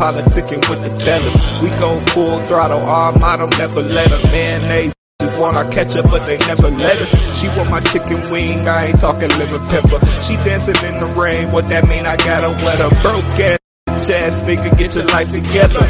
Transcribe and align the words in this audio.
politicking 0.00 0.64
with 0.70 0.82
the 0.82 0.90
fellas. 1.04 1.36
We 1.60 1.68
go 1.78 1.94
full 2.12 2.40
throttle, 2.46 2.80
our 2.80 3.12
motto 3.18 3.46
never 3.58 3.82
let 3.82 4.10
a 4.10 4.18
man 4.32 4.62
mayonnaise. 4.62 4.94
Just 5.20 5.38
want 5.38 5.56
our 5.58 5.70
ketchup, 5.70 6.06
but 6.06 6.24
they 6.24 6.38
never 6.38 6.70
let 6.70 6.96
us. 6.96 7.38
She 7.38 7.48
want 7.48 7.68
my 7.68 7.80
chicken 7.80 8.18
wing, 8.30 8.66
I 8.66 8.86
ain't 8.86 8.98
talking 8.98 9.28
lemon 9.28 9.60
pepper. 9.68 10.00
She 10.22 10.36
dancing 10.36 10.76
in 10.88 11.00
the 11.00 11.06
rain, 11.20 11.52
what 11.52 11.68
that 11.68 11.86
mean? 11.86 12.06
I 12.06 12.16
gotta 12.16 12.48
wet 12.64 12.78
her 12.78 12.88
broke 13.02 13.24
ass. 13.40 13.58
Ass 14.08 14.42
nigga, 14.44 14.78
get 14.78 14.94
your 14.94 15.04
life 15.04 15.28
together. 15.28 15.84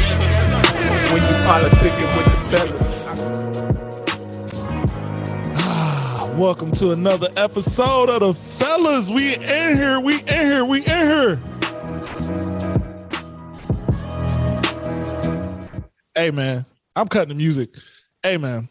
When 1.11 1.21
you 1.21 1.35
politicking 1.47 2.11
with 2.17 2.25
the 2.25 2.41
fellas. 2.51 2.89
Ah, 5.55 6.33
welcome 6.37 6.71
to 6.73 6.91
another 6.91 7.29
episode 7.37 8.09
of 8.09 8.19
the 8.19 8.33
fellas. 8.33 9.09
We 9.09 9.35
in 9.35 9.77
here. 9.77 10.01
We 10.01 10.19
in 10.19 10.45
here. 10.51 10.65
We 10.65 10.79
in 10.79 10.83
here. 10.83 11.41
Hey 16.21 16.29
man, 16.29 16.67
I'm 16.95 17.07
cutting 17.07 17.29
the 17.29 17.33
music. 17.33 17.73
Hey 18.21 18.37
man, 18.37 18.69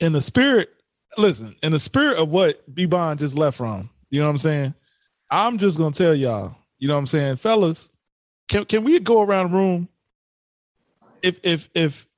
in 0.00 0.12
the 0.12 0.20
spirit, 0.20 0.68
listen, 1.16 1.54
in 1.62 1.70
the 1.70 1.78
spirit 1.78 2.18
of 2.18 2.30
what 2.30 2.74
B 2.74 2.84
Bond 2.84 3.20
just 3.20 3.36
left 3.36 3.56
from, 3.56 3.90
you 4.10 4.18
know 4.18 4.26
what 4.26 4.32
I'm 4.32 4.38
saying? 4.38 4.74
I'm 5.30 5.56
just 5.56 5.78
gonna 5.78 5.94
tell 5.94 6.12
y'all, 6.12 6.56
you 6.80 6.88
know 6.88 6.94
what 6.94 6.98
I'm 6.98 7.06
saying, 7.06 7.36
fellas, 7.36 7.90
can 8.48 8.64
can 8.64 8.82
we 8.82 8.98
go 8.98 9.22
around 9.22 9.52
the 9.52 9.56
room? 9.56 9.88
If 11.22 11.38
if 11.44 11.70
if 11.76 12.08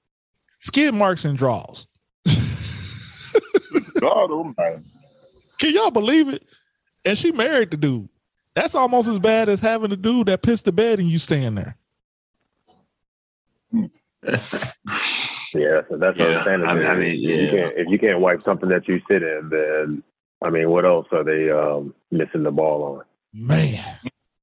skid 0.58 0.94
marks 0.94 1.27
and 1.27 1.36
draws, 1.36 1.86
God 4.00 4.30
almighty. 4.30 4.84
Can 5.58 5.74
y'all 5.74 5.90
believe 5.90 6.30
it? 6.30 6.42
And 7.05 7.18
she 7.18 7.30
married 7.30 7.72
the 7.72 7.77
dude. 7.77 8.08
That's 8.55 8.74
almost 8.74 9.06
as 9.06 9.18
bad 9.18 9.50
as 9.50 9.61
having 9.61 9.92
a 9.92 9.96
dude 9.96 10.28
that 10.28 10.40
pissed 10.40 10.64
the 10.64 10.72
bed 10.72 10.98
and 10.98 11.11
you 11.11 11.18
staying 11.18 11.56
there. 11.56 11.75
Yeah, 15.55 15.81
so 15.89 15.97
that's 15.97 16.19
what 16.19 16.31
Yeah, 16.31 16.39
I'm 16.39 16.45
saying. 16.45 16.62
I 16.64 16.75
mean- 16.75 16.86
I 16.86 16.95
mean, 16.97 17.14
if 17.14 17.20
you 17.20 17.48
can't 17.50 17.77
if 17.78 17.89
you 17.89 17.98
can't 17.98 18.20
wipe 18.20 18.42
something 18.42 18.69
that 18.69 18.86
you 18.89 19.00
sit 19.08 19.23
in, 19.23 19.48
then 19.50 20.03
I 20.45 20.50
mean, 20.50 20.69
what 20.70 20.84
else 20.84 21.06
are 21.12 21.25
they 21.25 21.50
um, 21.50 21.95
missing 22.11 22.42
the 22.42 22.50
ball 22.50 22.83
on? 22.98 23.05
Man. 23.33 23.83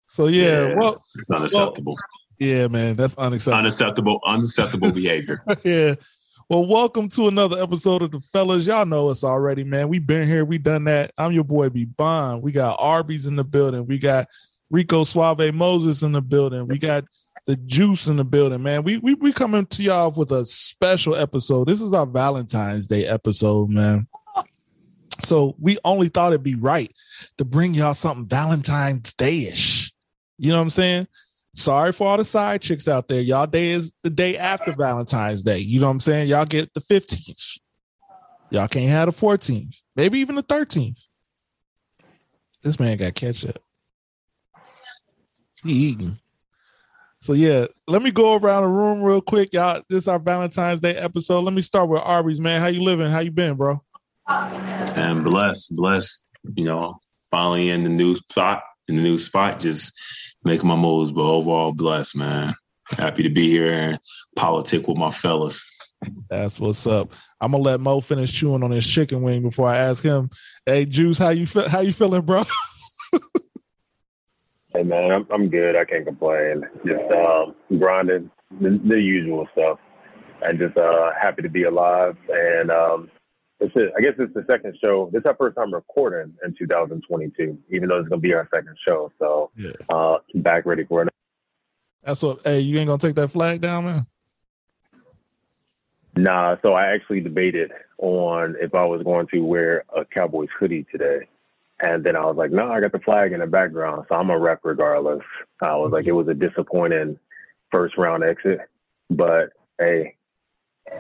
So 0.08 0.28
yeah, 0.28 0.70
Yeah. 0.70 0.76
well, 0.76 1.04
It's 1.16 1.30
unacceptable. 1.30 1.96
yeah, 2.40 2.68
man, 2.68 2.96
that's 2.96 3.16
unacceptable. 3.16 3.60
unacceptable, 3.60 4.20
unacceptable 4.26 4.92
behavior. 4.92 5.40
yeah. 5.64 5.96
Well, 6.50 6.66
welcome 6.66 7.10
to 7.10 7.28
another 7.28 7.62
episode 7.62 8.02
of 8.02 8.12
the 8.12 8.20
fellas. 8.20 8.66
Y'all 8.66 8.86
know 8.86 9.10
us 9.10 9.24
already, 9.24 9.64
man. 9.64 9.90
We've 9.90 10.06
been 10.06 10.28
here, 10.28 10.46
we 10.46 10.58
done 10.58 10.86
that. 10.86 11.12
I'm 11.18 11.32
your 11.32 11.44
boy 11.44 11.70
B 11.70 11.86
Bond. 11.86 12.42
We 12.42 12.52
got 12.52 12.78
Arby's 12.80 13.26
in 13.26 13.36
the 13.36 13.44
building. 13.44 13.86
We 13.86 14.00
got 14.00 14.28
Rico 14.72 15.04
Suave 15.04 15.54
Moses 15.54 16.02
in 16.02 16.12
the 16.14 16.22
building. 16.22 16.68
We 16.68 16.80
got 16.80 17.04
the 17.46 17.56
juice 17.58 18.08
in 18.08 18.18
the 18.18 18.24
building, 18.24 18.64
man. 18.64 18.84
We 18.84 18.98
we 18.98 19.16
we 19.16 19.34
coming 19.34 19.66
to 19.66 19.84
y'all 19.84 20.12
with 20.12 20.32
a 20.32 20.46
special 20.46 21.16
episode. 21.16 21.68
This 21.68 21.82
is 21.82 21.94
our 21.94 22.06
Valentine's 22.06 22.88
Day 22.88 23.06
episode, 23.06 23.70
man. 23.70 24.08
So 25.24 25.56
we 25.60 25.78
only 25.86 26.10
thought 26.10 26.34
it'd 26.34 26.44
be 26.44 26.56
right 26.56 26.94
to 27.38 27.46
bring 27.46 27.74
y'all 27.74 27.94
something 27.94 28.26
Valentine's 28.28 29.14
Day-ish. 29.14 29.94
You 30.38 30.50
know 30.50 30.58
what 30.58 30.64
I'm 30.64 30.70
saying? 30.70 31.08
Sorry 31.56 31.92
for 31.92 32.08
all 32.08 32.18
the 32.18 32.26
side 32.26 32.62
chicks 32.62 32.88
out 32.88 33.08
there. 33.08 33.22
Y'all 33.22 33.46
day 33.46 33.70
is 33.70 33.94
the 34.02 34.10
day 34.10 34.38
after 34.38 34.74
Valentine's 34.74 35.44
Day. 35.44 35.60
You 35.60 35.80
know 35.80 35.86
what 35.86 35.92
I'm 35.92 36.00
saying? 36.00 36.30
Y'all 36.30 36.46
get 36.46 36.74
the 36.74 36.82
15th. 36.82 37.60
Y'all 38.50 38.68
can't 38.68 38.90
have 38.90 39.06
the 39.06 39.12
14th. 39.14 39.82
Maybe 39.96 40.20
even 40.20 40.36
the 40.36 40.44
13th. 40.44 41.08
This 42.64 42.80
man 42.80 42.98
got 42.98 43.14
ketchup. 43.14 43.60
He 45.64 45.74
eating. 45.74 46.20
So 47.24 47.32
yeah, 47.32 47.68
let 47.88 48.02
me 48.02 48.12
go 48.12 48.36
around 48.36 48.64
the 48.64 48.68
room 48.68 49.02
real 49.02 49.22
quick. 49.22 49.54
Y'all, 49.54 49.82
this 49.88 50.00
is 50.00 50.08
our 50.10 50.20
Valentine's 50.20 50.82
Day 50.82 50.94
episode. 50.94 51.46
Let 51.46 51.54
me 51.54 51.62
start 51.62 51.88
with 51.88 52.02
Arby's, 52.02 52.42
man. 52.42 52.60
How 52.60 52.68
you 52.68 52.82
living? 52.82 53.10
How 53.10 53.22
you 53.22 53.32
been, 53.32 53.56
bro? 53.56 53.82
and 54.28 55.24
blessed, 55.24 55.74
blessed. 55.78 56.30
You 56.56 56.66
know, 56.66 57.00
finally 57.32 57.70
in 57.70 57.80
the 57.80 57.90
new 57.90 58.18
spot, 58.18 58.64
in 58.90 58.98
the 58.98 59.02
new 59.02 59.16
spot, 59.16 59.60
just 59.60 59.98
making 60.44 60.68
my 60.68 60.76
moves. 60.76 61.14
But 61.14 61.22
overall, 61.22 61.74
blessed, 61.74 62.18
man. 62.18 62.54
Happy 62.90 63.24
to 63.24 63.30
be 63.30 63.50
here 63.50 63.72
and 63.72 64.00
politic 64.36 64.90
with 64.90 64.98
my 64.98 65.12
fellas. 65.12 65.66
That's 66.30 66.60
what's 66.60 66.86
up. 66.86 67.14
I'm 67.40 67.54
gonna 67.54 67.64
let 67.64 67.80
Mo 67.80 68.02
finish 68.02 68.34
chewing 68.34 68.64
on 68.64 68.72
his 68.72 68.86
chicken 68.86 69.22
wing 69.22 69.44
before 69.44 69.70
I 69.70 69.78
ask 69.78 70.04
him. 70.04 70.30
Hey, 70.66 70.84
Juice, 70.84 71.20
how 71.20 71.30
you 71.30 71.48
feel? 71.48 71.70
How 71.70 71.80
you 71.80 71.94
feeling, 71.94 72.24
bro? 72.24 72.44
Hey 74.74 74.84
man, 74.84 75.12
I'm 75.12 75.28
I'm 75.32 75.50
good. 75.50 75.76
I 75.76 75.86
can't 75.86 76.06
complain. 76.06 76.64
Just 76.86 77.12
um, 77.12 77.56
grinding 77.78 78.32
the, 78.60 78.82
the 78.86 79.00
usual 79.00 79.48
stuff, 79.52 79.78
and 80.42 80.58
just 80.58 80.76
uh, 80.78 81.12
happy 81.20 81.44
to 81.44 81.50
be 81.50 81.64
alive. 81.64 82.18
And 82.30 82.72
um, 82.72 83.12
it's 83.60 83.72
it. 83.76 83.94
I 83.96 84.02
guess 84.02 84.14
it's 84.18 84.34
the 84.34 84.44
second 84.50 84.76
show. 84.84 85.10
This 85.14 85.20
is 85.20 85.26
our 85.28 85.36
first 85.36 85.58
time 85.58 85.72
recording 85.72 86.34
in 86.44 86.56
2022, 86.58 87.58
even 87.70 87.88
though 87.88 88.00
it's 88.00 88.10
gonna 88.10 88.20
be 88.20 88.34
our 88.34 88.50
second 88.54 88.76
show. 88.88 89.12
So 89.20 89.52
Yeah. 89.56 89.72
uh, 89.90 90.18
back 90.36 90.66
ready 90.66 90.86
for 90.86 91.04
it. 91.04 91.10
That's 92.02 92.24
what. 92.24 92.40
Hey, 92.44 92.62
you 92.62 92.80
ain't 92.80 92.88
gonna 92.88 92.98
take 92.98 93.16
that 93.16 93.30
flag 93.30 93.62
down, 93.62 93.86
man. 93.86 94.08
Nah, 96.16 96.58
so 96.62 96.74
I 96.74 96.88
actually 96.94 97.22
debated 97.22 97.72
on 98.00 98.56
if 98.60 98.74
I 98.76 98.86
was 98.86 99.04
going 99.04 99.28
to 99.28 99.40
wear 99.40 99.84
a 99.96 100.04
Cowboys 100.06 100.50
hoodie 100.60 100.86
today. 100.92 101.28
And 101.84 102.02
then 102.04 102.16
I 102.16 102.24
was 102.26 102.38
like, 102.38 102.50
no, 102.52 102.72
I 102.72 102.80
got 102.80 102.94
the 102.94 103.00
flag 103.00 103.34
in 103.34 103.42
the 103.42 103.46
background, 103.48 104.06
so 104.08 104.16
I'm 104.16 104.30
a 104.30 104.40
rep 104.40 104.62
regardless. 104.64 105.22
I 105.62 105.76
was 105.76 105.92
like, 105.92 106.08
it 106.08 106.14
was 106.14 106.30
a 106.30 106.34
disappointing 106.34 107.20
first 107.72 107.98
round 107.98 108.24
exit, 108.24 108.62
but 109.10 109.50
hey, 109.80 110.16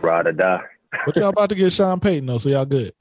ride 0.01 0.27
or 0.27 0.33
die. 0.33 0.61
But 1.05 1.15
y'all 1.15 1.29
about 1.29 1.49
to 1.49 1.55
get 1.55 1.71
Sean 1.71 2.01
Payton 2.01 2.25
though, 2.25 2.37
so 2.37 2.49
y'all 2.49 2.65
good. 2.65 2.93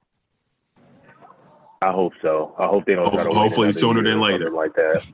I 1.82 1.90
hope 1.90 2.12
so. 2.22 2.54
I 2.56 2.66
hope 2.66 2.84
they 2.86 2.94
don't. 2.94 3.06
try 3.12 3.24
to 3.24 3.30
Hopefully- 3.30 3.38
hopefully 3.48 3.72
sooner 3.72 4.02
than 4.04 4.20
later. 4.20 4.50
like 4.50 4.74
that. 4.74 5.04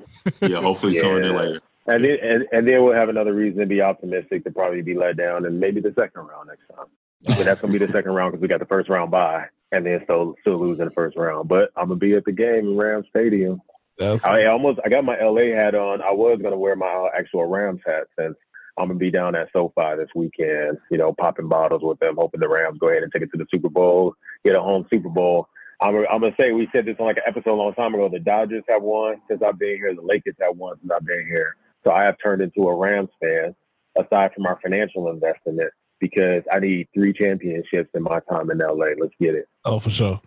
Yeah, 0.43 0.61
hopefully 0.61 0.93
sooner 0.95 1.27
than 1.27 1.37
later. 1.37 1.61
And 1.87 2.05
then, 2.05 2.19
and, 2.23 2.45
and 2.53 2.69
then 2.69 2.85
we'll 2.85 2.93
have 2.93 3.09
another 3.09 3.33
reason 3.33 3.61
to 3.61 3.67
be 3.67 3.81
optimistic 3.81 4.45
to 4.45 4.50
probably 4.50 4.83
be 4.83 4.93
let 4.95 5.17
down, 5.17 5.47
and 5.47 5.59
maybe 5.59 5.81
the 5.81 5.95
second 5.99 6.27
round 6.27 6.49
next 6.49 6.69
time. 6.77 6.87
But 7.25 7.39
that's 7.47 7.62
gonna 7.62 7.73
be 7.73 7.79
the 7.79 7.91
second 7.91 8.12
round 8.12 8.33
because 8.33 8.43
we 8.43 8.49
got 8.49 8.61
the 8.61 8.67
first 8.67 8.91
round 8.91 9.11
bye, 9.11 9.47
and 9.73 9.87
then 9.87 10.01
still 10.05 10.34
still 10.41 10.59
lose 10.59 10.79
in 10.79 10.87
the 10.87 10.91
first 10.93 11.17
round. 11.17 11.49
But 11.49 11.71
I'm 11.77 11.89
gonna 11.89 11.97
be 11.97 12.15
at 12.15 12.25
the 12.25 12.33
game 12.33 12.69
in 12.69 12.77
Rams 12.77 13.06
Stadium. 13.11 13.61
That's 13.99 14.25
I 14.25 14.47
almost 14.47 14.81
I 14.84 14.89
got 14.89 15.05
my 15.05 15.19
LA 15.21 15.56
hat 15.56 15.75
on. 15.75 16.03
I 16.03 16.12
was 16.12 16.39
gonna 16.43 16.59
wear 16.59 16.77
my 16.77 17.09
actual 17.17 17.47
Rams 17.47 17.81
hat 17.87 18.05
since 18.19 18.37
I'm 18.79 18.89
gonna 18.89 18.99
be 18.99 19.11
down 19.11 19.34
at 19.34 19.49
SoFi 19.53 19.97
this 19.97 20.11
weekend. 20.15 20.79
You 20.91 20.99
know, 20.99 21.12
popping 21.12 21.49
bottles 21.49 21.82
with 21.82 21.99
them, 21.99 22.17
hoping 22.17 22.41
the 22.41 22.49
Rams 22.49 22.79
go 22.79 22.88
ahead 22.88 23.03
and 23.03 23.12
take 23.12 23.23
it 23.23 23.31
to 23.32 23.38
the 23.38 23.47
Super 23.50 23.69
Bowl, 23.69 24.15
get 24.44 24.55
a 24.55 24.61
home 24.61 24.87
Super 24.91 25.09
Bowl. 25.09 25.49
I'm, 25.81 25.94
I'm 26.11 26.21
gonna 26.21 26.35
say 26.38 26.53
we 26.53 26.69
said 26.73 26.87
this 26.87 26.97
on 26.99 27.06
like 27.06 27.19
an 27.19 27.23
episode 27.26 27.55
a 27.55 27.61
long 27.61 27.75
time 27.75 27.94
ago. 27.94 28.09
The 28.09 28.19
Dodgers 28.21 28.64
have 28.69 28.82
won 28.82 29.21
since 29.29 29.43
I've 29.43 29.59
been 29.59 29.76
here. 29.76 29.94
The 29.94 30.03
Lakers 30.03 30.35
have 30.41 30.56
won 30.56 30.76
since 30.81 30.91
I've 30.94 31.06
been 31.06 31.26
here. 31.26 31.56
So 31.85 31.93
I 31.93 32.05
have 32.05 32.17
turned 32.23 32.43
into 32.43 32.69
a 32.69 32.76
Rams 32.76 33.11
fan, 33.21 33.55
aside 33.97 34.32
from 34.35 34.47
our 34.47 34.59
financial 34.62 35.09
investment, 35.09 35.61
because 36.00 36.43
I 36.53 36.59
need 36.61 36.89
three 36.95 37.12
championships 37.12 37.91
in 37.95 38.03
my 38.03 38.21
time 38.31 38.50
in 38.50 38.59
LA. 38.59 38.95
Let's 39.00 39.15
get 39.21 39.35
it. 39.35 39.49
oh 39.65 39.79
for 39.79 39.91
sure. 39.91 40.21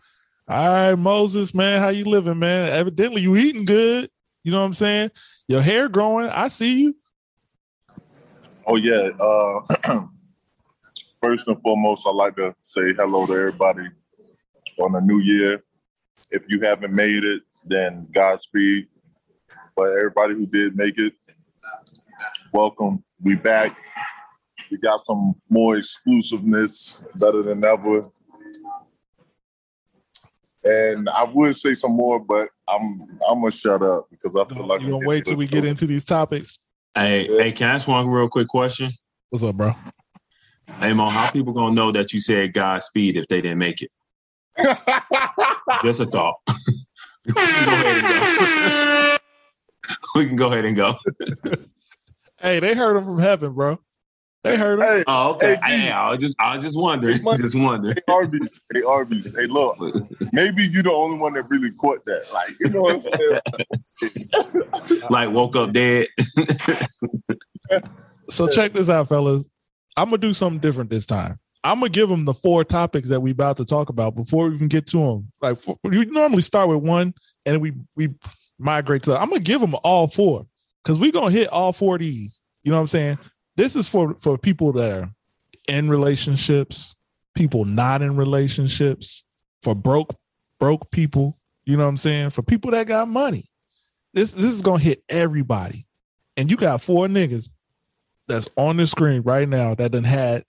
All 0.47 0.67
right, 0.67 0.95
Moses, 0.95 1.53
man, 1.53 1.79
how 1.79 1.89
you 1.89 2.05
living, 2.05 2.39
man? 2.39 2.71
Evidently 2.73 3.21
you 3.21 3.37
eating 3.37 3.63
good. 3.63 4.09
You 4.43 4.51
know 4.51 4.59
what 4.59 4.65
I'm 4.65 4.73
saying? 4.73 5.11
Your 5.47 5.61
hair 5.61 5.87
growing. 5.87 6.27
I 6.27 6.47
see 6.47 6.81
you. 6.81 6.95
Oh 8.65 8.75
yeah. 8.75 9.09
Uh, 9.19 10.01
first 11.21 11.47
and 11.47 11.61
foremost, 11.61 12.05
I'd 12.07 12.15
like 12.15 12.35
to 12.37 12.55
say 12.61 12.93
hello 12.93 13.25
to 13.27 13.33
everybody 13.33 13.87
on 14.79 14.91
the 14.93 15.01
new 15.01 15.19
year. 15.19 15.61
If 16.31 16.43
you 16.47 16.61
haven't 16.61 16.93
made 16.93 17.23
it, 17.23 17.43
then 17.65 18.07
Godspeed. 18.11 18.87
But 19.75 19.91
everybody 19.91 20.33
who 20.33 20.45
did 20.45 20.75
make 20.75 20.97
it, 20.97 21.13
welcome. 22.51 23.03
We 23.21 23.35
back. 23.35 23.77
We 24.71 24.77
got 24.77 25.05
some 25.05 25.35
more 25.49 25.75
exclusiveness, 25.75 27.03
better 27.19 27.43
than 27.43 27.63
ever. 27.65 28.01
And 30.63 31.09
I 31.09 31.25
would 31.25 31.55
say 31.57 31.73
some 31.73 31.91
more, 31.91 32.19
but 32.19 32.47
I'm 32.69 33.01
I'm 33.29 33.41
gonna 33.41 33.51
shut 33.51 33.83
up 33.83 34.07
because 34.09 34.35
I 34.35 34.45
feel 34.45 34.65
like 34.65 34.79
You 34.79 34.87
I'm 34.87 34.91
gonna 34.93 35.07
wait 35.07 35.25
till 35.25 35.35
we 35.35 35.47
get 35.47 35.67
into 35.67 35.85
these 35.87 36.05
topics? 36.05 36.57
Hey, 36.95 37.27
hey, 37.27 37.51
can 37.51 37.69
I 37.69 37.75
ask 37.75 37.87
one 37.87 38.07
real 38.07 38.29
quick 38.29 38.47
question? 38.47 38.91
What's 39.29 39.43
up, 39.43 39.55
bro? 39.55 39.73
Hey, 40.79 40.93
Mo, 40.93 41.09
how 41.09 41.29
people 41.31 41.53
gonna 41.53 41.75
know 41.75 41.91
that 41.91 42.13
you 42.13 42.21
said 42.21 42.53
Godspeed 42.53 43.17
if 43.17 43.27
they 43.27 43.41
didn't 43.41 43.57
make 43.57 43.81
it? 43.81 43.91
Just 45.83 45.99
a 45.99 46.05
thought. 46.05 46.35
we, 47.25 47.33
can 47.33 47.65
go 47.65 47.73
ahead 47.73 47.97
and 47.97 48.07
go. 48.07 49.17
we 50.15 50.27
can 50.27 50.35
go 50.35 50.47
ahead 50.47 50.65
and 50.65 50.75
go. 50.75 50.95
Hey, 52.39 52.59
they 52.59 52.73
heard 52.73 52.97
him 52.97 53.05
from 53.05 53.19
heaven, 53.19 53.53
bro. 53.53 53.79
They 54.43 54.57
heard 54.57 54.79
him. 54.79 54.85
Hey, 54.87 55.03
Oh, 55.07 55.33
okay. 55.33 55.57
Hey, 55.63 55.77
Hey, 55.77 55.91
I 55.91 56.09
was 56.11 56.19
just, 56.19 56.35
I 56.39 56.55
was 56.55 56.63
just 56.63 56.79
wondering, 56.79 57.21
Money. 57.23 57.37
just 57.43 57.55
wondering. 57.55 57.95
hey, 57.95 58.13
Arby's. 58.13 58.59
Hey, 58.73 58.81
Arby's. 58.81 59.31
Hey, 59.35 59.45
look. 59.45 59.77
Maybe 60.33 60.63
you're 60.63 60.83
the 60.83 60.91
only 60.91 61.17
one 61.17 61.33
that 61.33 61.49
really 61.49 61.71
caught 61.73 62.03
that. 62.05 62.23
Like, 62.33 62.55
you 62.59 62.69
know 62.69 62.81
what 62.81 62.95
I'm 62.95 63.01
saying? 64.61 65.01
like 65.09 65.29
woke 65.31 65.55
up 65.55 65.73
dead. 65.73 66.07
So 68.29 68.47
check 68.47 68.73
this 68.73 68.89
out, 68.89 69.09
fellas. 69.09 69.49
I'm 69.97 70.05
gonna 70.05 70.17
do 70.17 70.33
something 70.33 70.59
different 70.59 70.89
this 70.89 71.05
time. 71.05 71.37
I'm 71.63 71.79
gonna 71.79 71.89
give 71.89 72.09
them 72.09 72.25
the 72.25 72.33
four 72.33 72.63
topics 72.63 73.09
that 73.09 73.19
we 73.21 73.31
about 73.31 73.57
to 73.57 73.65
talk 73.65 73.89
about 73.89 74.15
before 74.15 74.47
we 74.49 74.55
even 74.55 74.67
get 74.67 74.87
to 74.87 74.97
them. 74.97 75.31
Like 75.41 75.57
for, 75.57 75.77
you 75.91 76.05
normally 76.05 76.41
start 76.41 76.69
with 76.69 76.79
one, 76.79 77.13
and 77.45 77.61
we 77.61 77.73
we 77.95 78.09
migrate 78.57 79.03
to. 79.03 79.19
I'm 79.19 79.29
gonna 79.29 79.41
give 79.41 79.61
them 79.61 79.75
all 79.83 80.07
four 80.07 80.45
because 80.83 80.97
we 80.97 81.11
gonna 81.11 81.31
hit 81.31 81.49
all 81.49 81.73
four 81.73 81.95
of 81.95 82.01
these. 82.01 82.41
You 82.63 82.71
know 82.71 82.77
what 82.77 82.81
I'm 82.81 82.87
saying? 82.87 83.19
This 83.55 83.75
is 83.75 83.89
for 83.89 84.15
for 84.21 84.37
people 84.37 84.73
that 84.73 85.03
are 85.03 85.11
in 85.67 85.89
relationships, 85.89 86.95
people 87.35 87.65
not 87.65 88.01
in 88.01 88.15
relationships, 88.15 89.23
for 89.61 89.75
broke 89.75 90.15
broke 90.59 90.89
people. 90.91 91.37
You 91.65 91.77
know 91.77 91.83
what 91.83 91.89
I'm 91.89 91.97
saying? 91.97 92.31
For 92.31 92.41
people 92.41 92.71
that 92.71 92.87
got 92.87 93.07
money. 93.07 93.45
This 94.13 94.31
this 94.31 94.51
is 94.51 94.61
gonna 94.61 94.81
hit 94.81 95.03
everybody. 95.09 95.85
And 96.37 96.49
you 96.49 96.57
got 96.57 96.81
four 96.81 97.07
niggas 97.07 97.49
that's 98.27 98.49
on 98.55 98.77
the 98.77 98.87
screen 98.87 99.21
right 99.21 99.47
now 99.47 99.75
that 99.75 99.91
done 99.91 100.03
had 100.03 100.45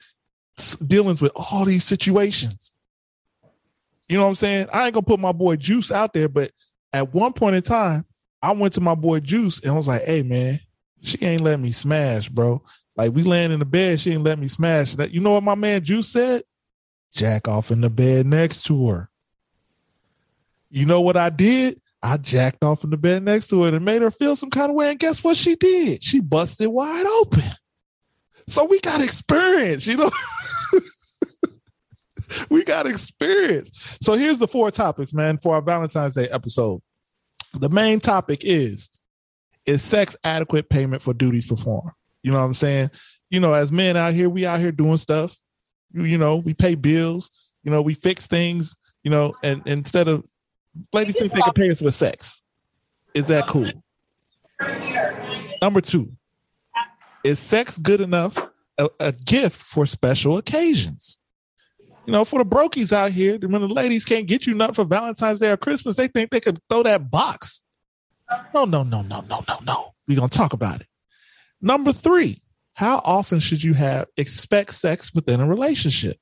dealings 0.87 1.21
with 1.21 1.33
all 1.35 1.65
these 1.65 1.85
situations. 1.85 2.75
You 4.09 4.17
know 4.17 4.25
what 4.25 4.31
I'm 4.31 4.35
saying? 4.37 4.67
I 4.73 4.87
ain't 4.87 4.95
gonna 4.95 5.03
put 5.05 5.21
my 5.21 5.33
boy 5.33 5.57
Juice 5.57 5.91
out 5.91 6.13
there, 6.13 6.29
but 6.29 6.51
at 6.93 7.15
one 7.15 7.33
point 7.33 7.57
in 7.57 7.63
time, 7.63 8.05
I 8.43 8.53
went 8.53 8.75
to 8.75 8.81
my 8.81 8.95
boy 8.95 9.21
Juice 9.21 9.61
and 9.61 9.73
I 9.73 9.75
was 9.75 9.89
like, 9.89 10.03
"Hey 10.03 10.23
man, 10.23 10.61
she 11.03 11.19
ain't 11.25 11.43
let 11.43 11.61
me 11.61 11.73
smash, 11.73 12.29
bro. 12.29 12.63
Like 12.97 13.13
we 13.13 13.23
laying 13.23 13.53
in 13.53 13.59
the 13.59 13.65
bed, 13.65 14.01
she 14.01 14.13
ain't 14.13 14.25
let 14.25 14.39
me 14.39 14.49
smash." 14.49 14.95
That 14.95 15.13
you 15.13 15.21
know 15.21 15.33
what 15.33 15.43
my 15.43 15.55
man 15.55 15.83
Juice 15.83 16.09
said? 16.09 16.43
Jack 17.13 17.49
off 17.49 17.71
in 17.71 17.81
the 17.81 17.91
bed 17.91 18.27
next 18.27 18.65
to 18.65 18.89
her. 18.89 19.11
You 20.71 20.87
know 20.87 21.01
what 21.01 21.17
I 21.17 21.31
did? 21.31 21.81
I 22.03 22.17
jacked 22.17 22.65
off 22.65 22.83
in 22.83 22.91
the 22.91 22.97
bed 22.97 23.23
next 23.23 23.49
to 23.49 23.63
her 23.63 23.75
and 23.75 23.85
made 23.85 24.03
her 24.03 24.11
feel 24.11 24.35
some 24.35 24.51
kind 24.51 24.71
of 24.71 24.75
way. 24.75 24.91
And 24.91 24.99
guess 24.99 25.23
what 25.23 25.37
she 25.37 25.55
did? 25.55 26.03
She 26.03 26.21
busted 26.21 26.69
wide 26.69 27.07
open. 27.21 27.43
So 28.49 28.65
we 28.65 28.81
got 28.81 29.01
experience, 29.01 29.87
you 29.87 29.99
know. 29.99 30.11
we 32.51 32.65
got 32.65 32.87
experience. 32.87 33.99
So 34.01 34.15
here's 34.15 34.39
the 34.39 34.49
four 34.49 34.71
topics, 34.71 35.13
man, 35.13 35.39
for 35.39 35.55
our 35.55 35.63
Valentine's 35.63 36.15
Day 36.15 36.29
episode. 36.29 36.83
The 37.55 37.69
main 37.69 38.01
topic 38.01 38.41
is 38.45 38.89
is 39.65 39.83
sex 39.83 40.17
adequate 40.25 40.69
payment 40.69 41.03
for 41.03 41.15
duties 41.15 41.47
performed? 41.47 41.93
You 42.23 42.33
know 42.33 42.39
what 42.39 42.45
I'm 42.45 42.55
saying? 42.55 42.91
You 43.31 43.41
know, 43.41 43.55
as 43.55 43.73
men 43.73 43.97
out 43.97 44.13
here, 44.13 44.29
we 44.29 44.47
out 44.47 44.61
here 44.61 44.73
doing 44.73 44.97
stuff. 44.97 45.37
You, 45.93 46.05
you 46.05 46.19
know, 46.19 46.37
we 46.37 46.55
pay 46.55 46.75
bills, 46.75 47.31
you 47.63 47.71
know, 47.71 47.83
we 47.83 47.95
fix 47.95 48.27
things, 48.27 48.77
you 49.05 49.11
know, 49.11 49.35
and, 49.43 49.61
and 49.67 49.79
instead 49.79 50.09
of 50.09 50.25
ladies 50.93 51.17
think 51.17 51.33
they 51.33 51.41
can 51.41 51.53
pay 51.53 51.71
us 51.71 51.83
with 51.83 51.95
sex. 51.95 52.43
Is 53.15 53.27
that 53.27 53.47
cool? 53.47 53.71
Number 55.61 55.81
two, 55.81 56.13
is 57.25 57.39
sex 57.39 57.77
good 57.77 58.01
enough 58.01 58.37
a, 58.79 58.89
a 59.01 59.13
gift 59.13 59.63
for 59.63 59.87
special 59.87 60.39
occasions? 60.39 61.19
You 62.07 62.13
know, 62.13 62.25
for 62.25 62.43
the 62.43 62.49
brokies 62.49 62.93
out 62.93 63.13
here, 63.13 63.39
when 63.39 63.61
the 63.61 63.69
ladies 63.69 64.05
can't 64.05 64.27
get 64.27 64.47
you 64.47 64.55
nothing 64.55 64.75
for 64.75 64.85
Valentine's 64.85 65.39
Day 65.39 65.51
or 65.51 65.57
Christmas, 65.57 65.95
they 65.95 66.09
think 66.09 66.31
they 66.31 66.41
could 66.41 66.59
throw 66.69 66.83
that 66.83 67.11
box. 67.11 67.63
No, 68.53 68.65
no, 68.65 68.83
no, 68.83 69.03
no, 69.03 69.21
no, 69.29 69.45
no, 69.47 69.59
no. 69.65 69.95
We're 70.09 70.17
gonna 70.17 70.29
talk 70.29 70.53
about 70.53 70.81
it. 70.81 70.87
Number 71.63 71.93
three, 71.93 72.43
how 72.75 73.01
often 73.05 73.39
should 73.39 73.63
you 73.63 73.73
have 73.75 74.07
expect 74.17 74.75
sex 74.75 75.15
within 75.15 75.41
a 75.41 75.47
relationship? 75.47 76.17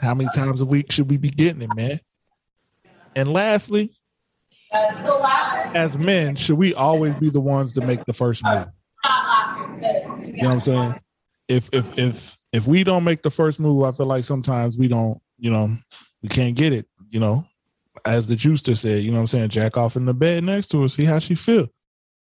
How 0.00 0.14
many 0.14 0.28
times 0.34 0.60
a 0.60 0.66
week 0.66 0.92
should 0.92 1.10
we 1.10 1.16
be 1.16 1.30
getting 1.30 1.62
it, 1.62 1.74
man? 1.74 2.00
And 3.16 3.32
lastly, 3.32 3.96
as 4.72 5.96
men, 5.96 6.36
should 6.36 6.58
we 6.58 6.74
always 6.74 7.14
be 7.14 7.30
the 7.30 7.40
ones 7.40 7.72
to 7.72 7.80
make 7.80 8.04
the 8.04 8.12
first 8.12 8.44
move? 8.44 8.66
You 10.26 10.42
know 10.42 10.48
what 10.48 10.54
I'm 10.54 10.60
saying? 10.60 10.94
If 11.48 11.70
if 11.72 11.98
if 11.98 12.36
if 12.52 12.66
we 12.66 12.84
don't 12.84 13.04
make 13.04 13.22
the 13.22 13.30
first 13.30 13.58
move, 13.58 13.82
I 13.84 13.92
feel 13.92 14.06
like 14.06 14.24
sometimes 14.24 14.76
we 14.76 14.88
don't, 14.88 15.20
you 15.38 15.50
know, 15.50 15.76
we 16.22 16.28
can't 16.28 16.54
get 16.54 16.72
it, 16.72 16.86
you 17.08 17.20
know. 17.20 17.46
As 18.06 18.26
the 18.26 18.36
juicer 18.36 18.76
said, 18.76 19.02
you 19.02 19.10
know 19.10 19.16
what 19.16 19.22
I'm 19.22 19.26
saying, 19.26 19.48
jack 19.50 19.76
off 19.76 19.96
in 19.96 20.04
the 20.04 20.14
bed 20.14 20.44
next 20.44 20.68
to 20.68 20.82
her, 20.82 20.88
see 20.88 21.04
how 21.04 21.18
she 21.18 21.34
feel. 21.34 21.68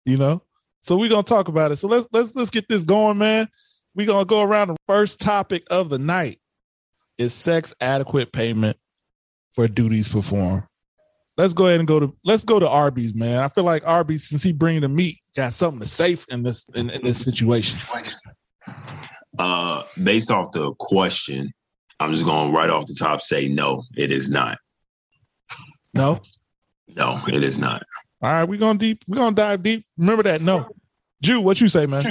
You 0.05 0.17
know? 0.17 0.41
So 0.81 0.97
we're 0.97 1.09
gonna 1.09 1.23
talk 1.23 1.47
about 1.47 1.71
it. 1.71 1.77
So 1.77 1.87
let's 1.87 2.07
let's 2.11 2.35
let's 2.35 2.49
get 2.49 2.67
this 2.67 2.83
going, 2.83 3.17
man. 3.17 3.47
We're 3.95 4.07
gonna 4.07 4.25
go 4.25 4.41
around 4.41 4.69
the 4.69 4.77
first 4.87 5.19
topic 5.19 5.63
of 5.69 5.89
the 5.89 5.99
night 5.99 6.39
is 7.17 7.33
sex 7.33 7.73
adequate 7.79 8.31
payment 8.31 8.77
for 9.51 9.67
duties 9.67 10.09
performed. 10.09 10.63
Let's 11.37 11.53
go 11.53 11.67
ahead 11.67 11.79
and 11.79 11.87
go 11.87 11.99
to 11.99 12.15
let's 12.23 12.43
go 12.43 12.59
to 12.59 12.67
Arby's, 12.67 13.13
man. 13.13 13.41
I 13.41 13.47
feel 13.47 13.63
like 13.63 13.87
Arby's, 13.87 14.27
since 14.27 14.43
he 14.43 14.53
bringing 14.53 14.81
the 14.81 14.89
meat, 14.89 15.17
got 15.35 15.53
something 15.53 15.81
to 15.81 15.87
say 15.87 16.17
in 16.29 16.43
this 16.43 16.67
in, 16.75 16.89
in 16.89 17.01
this 17.03 17.23
situation. 17.23 17.79
Uh, 19.39 19.83
based 20.03 20.29
off 20.29 20.51
the 20.51 20.73
question, 20.79 21.51
I'm 21.99 22.11
just 22.11 22.25
going 22.25 22.51
right 22.51 22.69
off 22.69 22.85
the 22.85 22.95
top 22.95 23.21
say 23.21 23.47
no, 23.47 23.83
it 23.95 24.11
is 24.11 24.29
not. 24.29 24.57
No, 25.93 26.19
No, 26.87 27.21
it 27.27 27.43
is 27.43 27.59
not. 27.59 27.83
All 28.21 28.31
right, 28.31 28.43
we're 28.43 28.59
gonna 28.59 28.79
deep, 28.79 29.03
we're 29.07 29.17
gonna 29.17 29.35
dive 29.35 29.63
deep. 29.63 29.85
Remember 29.97 30.23
that. 30.23 30.41
No, 30.41 30.67
Jew, 31.21 31.41
what 31.41 31.61
you 31.61 31.67
say, 31.67 31.85
man? 31.85 32.01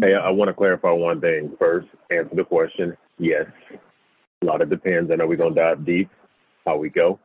Hey, 0.00 0.14
I 0.14 0.30
want 0.30 0.48
to 0.48 0.54
clarify 0.54 0.90
one 0.90 1.20
thing 1.20 1.54
first. 1.58 1.86
Answer 2.10 2.34
the 2.34 2.44
question. 2.44 2.96
Yes. 3.18 3.46
A 4.42 4.46
lot 4.46 4.62
of 4.62 4.70
depends. 4.70 5.12
I 5.12 5.16
know 5.16 5.26
we're 5.26 5.36
going 5.36 5.54
to 5.54 5.60
dive 5.60 5.84
deep 5.84 6.10
how 6.66 6.76
we 6.76 6.88
go. 6.88 7.20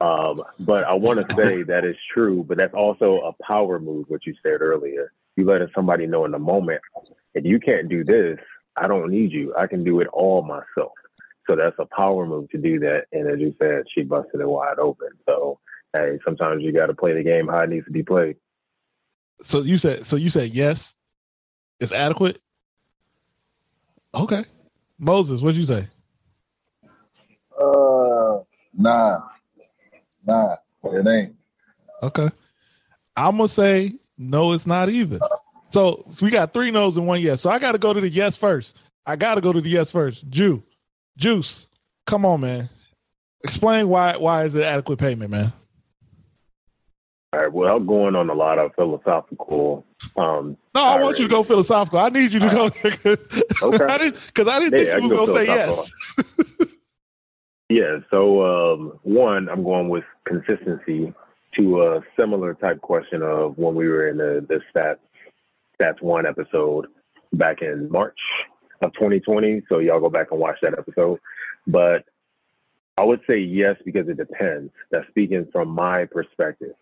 Um, 0.00 0.42
but 0.60 0.84
I 0.84 0.94
want 0.94 1.26
to 1.26 1.36
say 1.36 1.62
that 1.62 1.84
is 1.84 1.96
true, 2.12 2.44
but 2.46 2.58
that's 2.58 2.74
also 2.74 3.20
a 3.20 3.32
power 3.44 3.78
move, 3.78 4.06
what 4.08 4.26
you 4.26 4.34
said 4.42 4.60
earlier. 4.60 5.12
You 5.36 5.44
letting 5.44 5.68
somebody 5.74 6.06
know 6.06 6.24
in 6.24 6.32
the 6.32 6.38
moment, 6.38 6.82
if 7.34 7.44
you 7.44 7.58
can't 7.58 7.88
do 7.88 8.04
this, 8.04 8.38
I 8.76 8.86
don't 8.86 9.10
need 9.10 9.32
you. 9.32 9.54
I 9.56 9.66
can 9.66 9.84
do 9.84 10.00
it 10.00 10.08
all 10.08 10.42
myself. 10.42 10.92
So 11.48 11.56
that's 11.56 11.76
a 11.78 11.86
power 11.86 12.26
move 12.26 12.50
to 12.50 12.58
do 12.58 12.78
that. 12.80 13.04
And 13.12 13.28
as 13.28 13.40
you 13.40 13.54
said, 13.60 13.84
she 13.92 14.02
busted 14.02 14.40
it 14.40 14.48
wide 14.48 14.78
open. 14.78 15.08
So, 15.26 15.58
hey, 15.96 16.18
sometimes 16.24 16.62
you 16.62 16.72
got 16.72 16.86
to 16.86 16.94
play 16.94 17.14
the 17.14 17.22
game 17.22 17.48
how 17.48 17.60
it 17.60 17.70
needs 17.70 17.86
to 17.86 17.92
be 17.92 18.02
played. 18.02 18.36
So 19.42 19.62
you 19.62 19.76
said, 19.76 20.06
so 20.06 20.16
you 20.16 20.30
said 20.30 20.50
yes, 20.50 20.94
it's 21.80 21.92
adequate. 21.92 22.40
Okay, 24.14 24.44
Moses, 24.98 25.42
what'd 25.42 25.58
you 25.58 25.64
say? 25.66 25.88
Uh, 27.58 28.38
nah, 28.74 29.20
nah, 30.24 30.56
it 30.84 31.06
ain't. 31.08 31.36
Okay, 32.02 32.28
I'm 33.16 33.36
gonna 33.36 33.48
say 33.48 33.94
no, 34.16 34.52
it's 34.52 34.66
not 34.66 34.90
either. 34.90 35.18
So 35.70 36.04
we 36.20 36.30
got 36.30 36.52
three 36.52 36.70
no's 36.70 36.96
and 36.96 37.06
one 37.06 37.20
yes. 37.20 37.40
So 37.40 37.50
I 37.50 37.58
got 37.58 37.72
to 37.72 37.78
go 37.78 37.92
to 37.92 38.00
the 38.00 38.08
yes 38.08 38.36
first. 38.36 38.78
I 39.06 39.16
got 39.16 39.36
to 39.36 39.40
go 39.40 39.52
to 39.52 39.60
the 39.60 39.68
yes 39.68 39.90
first. 39.90 40.28
Jew, 40.28 40.62
Juice, 41.16 41.66
come 42.06 42.24
on, 42.24 42.40
man. 42.40 42.68
Explain 43.44 43.88
why 43.88 44.16
why 44.16 44.44
is 44.44 44.54
it 44.54 44.64
adequate 44.64 44.98
payment, 44.98 45.30
man? 45.30 45.52
All 47.32 47.40
right. 47.40 47.52
Well, 47.52 47.74
I'm 47.74 47.86
going 47.86 48.14
on 48.14 48.28
a 48.28 48.34
lot 48.34 48.58
of 48.58 48.72
philosophical. 48.74 49.86
Um, 50.16 50.56
No, 50.74 50.84
I 50.84 51.02
want 51.02 51.18
you 51.18 51.24
to 51.24 51.30
go 51.30 51.42
philosophical. 51.42 51.98
I 51.98 52.10
need 52.10 52.32
you 52.32 52.40
to 52.40 52.48
go 52.50 52.68
because 52.70 53.42
Okay. 53.62 53.84
I 53.84 53.98
didn't 53.98 54.26
because 54.26 54.48
I 54.48 54.58
didn't 54.60 54.78
Yeah, 54.78 54.94
think 54.98 55.02
you 55.04 55.08
can 55.08 55.18
was 55.18 55.26
go 55.28 55.34
gonna 55.34 55.38
say 55.38 55.46
yes. 55.46 55.90
yeah. 57.68 57.96
So 58.12 58.44
um, 58.74 58.98
one, 59.02 59.48
I'm 59.48 59.64
going 59.64 59.88
with 59.88 60.04
consistency 60.26 61.12
to 61.56 61.82
a 61.82 62.00
similar 62.18 62.54
type 62.54 62.80
question 62.80 63.22
of 63.22 63.56
when 63.58 63.74
we 63.74 63.88
were 63.88 64.08
in 64.08 64.18
the 64.18 64.44
the 64.48 64.60
stats 64.74 64.98
stats 65.80 66.00
one 66.02 66.26
episode 66.26 66.86
back 67.32 67.62
in 67.62 67.90
March 67.90 68.18
of 68.82 68.92
2020. 68.94 69.62
So 69.68 69.78
y'all 69.78 70.00
go 70.00 70.10
back 70.10 70.28
and 70.30 70.40
watch 70.40 70.58
that 70.62 70.78
episode. 70.78 71.20
But 71.66 72.04
I 72.96 73.04
would 73.04 73.20
say 73.28 73.38
yes 73.38 73.76
because 73.84 74.08
it 74.08 74.16
depends. 74.16 74.72
That's 74.90 75.08
speaking 75.08 75.48
from 75.52 75.68
my 75.68 76.04
perspective. 76.06 76.74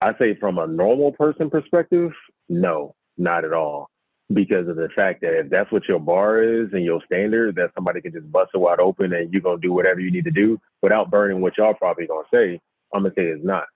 I 0.00 0.12
say 0.18 0.34
from 0.34 0.58
a 0.58 0.66
normal 0.66 1.12
person 1.12 1.50
perspective, 1.50 2.12
no, 2.48 2.94
not 3.16 3.44
at 3.44 3.52
all. 3.52 3.90
Because 4.32 4.68
of 4.68 4.76
the 4.76 4.88
fact 4.96 5.20
that 5.20 5.38
if 5.38 5.50
that's 5.50 5.70
what 5.70 5.86
your 5.86 6.00
bar 6.00 6.42
is 6.42 6.72
and 6.72 6.82
your 6.82 7.02
standard, 7.04 7.56
that 7.56 7.72
somebody 7.74 8.00
can 8.00 8.12
just 8.12 8.30
bust 8.32 8.50
it 8.54 8.58
wide 8.58 8.80
open 8.80 9.12
and 9.12 9.30
you're 9.32 9.42
gonna 9.42 9.60
do 9.60 9.72
whatever 9.72 10.00
you 10.00 10.10
need 10.10 10.24
to 10.24 10.30
do 10.30 10.58
without 10.80 11.10
burning 11.10 11.42
what 11.42 11.58
y'all 11.58 11.74
probably 11.74 12.06
gonna 12.06 12.22
say, 12.32 12.58
I'm 12.94 13.02
gonna 13.02 13.14
say 13.16 13.24
it's 13.24 13.44
not. 13.44 13.66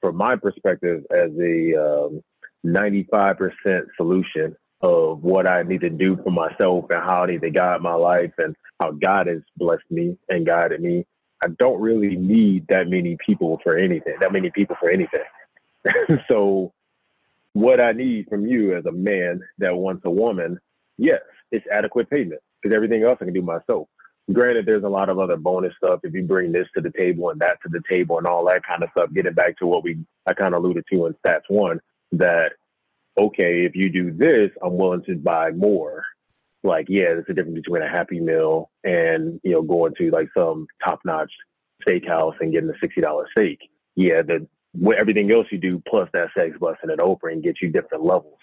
From 0.00 0.16
my 0.16 0.34
perspective, 0.34 1.04
as 1.12 1.30
a 1.40 1.74
um, 1.76 2.22
95% 2.66 3.86
solution 3.96 4.56
of 4.82 5.22
what 5.22 5.48
I 5.48 5.62
need 5.62 5.80
to 5.82 5.90
do 5.90 6.18
for 6.22 6.30
myself 6.30 6.86
and 6.90 7.02
how 7.02 7.22
I 7.22 7.26
need 7.26 7.42
to 7.42 7.50
guide 7.50 7.80
my 7.80 7.94
life 7.94 8.32
and 8.38 8.56
how 8.80 8.90
God 8.90 9.28
has 9.28 9.40
blessed 9.56 9.88
me 9.90 10.16
and 10.28 10.44
guided 10.44 10.80
me, 10.80 11.06
I 11.44 11.48
don't 11.58 11.80
really 11.80 12.16
need 12.16 12.66
that 12.68 12.88
many 12.88 13.16
people 13.24 13.60
for 13.62 13.76
anything. 13.76 14.16
That 14.20 14.32
many 14.32 14.50
people 14.50 14.76
for 14.80 14.90
anything. 14.90 15.20
so 16.28 16.72
what 17.52 17.80
I 17.80 17.92
need 17.92 18.28
from 18.28 18.46
you 18.46 18.76
as 18.76 18.86
a 18.86 18.92
man 18.92 19.40
that 19.58 19.76
wants 19.76 20.02
a 20.04 20.10
woman, 20.10 20.58
yes, 20.98 21.20
it's 21.50 21.66
adequate 21.70 22.10
payment 22.10 22.40
because 22.60 22.74
everything 22.74 23.04
else 23.04 23.18
I 23.20 23.24
can 23.24 23.34
do 23.34 23.42
myself. 23.42 23.88
Granted, 24.32 24.66
there's 24.66 24.84
a 24.84 24.88
lot 24.88 25.08
of 25.08 25.18
other 25.18 25.36
bonus 25.36 25.74
stuff 25.76 26.00
if 26.04 26.14
you 26.14 26.22
bring 26.22 26.52
this 26.52 26.68
to 26.74 26.80
the 26.80 26.92
table 26.96 27.30
and 27.30 27.40
that 27.40 27.58
to 27.62 27.68
the 27.68 27.82
table 27.90 28.18
and 28.18 28.26
all 28.26 28.44
that 28.46 28.62
kind 28.64 28.82
of 28.82 28.88
stuff. 28.90 29.12
Getting 29.12 29.34
back 29.34 29.58
to 29.58 29.66
what 29.66 29.82
we 29.82 29.98
I 30.26 30.32
kind 30.32 30.54
of 30.54 30.62
alluded 30.62 30.84
to 30.92 31.06
in 31.06 31.14
stats 31.24 31.42
one 31.48 31.80
that 32.12 32.52
okay, 33.18 33.64
if 33.64 33.74
you 33.74 33.90
do 33.90 34.12
this, 34.12 34.50
I'm 34.62 34.76
willing 34.76 35.04
to 35.04 35.16
buy 35.16 35.50
more. 35.50 36.04
Like, 36.64 36.86
yeah, 36.88 37.06
there's 37.06 37.24
a 37.28 37.34
difference 37.34 37.56
between 37.56 37.82
a 37.82 37.88
Happy 37.88 38.20
Meal 38.20 38.70
and 38.84 39.40
you 39.42 39.52
know 39.52 39.62
going 39.62 39.94
to 39.98 40.10
like 40.10 40.28
some 40.36 40.66
top 40.84 41.00
notch 41.04 41.32
steakhouse 41.86 42.34
and 42.40 42.52
getting 42.52 42.70
a 42.70 42.78
sixty 42.80 43.00
dollar 43.00 43.26
steak. 43.36 43.58
Yeah, 43.96 44.22
the 44.22 44.46
what 44.72 44.96
everything 44.96 45.30
else 45.32 45.46
you 45.50 45.58
do 45.58 45.82
plus 45.86 46.08
that 46.12 46.28
sex 46.36 46.56
busting 46.58 46.90
it 46.90 47.00
open 47.00 47.32
and 47.32 47.42
get 47.42 47.56
you 47.60 47.70
different 47.70 48.04
levels. 48.04 48.38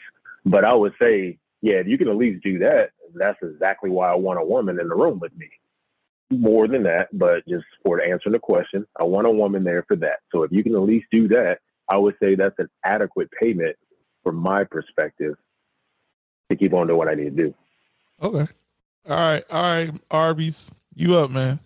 But 0.46 0.64
I 0.64 0.74
would 0.74 0.94
say, 1.02 1.40
yeah, 1.62 1.76
if 1.76 1.88
you 1.88 1.98
can 1.98 2.10
at 2.10 2.18
least 2.18 2.44
do 2.44 2.60
that, 2.60 2.92
that's 3.16 3.40
exactly 3.42 3.90
why 3.90 4.12
I 4.12 4.16
want 4.16 4.40
a 4.40 4.46
woman 4.46 4.80
in 4.80 4.90
the 4.90 4.96
room 4.96 5.20
with 5.20 5.36
me 5.36 5.50
more 6.32 6.68
than 6.68 6.84
that, 6.84 7.08
but 7.12 7.48
just 7.48 7.66
for 7.84 7.98
to 7.98 8.06
answer 8.06 8.30
the 8.30 8.40
question, 8.40 8.86
I 9.00 9.04
want 9.04 9.28
a 9.28 9.32
woman 9.32 9.64
there 9.64 9.84
for 9.88 9.96
that. 9.98 10.20
So 10.32 10.44
if 10.44 10.52
you 10.52 10.64
can 10.64 10.76
at 10.76 10.82
least 10.82 11.08
do 11.12 11.28
that, 11.30 11.60
I 11.90 11.98
would 11.98 12.16
say 12.22 12.36
that's 12.36 12.58
an 12.60 12.70
adequate 12.86 13.30
payment 13.40 13.76
from 14.30 14.36
my 14.36 14.64
perspective 14.64 15.34
to 16.52 16.56
keep 16.56 16.72
on 16.72 16.86
doing 16.86 17.00
what 17.00 17.08
I 17.08 17.16
need 17.16 17.36
to 17.36 17.44
do. 17.46 17.56
Okay. 18.22 18.48
All 19.10 19.18
right. 19.18 19.44
All 19.50 19.62
right. 19.62 19.92
Arby's, 20.12 20.70
you 20.94 21.18
up, 21.18 21.32
man. 21.32 21.60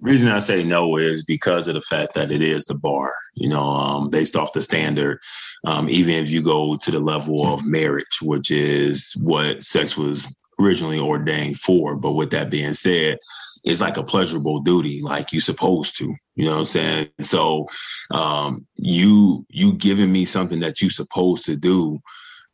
Reason 0.00 0.30
I 0.30 0.38
say 0.38 0.64
no 0.64 0.96
is 0.96 1.22
because 1.22 1.68
of 1.68 1.74
the 1.74 1.82
fact 1.82 2.14
that 2.14 2.30
it 2.30 2.40
is 2.40 2.64
the 2.64 2.74
bar, 2.74 3.12
you 3.34 3.46
know, 3.46 3.62
um, 3.62 4.08
based 4.08 4.36
off 4.36 4.54
the 4.54 4.62
standard. 4.62 5.18
Um, 5.66 5.90
even 5.90 6.14
if 6.14 6.30
you 6.30 6.42
go 6.42 6.76
to 6.76 6.90
the 6.90 6.98
level 6.98 7.46
of 7.46 7.66
marriage, 7.66 8.22
which 8.22 8.50
is 8.50 9.12
what 9.20 9.62
sex 9.62 9.98
was 9.98 10.34
originally 10.58 10.98
ordained 10.98 11.58
for. 11.58 11.96
But 11.96 12.12
with 12.12 12.30
that 12.30 12.50
being 12.50 12.74
said, 12.74 13.18
it's 13.64 13.80
like 13.80 13.96
a 13.96 14.02
pleasurable 14.02 14.60
duty, 14.60 15.00
like 15.00 15.32
you're 15.32 15.40
supposed 15.40 15.98
to. 15.98 16.14
You 16.34 16.44
know 16.44 16.52
what 16.52 16.58
I'm 16.58 16.64
saying? 16.64 17.08
So 17.22 17.66
um, 18.10 18.66
you 18.76 19.46
you 19.48 19.72
giving 19.74 20.12
me 20.12 20.24
something 20.24 20.60
that 20.60 20.80
you're 20.80 20.90
supposed 20.90 21.46
to 21.46 21.56
do, 21.56 21.98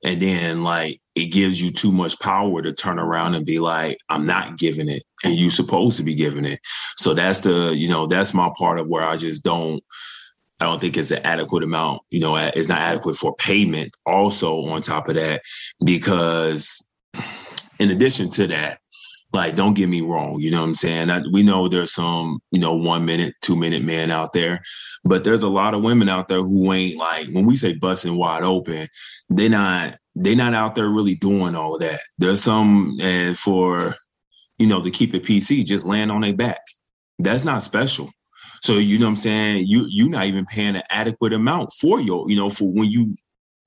and 0.05 0.21
then 0.21 0.63
like 0.63 1.01
it 1.15 1.27
gives 1.27 1.61
you 1.61 1.71
too 1.71 1.93
much 1.93 2.19
power 2.21 2.63
to 2.63 2.73
turn 2.73 2.99
around 2.99 3.35
and 3.35 3.47
be 3.47 3.59
like, 3.59 3.99
I'm 4.09 4.27
not 4.27 4.59
giving 4.59 4.89
it, 4.89 5.03
and 5.25 5.35
you're 5.35 5.51
supposed 5.51 5.97
to 5.99 6.03
be 6.03 6.15
giving 6.15 6.45
it. 6.45 6.61
So 6.97 7.15
that's 7.15 7.41
the 7.41 7.71
you 7.71 7.89
know 7.89 8.07
that's 8.07 8.35
my 8.35 8.51
part 8.57 8.79
of 8.79 8.89
where 8.89 9.05
I 9.05 9.17
just 9.17 9.45
don't. 9.45 9.83
I 10.61 10.67
don't 10.67 10.81
think 10.81 10.97
it's 10.97 11.11
an 11.11 11.23
adequate 11.25 11.65
amount, 11.65 12.03
you 12.11 12.21
know, 12.21 12.37
it's 12.37 12.69
not 12.69 12.79
adequate 12.79 13.17
for 13.17 13.35
payment. 13.35 13.93
Also, 14.07 14.67
on 14.67 14.81
top 14.81 15.09
of 15.09 15.17
that, 15.17 15.43
because 15.85 16.89
in 17.79 17.91
addition 17.91 18.31
to 18.31 18.47
that, 18.49 18.79
like 19.33 19.57
don't 19.57 19.75
get 19.75 19.89
me 19.89 20.03
wrong, 20.03 20.39
you 20.41 20.51
know 20.51 20.61
what 20.61 20.69
I'm 20.69 20.75
saying? 20.75 21.11
I, 21.11 21.23
we 21.33 21.43
know 21.43 21.69
there's 21.69 21.93
some, 21.93 22.41
you 22.51 22.59
know, 22.59 22.75
one 22.75 23.05
minute, 23.05 23.35
two 23.41 23.57
minute 23.57 23.83
men 23.83 24.11
out 24.11 24.33
there, 24.33 24.61
but 25.05 25.25
there's 25.25 25.43
a 25.43 25.49
lot 25.49 25.75
of 25.75 25.83
women 25.83 26.09
out 26.09 26.29
there 26.29 26.43
who 26.43 26.73
ain't 26.73 26.99
like 26.99 27.29
when 27.29 27.47
we 27.47 27.57
say 27.57 27.75
busting 27.75 28.17
wide 28.17 28.43
open, 28.43 28.89
they're 29.31 29.49
not 29.49 29.97
they're 30.15 30.37
not 30.37 30.55
out 30.55 30.75
there 30.75 30.91
really 30.91 31.15
doing 31.15 31.55
all 31.55 31.79
that. 31.79 32.01
There's 32.19 32.43
some 32.43 32.99
and 33.01 33.37
for 33.39 33.95
you 34.59 34.67
know 34.67 34.83
to 34.83 34.91
keep 34.91 35.15
it 35.15 35.25
PC, 35.25 35.65
just 35.65 35.87
land 35.87 36.13
on 36.13 36.21
their 36.21 36.35
back. 36.35 36.61
That's 37.19 37.45
not 37.45 37.63
special. 37.63 38.11
So 38.63 38.79
you 38.79 38.99
know 38.99 39.07
what 39.07 39.11
I'm 39.11 39.17
saying? 39.17 39.67
You 39.67 39.87
you're 39.89 40.09
not 40.09 40.27
even 40.27 40.47
paying 40.47 40.77
an 40.77 40.83
adequate 40.91 41.33
amount 41.33 41.73
for 41.73 42.01
your, 42.01 42.31
you 42.31 42.37
know, 42.37 42.49
for 42.49 42.71
when 42.71 42.91
you 42.91 43.17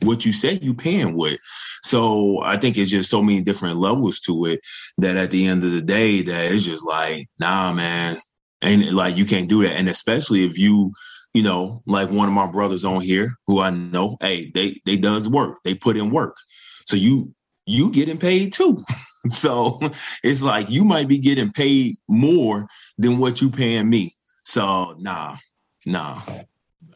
what 0.01 0.25
you 0.25 0.31
say 0.31 0.59
you 0.61 0.73
paying 0.73 1.15
with. 1.15 1.39
So 1.83 2.41
I 2.43 2.57
think 2.57 2.77
it's 2.77 2.91
just 2.91 3.09
so 3.09 3.21
many 3.21 3.41
different 3.41 3.77
levels 3.77 4.19
to 4.21 4.45
it 4.45 4.59
that 4.97 5.17
at 5.17 5.31
the 5.31 5.45
end 5.45 5.63
of 5.63 5.71
the 5.71 5.81
day, 5.81 6.21
that 6.23 6.51
it's 6.51 6.65
just 6.65 6.85
like, 6.85 7.27
nah, 7.39 7.71
man. 7.73 8.19
And 8.61 8.93
like 8.93 9.17
you 9.17 9.25
can't 9.25 9.49
do 9.49 9.63
that. 9.63 9.75
And 9.75 9.89
especially 9.89 10.45
if 10.45 10.57
you, 10.57 10.91
you 11.33 11.43
know, 11.43 11.81
like 11.85 12.09
one 12.09 12.27
of 12.27 12.33
my 12.33 12.47
brothers 12.47 12.85
on 12.85 13.01
here 13.01 13.33
who 13.47 13.59
I 13.61 13.69
know, 13.69 14.17
hey, 14.21 14.51
they 14.53 14.81
they 14.85 14.97
does 14.97 15.29
work. 15.29 15.57
They 15.63 15.75
put 15.75 15.97
in 15.97 16.09
work. 16.09 16.37
So 16.85 16.95
you 16.95 17.33
you 17.65 17.91
getting 17.91 18.17
paid 18.17 18.53
too. 18.53 18.83
so 19.27 19.79
it's 20.23 20.41
like 20.41 20.69
you 20.69 20.85
might 20.85 21.07
be 21.07 21.19
getting 21.19 21.51
paid 21.51 21.97
more 22.07 22.67
than 22.97 23.17
what 23.17 23.41
you 23.41 23.49
paying 23.49 23.89
me. 23.89 24.15
So 24.45 24.95
nah, 24.97 25.37
nah. 25.85 26.21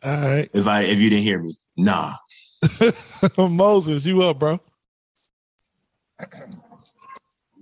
All 0.01 0.21
right. 0.21 0.49
If 0.53 0.67
I 0.67 0.83
if 0.83 0.99
you 0.99 1.09
didn't 1.09 1.23
hear 1.23 1.39
me, 1.39 1.55
nah. 1.75 2.15
Moses, 3.37 4.05
you 4.05 4.21
up, 4.23 4.39
bro? 4.39 4.59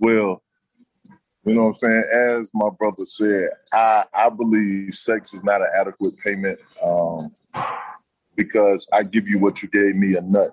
Well, 0.00 0.42
you 1.44 1.54
know 1.54 1.62
what 1.62 1.68
I'm 1.68 1.72
saying? 1.74 2.04
As 2.12 2.50
my 2.52 2.68
brother 2.78 3.04
said, 3.04 3.48
I, 3.72 4.04
I 4.12 4.28
believe 4.28 4.94
sex 4.94 5.34
is 5.34 5.44
not 5.44 5.60
an 5.60 5.68
adequate 5.78 6.14
payment 6.24 6.58
um, 6.84 7.20
because 8.36 8.86
I 8.92 9.02
give 9.02 9.26
you 9.28 9.38
what 9.38 9.62
you 9.62 9.68
gave 9.68 9.96
me 9.96 10.16
a 10.16 10.20
nut. 10.22 10.50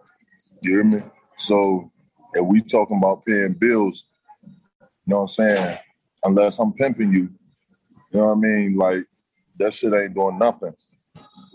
You 0.61 0.75
hear 0.75 0.83
me? 0.83 1.01
So 1.37 1.91
if 2.33 2.45
we 2.45 2.61
talking 2.61 2.97
about 2.97 3.25
paying 3.25 3.53
bills, 3.53 4.07
you 4.81 4.87
know 5.07 5.21
what 5.21 5.21
I'm 5.23 5.27
saying? 5.27 5.77
Unless 6.23 6.59
I'm 6.59 6.73
pimping 6.73 7.11
you, 7.11 7.29
you 8.11 8.19
know 8.19 8.27
what 8.27 8.37
I 8.37 8.39
mean? 8.39 8.77
Like 8.77 9.05
that 9.59 9.73
shit 9.73 9.93
ain't 9.93 10.13
doing 10.15 10.39
nothing. 10.39 10.73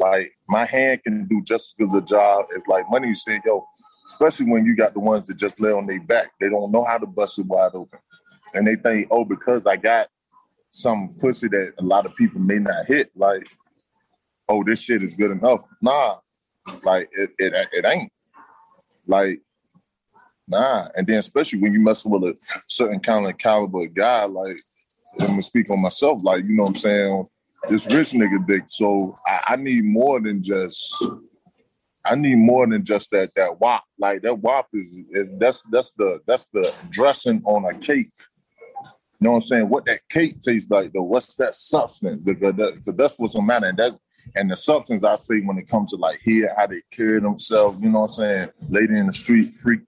Like 0.00 0.32
my 0.48 0.64
hand 0.64 1.04
can 1.04 1.26
do 1.26 1.42
just 1.42 1.78
as 1.78 1.90
good 1.90 2.02
a 2.02 2.04
job 2.04 2.46
as 2.56 2.66
like 2.66 2.90
money. 2.90 3.08
You 3.08 3.14
say, 3.14 3.38
yo, 3.44 3.66
especially 4.06 4.46
when 4.46 4.64
you 4.64 4.74
got 4.74 4.94
the 4.94 5.00
ones 5.00 5.26
that 5.26 5.36
just 5.36 5.60
lay 5.60 5.70
on 5.72 5.86
their 5.86 6.00
back. 6.00 6.32
They 6.40 6.48
don't 6.48 6.72
know 6.72 6.84
how 6.84 6.96
to 6.96 7.06
bust 7.06 7.38
it 7.38 7.44
wide 7.44 7.72
open, 7.74 7.98
and 8.54 8.66
they 8.66 8.76
think, 8.76 9.08
oh, 9.10 9.26
because 9.26 9.66
I 9.66 9.76
got 9.76 10.08
some 10.70 11.10
pussy 11.20 11.48
that 11.48 11.74
a 11.78 11.82
lot 11.82 12.06
of 12.06 12.16
people 12.16 12.40
may 12.40 12.58
not 12.58 12.86
hit, 12.86 13.10
like, 13.14 13.46
oh, 14.48 14.64
this 14.64 14.80
shit 14.80 15.02
is 15.02 15.14
good 15.14 15.32
enough. 15.32 15.68
Nah, 15.82 16.16
like 16.82 17.06
it, 17.12 17.30
it, 17.38 17.68
it 17.72 17.84
ain't. 17.84 18.10
Like, 19.06 19.42
nah. 20.48 20.88
And 20.96 21.06
then 21.06 21.18
especially 21.18 21.58
when 21.58 21.74
you 21.74 21.84
mess 21.84 22.06
with 22.06 22.22
a 22.24 22.34
certain 22.68 23.00
kind 23.00 23.26
of 23.26 23.36
caliber 23.36 23.86
guy, 23.88 24.24
like, 24.24 24.56
I'm 25.20 25.26
gonna 25.26 25.42
speak 25.42 25.70
on 25.70 25.82
myself, 25.82 26.20
like, 26.22 26.44
you 26.44 26.56
know 26.56 26.62
what 26.62 26.68
I'm 26.70 26.74
saying? 26.76 27.26
This 27.68 27.86
rich 27.86 28.10
nigga 28.10 28.46
dick. 28.46 28.62
So 28.66 29.14
I, 29.26 29.40
I, 29.48 29.56
need 29.56 29.84
more 29.84 30.20
than 30.20 30.42
just 30.42 31.04
I 32.06 32.14
need 32.14 32.36
more 32.36 32.66
than 32.66 32.84
just 32.84 33.10
that 33.10 33.30
that 33.36 33.60
wop. 33.60 33.84
Like 33.98 34.22
that 34.22 34.38
wop 34.38 34.68
is 34.72 34.98
is 35.10 35.32
that's 35.38 35.62
that's 35.70 35.92
the 35.92 36.20
that's 36.26 36.46
the 36.48 36.72
dressing 36.90 37.42
on 37.44 37.64
a 37.64 37.78
cake. 37.78 38.10
You 39.20 39.26
know 39.26 39.32
what 39.32 39.36
I'm 39.38 39.42
saying? 39.42 39.68
What 39.68 39.84
that 39.86 40.00
cake 40.08 40.40
tastes 40.40 40.70
like 40.70 40.92
though? 40.92 41.02
What's 41.02 41.34
that 41.34 41.54
substance? 41.54 42.24
Because 42.24 42.54
that, 42.56 42.94
that's 42.96 43.18
what's 43.18 43.34
gonna 43.34 43.46
matter. 43.46 43.66
And 43.66 43.78
that 43.78 43.92
and 44.34 44.50
the 44.50 44.56
substance 44.56 45.04
I 45.04 45.16
say 45.16 45.40
when 45.40 45.58
it 45.58 45.68
comes 45.68 45.90
to 45.90 45.96
like 45.96 46.20
here, 46.22 46.50
how 46.56 46.66
they 46.66 46.82
carry 46.90 47.20
themselves, 47.20 47.78
you 47.80 47.90
know 47.90 48.00
what 48.00 48.10
I'm 48.10 48.14
saying? 48.14 48.48
Lady 48.68 48.98
in 48.98 49.06
the 49.06 49.12
street, 49.12 49.54
freak 49.54 49.80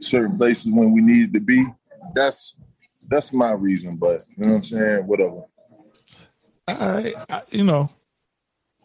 certain 0.00 0.36
places 0.36 0.70
when 0.72 0.92
we 0.92 1.00
needed 1.00 1.32
to 1.34 1.40
be. 1.40 1.66
That's 2.14 2.58
that's 3.08 3.32
my 3.32 3.52
reason, 3.52 3.96
but 3.96 4.22
you 4.36 4.44
know 4.44 4.50
what 4.50 4.56
I'm 4.56 4.62
saying? 4.62 5.06
Whatever. 5.06 5.42
I, 6.68 7.14
I 7.28 7.42
you 7.50 7.64
know. 7.64 7.90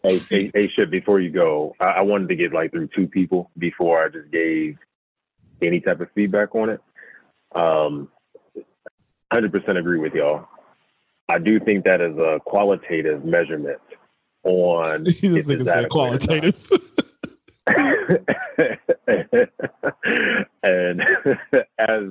Hey, 0.02 0.18
hey, 0.18 0.50
hey, 0.52 0.68
shit. 0.68 0.90
Before 0.90 1.20
you 1.20 1.30
go, 1.30 1.74
I, 1.80 1.84
I 1.84 2.00
wanted 2.02 2.28
to 2.28 2.36
get 2.36 2.52
like 2.52 2.72
through 2.72 2.88
two 2.88 3.06
people 3.06 3.50
before 3.58 4.04
I 4.04 4.08
just 4.08 4.30
gave 4.30 4.76
any 5.60 5.80
type 5.80 6.00
of 6.00 6.08
feedback 6.14 6.54
on 6.54 6.70
it. 6.70 6.80
Um, 7.54 8.08
hundred 9.32 9.52
percent 9.52 9.78
agree 9.78 9.98
with 9.98 10.14
y'all. 10.14 10.48
I 11.28 11.38
do 11.38 11.60
think 11.60 11.84
that 11.84 12.00
is 12.00 12.16
a 12.18 12.40
qualitative 12.44 13.24
measurement 13.24 13.80
on 14.44 15.06
if 15.06 15.48
it's 15.48 15.86
qualitative. 15.88 16.70
and 20.62 21.02
as 21.78 22.02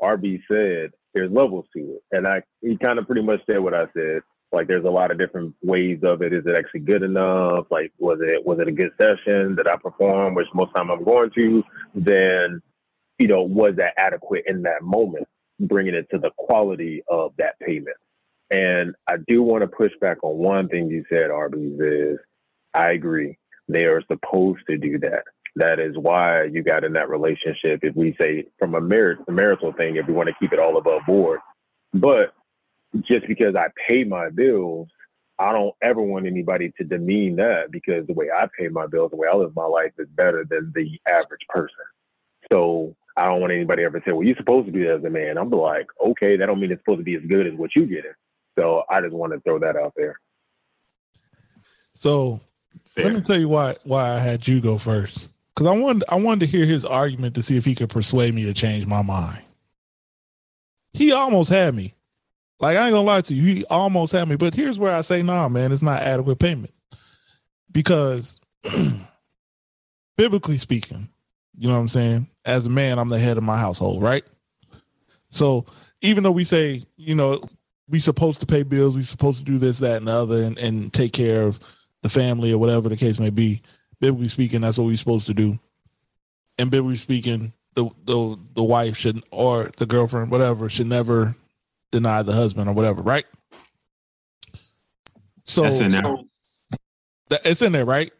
RB 0.00 0.40
said, 0.48 0.92
there's 1.12 1.30
levels 1.30 1.66
to 1.76 1.96
it, 1.96 2.02
and 2.12 2.26
I 2.26 2.42
he 2.60 2.76
kind 2.76 2.98
of 2.98 3.06
pretty 3.06 3.22
much 3.22 3.40
said 3.46 3.60
what 3.60 3.74
I 3.74 3.86
said. 3.94 4.22
Like 4.52 4.68
there's 4.68 4.84
a 4.84 4.90
lot 4.90 5.10
of 5.10 5.18
different 5.18 5.54
ways 5.62 6.00
of 6.02 6.22
it. 6.22 6.32
Is 6.32 6.44
it 6.46 6.56
actually 6.56 6.80
good 6.80 7.02
enough? 7.02 7.66
Like 7.70 7.92
was 7.98 8.18
it 8.20 8.44
was 8.44 8.58
it 8.60 8.68
a 8.68 8.72
good 8.72 8.92
session 9.00 9.56
that 9.56 9.66
I 9.66 9.76
performed, 9.76 10.36
which 10.36 10.46
most 10.54 10.74
time 10.74 10.90
I'm 10.90 11.04
going 11.04 11.30
to? 11.34 11.64
Then, 11.94 12.60
you 13.18 13.28
know, 13.28 13.42
was 13.42 13.74
that 13.76 13.94
adequate 13.96 14.44
in 14.46 14.62
that 14.62 14.82
moment? 14.82 15.26
Bringing 15.58 15.94
it 15.94 16.08
to 16.10 16.18
the 16.18 16.30
quality 16.36 17.02
of 17.08 17.32
that 17.38 17.58
payment. 17.60 17.96
And 18.50 18.94
I 19.08 19.14
do 19.26 19.42
want 19.42 19.62
to 19.62 19.68
push 19.68 19.92
back 20.00 20.18
on 20.22 20.36
one 20.36 20.68
thing 20.68 20.88
you 20.88 21.04
said, 21.08 21.30
Arby's, 21.30 21.80
is 21.80 22.18
I 22.74 22.90
agree. 22.90 23.38
They 23.68 23.84
are 23.84 24.02
supposed 24.02 24.60
to 24.68 24.76
do 24.76 24.98
that. 24.98 25.22
That 25.56 25.80
is 25.80 25.96
why 25.96 26.44
you 26.44 26.62
got 26.62 26.84
in 26.84 26.92
that 26.94 27.08
relationship. 27.08 27.80
If 27.82 27.94
we 27.96 28.14
say 28.20 28.44
from 28.58 28.74
a 28.74 28.80
marital 28.80 29.72
thing, 29.72 29.96
if 29.96 30.06
we 30.06 30.12
want 30.12 30.28
to 30.28 30.34
keep 30.38 30.52
it 30.52 30.58
all 30.58 30.76
above 30.76 31.02
board, 31.06 31.40
but 31.94 32.34
just 33.00 33.26
because 33.26 33.54
I 33.56 33.68
pay 33.88 34.04
my 34.04 34.30
bills 34.30 34.88
I 35.42 35.50
don't 35.50 35.74
ever 35.82 36.00
want 36.00 36.26
anybody 36.26 36.72
to 36.78 36.84
demean 36.84 37.36
that 37.36 37.72
because 37.72 38.06
the 38.06 38.12
way 38.12 38.28
I 38.34 38.46
pay 38.56 38.68
my 38.68 38.86
bills, 38.86 39.10
the 39.10 39.16
way 39.16 39.26
I 39.32 39.36
live 39.36 39.56
my 39.56 39.64
life 39.64 39.92
is 39.98 40.06
better 40.14 40.44
than 40.48 40.72
the 40.74 41.00
average 41.08 41.44
person. 41.48 41.74
So 42.52 42.94
I 43.16 43.26
don't 43.26 43.40
want 43.40 43.52
anybody 43.52 43.82
ever 43.82 43.98
to 43.98 44.04
say, 44.08 44.12
well, 44.12 44.24
you're 44.24 44.36
supposed 44.36 44.66
to 44.66 44.72
do 44.72 44.86
that 44.86 44.98
as 44.98 45.04
a 45.04 45.10
man. 45.10 45.38
I'm 45.38 45.50
like, 45.50 45.86
okay, 46.04 46.36
that 46.36 46.46
don't 46.46 46.60
mean 46.60 46.70
it's 46.70 46.80
supposed 46.82 47.00
to 47.00 47.04
be 47.04 47.16
as 47.16 47.22
good 47.28 47.48
as 47.48 47.54
what 47.54 47.74
you 47.74 47.86
get 47.86 48.04
it. 48.04 48.14
So 48.56 48.84
I 48.88 49.00
just 49.00 49.14
want 49.14 49.32
to 49.32 49.40
throw 49.40 49.58
that 49.58 49.74
out 49.74 49.94
there. 49.96 50.20
So 51.94 52.40
Fair. 52.84 53.04
let 53.04 53.14
me 53.14 53.20
tell 53.20 53.38
you 53.38 53.48
why 53.48 53.74
why 53.82 54.10
I 54.10 54.18
had 54.18 54.46
you 54.46 54.60
go 54.60 54.78
first. 54.78 55.30
Because 55.54 55.66
I 55.66 55.76
wanted 55.76 56.04
I 56.08 56.16
wanted 56.16 56.40
to 56.40 56.56
hear 56.56 56.66
his 56.66 56.84
argument 56.84 57.34
to 57.34 57.42
see 57.42 57.56
if 57.56 57.64
he 57.64 57.74
could 57.74 57.90
persuade 57.90 58.34
me 58.34 58.44
to 58.44 58.54
change 58.54 58.86
my 58.86 59.02
mind. 59.02 59.42
He 60.92 61.10
almost 61.10 61.50
had 61.50 61.74
me. 61.74 61.94
Like 62.62 62.76
I 62.76 62.86
ain't 62.86 62.94
gonna 62.94 63.04
lie 63.04 63.20
to 63.22 63.34
you, 63.34 63.42
he 63.42 63.64
almost 63.66 64.12
had 64.12 64.28
me. 64.28 64.36
But 64.36 64.54
here's 64.54 64.78
where 64.78 64.94
I 64.94 65.00
say, 65.00 65.20
nah, 65.22 65.48
man, 65.48 65.72
it's 65.72 65.82
not 65.82 66.00
adequate 66.00 66.38
payment. 66.38 66.72
Because 67.72 68.40
biblically 70.16 70.58
speaking, 70.58 71.08
you 71.58 71.66
know 71.66 71.74
what 71.74 71.80
I'm 71.80 71.88
saying? 71.88 72.28
As 72.44 72.66
a 72.66 72.70
man, 72.70 73.00
I'm 73.00 73.08
the 73.08 73.18
head 73.18 73.36
of 73.36 73.42
my 73.42 73.58
household, 73.58 74.00
right? 74.00 74.24
So 75.28 75.66
even 76.02 76.22
though 76.22 76.30
we 76.30 76.44
say, 76.44 76.84
you 76.96 77.16
know, 77.16 77.40
we 77.88 77.98
supposed 77.98 78.38
to 78.40 78.46
pay 78.46 78.62
bills, 78.62 78.94
we 78.94 79.02
supposed 79.02 79.38
to 79.38 79.44
do 79.44 79.58
this, 79.58 79.78
that, 79.80 79.96
and 79.96 80.06
the 80.06 80.12
other, 80.12 80.42
and, 80.44 80.56
and 80.56 80.92
take 80.92 81.12
care 81.12 81.42
of 81.42 81.58
the 82.02 82.08
family 82.08 82.52
or 82.52 82.58
whatever 82.58 82.88
the 82.88 82.96
case 82.96 83.18
may 83.18 83.30
be. 83.30 83.60
Biblically 83.98 84.28
speaking, 84.28 84.60
that's 84.60 84.78
what 84.78 84.86
we're 84.86 84.96
supposed 84.96 85.26
to 85.26 85.34
do. 85.34 85.58
And 86.58 86.70
biblically 86.70 86.96
speaking, 86.96 87.54
the 87.74 87.90
the 88.04 88.38
the 88.54 88.62
wife 88.62 88.96
should 88.96 89.22
or 89.32 89.70
the 89.78 89.86
girlfriend, 89.86 90.30
whatever, 90.30 90.68
should 90.68 90.86
never 90.86 91.34
deny 91.92 92.22
the 92.22 92.32
husband 92.32 92.68
or 92.68 92.72
whatever, 92.72 93.02
right? 93.02 93.26
So, 95.44 95.62
That's 95.62 95.80
in 95.80 95.90
there. 95.90 96.02
so 96.02 96.24
that, 97.28 97.40
it's 97.44 97.62
in 97.62 97.72
there, 97.72 97.84
right? 97.84 98.12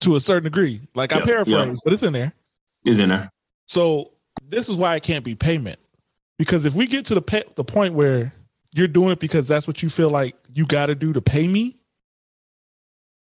To 0.00 0.16
a 0.16 0.20
certain 0.20 0.44
degree. 0.44 0.80
Like 0.94 1.12
I 1.12 1.20
paraphrase, 1.20 1.66
yeah. 1.66 1.74
but 1.84 1.92
it's 1.92 2.02
in 2.02 2.12
there. 2.12 2.32
Is 2.84 2.98
in 2.98 3.10
there. 3.10 3.30
So 3.66 4.12
this 4.48 4.68
is 4.68 4.76
why 4.76 4.96
it 4.96 5.02
can't 5.02 5.24
be 5.24 5.34
payment. 5.34 5.78
Because 6.38 6.64
if 6.64 6.74
we 6.74 6.86
get 6.86 7.04
to 7.06 7.14
the 7.14 7.22
pay, 7.22 7.44
the 7.56 7.64
point 7.64 7.94
where 7.94 8.32
you're 8.72 8.88
doing 8.88 9.10
it 9.10 9.18
because 9.18 9.48
that's 9.48 9.66
what 9.66 9.82
you 9.82 9.88
feel 9.88 10.10
like 10.10 10.36
you 10.54 10.66
got 10.66 10.86
to 10.86 10.94
do 10.94 11.12
to 11.12 11.20
pay 11.20 11.48
me, 11.48 11.76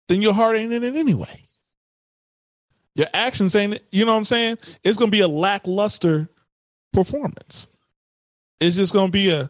then 0.08 0.20
your 0.20 0.34
heart 0.34 0.56
ain't 0.56 0.72
in 0.72 0.84
it 0.84 0.94
anyway. 0.96 1.44
Your 2.94 3.06
actions 3.14 3.54
ain't 3.54 3.74
it. 3.74 3.86
You 3.90 4.04
know 4.04 4.12
what 4.12 4.18
I'm 4.18 4.24
saying? 4.24 4.58
It's 4.84 4.98
going 4.98 5.10
to 5.10 5.16
be 5.16 5.22
a 5.22 5.28
lackluster 5.28 6.28
performance. 6.92 7.68
It's 8.60 8.76
just 8.76 8.92
going 8.92 9.06
to 9.06 9.12
be 9.12 9.30
a, 9.30 9.48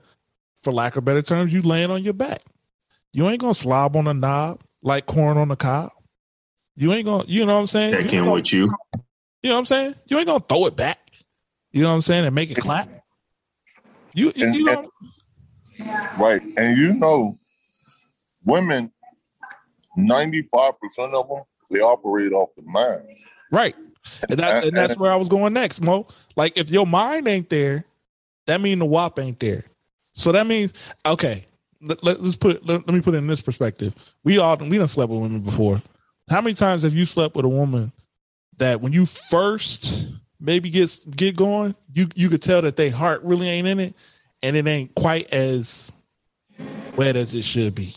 for 0.63 0.73
lack 0.73 0.97
of 0.97 1.05
better 1.05 1.23
terms, 1.23 1.53
you 1.53 1.63
laying 1.63 1.91
on 1.91 2.03
your 2.03 2.13
back. 2.15 2.43
You 3.13 3.29
ain't 3.29 3.41
going 3.41 3.55
to 3.55 3.59
slob 3.59 3.97
on 3.97 4.07
a 4.07 4.15
knob 4.15 4.61
like 4.83 5.07
corn 5.07 5.37
on 5.37 5.49
the 5.49 5.57
cob. 5.57 5.91
You 6.77 6.93
ain't 6.93 7.05
going 7.05 7.27
to, 7.27 7.31
you 7.31 7.45
know 7.45 7.55
what 7.55 7.61
I'm 7.61 7.67
saying? 7.67 7.93
You 7.93 8.03
Check 8.03 8.15
ain't 8.15 8.27
in 8.27 8.31
with 8.31 8.53
you. 8.53 8.63
you 9.43 9.51
know 9.51 9.55
what 9.55 9.59
I'm 9.59 9.67
saying? 9.67 9.95
You 10.07 10.19
ain't 10.19 10.27
gonna 10.27 10.41
throw 10.41 10.67
it 10.67 10.77
back. 10.77 10.99
You 11.73 11.83
know 11.83 11.89
what 11.89 11.97
I'm 11.97 12.03
saying? 12.03 12.25
And 12.25 12.35
make 12.35 12.51
it 12.51 12.57
clap. 12.57 12.89
You 14.15 14.33
you, 14.35 14.47
And- 14.47 14.55
you 14.55 14.65
know 14.65 14.91
Right. 16.19 16.43
And 16.57 16.77
you 16.77 16.93
know, 16.93 17.39
women, 18.45 18.93
95% 19.97 20.53
of 21.15 21.29
them, 21.29 21.43
they 21.71 21.81
operate 21.81 22.33
off 22.33 22.51
the 22.57 22.63
mind. 22.65 23.03
right. 23.51 23.75
And 24.29 24.39
that 24.39 24.65
and 24.65 24.77
that's 24.77 24.97
where 24.97 25.13
I 25.13 25.17
was 25.17 25.29
going 25.29 25.53
next, 25.53 25.81
Mo. 25.81 26.07
Like 26.37 26.57
if 26.57 26.71
your 26.71 26.87
mind 26.87 27.29
ain't 27.29 27.51
there, 27.51 27.85
that 28.47 28.61
mean 28.61 28.79
the 28.79 28.87
WAP 28.87 29.19
ain't 29.19 29.39
there. 29.41 29.65
So 30.21 30.33
that 30.33 30.47
means 30.47 30.75
okay. 31.07 31.47
Let, 31.83 32.05
us 32.05 32.37
put 32.37 32.65
let, 32.67 32.87
let 32.87 32.95
me 32.95 33.01
put 33.01 33.15
it 33.15 33.19
in 33.19 33.27
this 33.27 33.41
perspective. 33.41 33.95
We 34.23 34.39
all 34.39 34.55
we 34.57 34.77
done 34.77 34.87
slept 34.87 35.11
with 35.11 35.21
women 35.23 35.41
before. 35.41 35.83
How 36.29 36.43
many 36.43 36.53
times 36.53 36.83
have 36.83 36.93
you 36.95 37.07
slept 37.07 37.35
with 37.35 37.47
a 37.47 37.49
woman 37.49 37.91
that 38.59 38.83
when 38.83 38.93
you 38.93 39.07
first 39.07 40.11
maybe 40.39 40.69
get 40.69 40.95
get 41.17 41.37
going, 41.37 41.75
you 41.95 42.07
you 42.15 42.29
could 42.29 42.43
tell 42.43 42.61
that 42.63 42.77
they 42.77 42.91
heart 42.91 43.23
really 43.23 43.49
ain't 43.49 43.67
in 43.67 43.81
it, 43.81 43.95
and 44.43 44.57
it 44.57 44.67
ain't 44.67 44.95
quite 44.95 45.33
as 45.33 45.91
wet 46.97 47.17
as 47.17 47.35
it 47.35 47.43
should 47.43 47.75
be. 47.75 47.97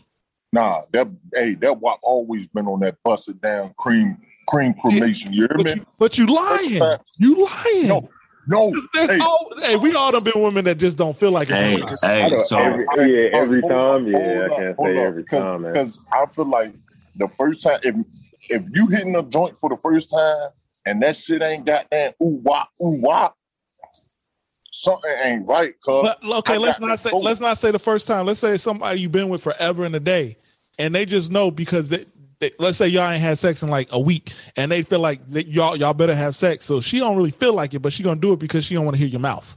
Nah, 0.53 0.83
that 0.93 1.09
hey, 1.33 1.55
that 1.55 1.81
WAP 1.81 1.99
always 2.03 2.47
been 2.47 2.67
on 2.67 2.79
that 2.81 2.95
busted 3.03 3.41
down 3.41 3.73
cream 3.77 4.17
cream 4.47 4.73
cremation. 4.75 5.33
You 5.33 5.41
hear 5.41 5.57
But 5.57 5.65
me? 5.65 5.73
you, 5.75 5.85
but 5.99 6.17
you 6.17 6.25
lying. 6.27 6.99
You 7.17 7.45
lying. 7.45 7.87
No, 7.87 8.09
no. 8.47 8.73
There's 8.93 9.09
Hey, 9.09 9.19
all- 9.19 9.51
hey, 9.61 9.75
we 9.77 9.93
all 9.95 10.11
done 10.11 10.23
been 10.23 10.41
women 10.41 10.65
that 10.65 10.75
just 10.75 10.97
don't 10.97 11.17
feel 11.17 11.31
like 11.31 11.49
it's 11.49 11.59
Hey, 11.59 11.81
on. 11.81 11.87
Hey, 12.29 12.35
so 12.35 12.57
every, 12.57 12.85
yeah, 12.97 13.29
every 13.37 13.61
hold 13.61 13.71
time. 13.71 14.07
Yeah, 14.07 14.17
hold 14.17 14.51
I 14.51 14.55
can't 14.55 14.77
say 14.77 14.97
up, 14.97 15.05
every 15.05 15.23
time, 15.23 15.61
man. 15.61 15.73
Because 15.73 15.99
I 16.11 16.25
feel 16.33 16.49
like 16.49 16.73
the 17.15 17.27
first 17.37 17.63
time, 17.63 17.79
if 17.83 17.95
if 18.49 18.63
you 18.73 18.87
hitting 18.87 19.15
a 19.15 19.23
joint 19.23 19.57
for 19.57 19.69
the 19.69 19.77
first 19.77 20.09
time 20.09 20.49
and 20.85 21.01
that 21.01 21.17
shit 21.17 21.41
ain't 21.41 21.65
goddamn 21.65 22.11
ooh 22.21 22.41
wop 22.43 22.69
ooh 22.81 22.99
wop, 23.01 23.37
something 24.71 25.11
ain't 25.23 25.47
right. 25.47 25.73
Cause 25.83 26.03
But 26.03 26.37
okay, 26.39 26.55
I 26.55 26.57
let's 26.57 26.79
not 26.79 26.99
say 26.99 27.11
vote. 27.11 27.19
let's 27.23 27.39
not 27.39 27.57
say 27.57 27.71
the 27.71 27.79
first 27.79 28.07
time. 28.07 28.25
Let's 28.25 28.39
say 28.39 28.57
somebody 28.57 29.01
you've 29.01 29.11
been 29.11 29.29
with 29.29 29.41
forever 29.41 29.83
and 29.85 29.95
a 29.95 29.99
day, 29.99 30.37
and 30.77 30.93
they 30.93 31.05
just 31.05 31.31
know 31.31 31.51
because 31.51 31.89
they, 31.89 32.05
they, 32.43 32.51
let's 32.59 32.77
say 32.77 32.87
y'all 32.87 33.09
ain't 33.09 33.21
had 33.21 33.37
sex 33.39 33.63
in 33.63 33.69
like 33.69 33.87
a 33.91 33.99
week, 33.99 34.33
and 34.57 34.71
they 34.71 34.83
feel 34.83 34.99
like 34.99 35.21
y'all 35.29 35.75
y'all 35.75 35.93
better 35.93 36.15
have 36.15 36.35
sex. 36.35 36.65
So 36.65 36.81
she 36.81 36.99
don't 36.99 37.15
really 37.15 37.31
feel 37.31 37.53
like 37.53 37.73
it, 37.73 37.79
but 37.79 37.93
she 37.93 38.03
gonna 38.03 38.19
do 38.19 38.33
it 38.33 38.39
because 38.39 38.65
she 38.65 38.75
don't 38.75 38.85
want 38.85 38.95
to 38.95 38.99
hear 38.99 39.07
your 39.09 39.21
mouth. 39.21 39.55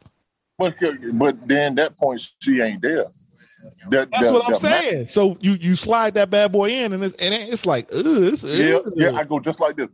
but 0.58 0.74
uh, 0.82 0.92
but 1.14 1.46
then 1.48 1.74
that 1.76 1.96
point 1.96 2.20
she 2.40 2.60
ain't 2.60 2.80
there. 2.82 3.06
That- 3.90 4.10
That's 4.10 4.22
that- 4.24 4.32
what 4.32 4.44
I'm 4.46 4.52
that 4.52 4.60
saying. 4.60 5.06
So 5.08 5.36
you 5.40 5.52
you 5.60 5.74
slide 5.76 6.14
that 6.14 6.30
bad 6.30 6.52
boy 6.52 6.70
in, 6.70 6.92
and 6.92 7.02
it's 7.04 7.14
and 7.16 7.34
it's 7.34 7.66
like, 7.66 7.88
ugh, 7.92 8.04
it's, 8.06 8.44
yeah, 8.44 8.76
ugh. 8.76 8.92
yeah. 8.94 9.12
I 9.12 9.24
go 9.24 9.40
just 9.40 9.58
like 9.60 9.76
this. 9.76 9.88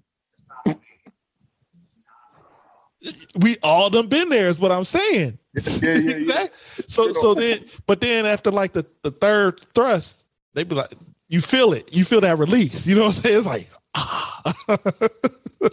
we 3.36 3.56
all 3.62 3.90
done 3.90 4.06
been 4.08 4.28
there. 4.28 4.48
Is 4.48 4.60
what 4.60 4.70
I'm 4.72 4.84
saying. 4.84 5.38
Yeah, 5.54 5.96
yeah, 5.96 6.16
yeah. 6.18 6.46
so 6.86 7.12
so 7.12 7.34
then, 7.34 7.64
but 7.86 8.00
then 8.00 8.26
after 8.26 8.50
like 8.50 8.72
the 8.72 8.86
the 9.02 9.10
third 9.10 9.60
thrust, 9.74 10.24
they 10.54 10.64
be 10.64 10.74
like, 10.74 10.92
you 11.32 11.40
feel 11.40 11.72
it, 11.72 11.96
you 11.96 12.04
feel 12.04 12.20
that 12.20 12.38
release. 12.38 12.86
You 12.86 12.94
know 12.94 13.04
what 13.04 13.16
I'm 13.16 13.22
saying? 13.22 13.38
It's 13.38 13.46
like, 13.46 13.68
ah. 13.94 14.42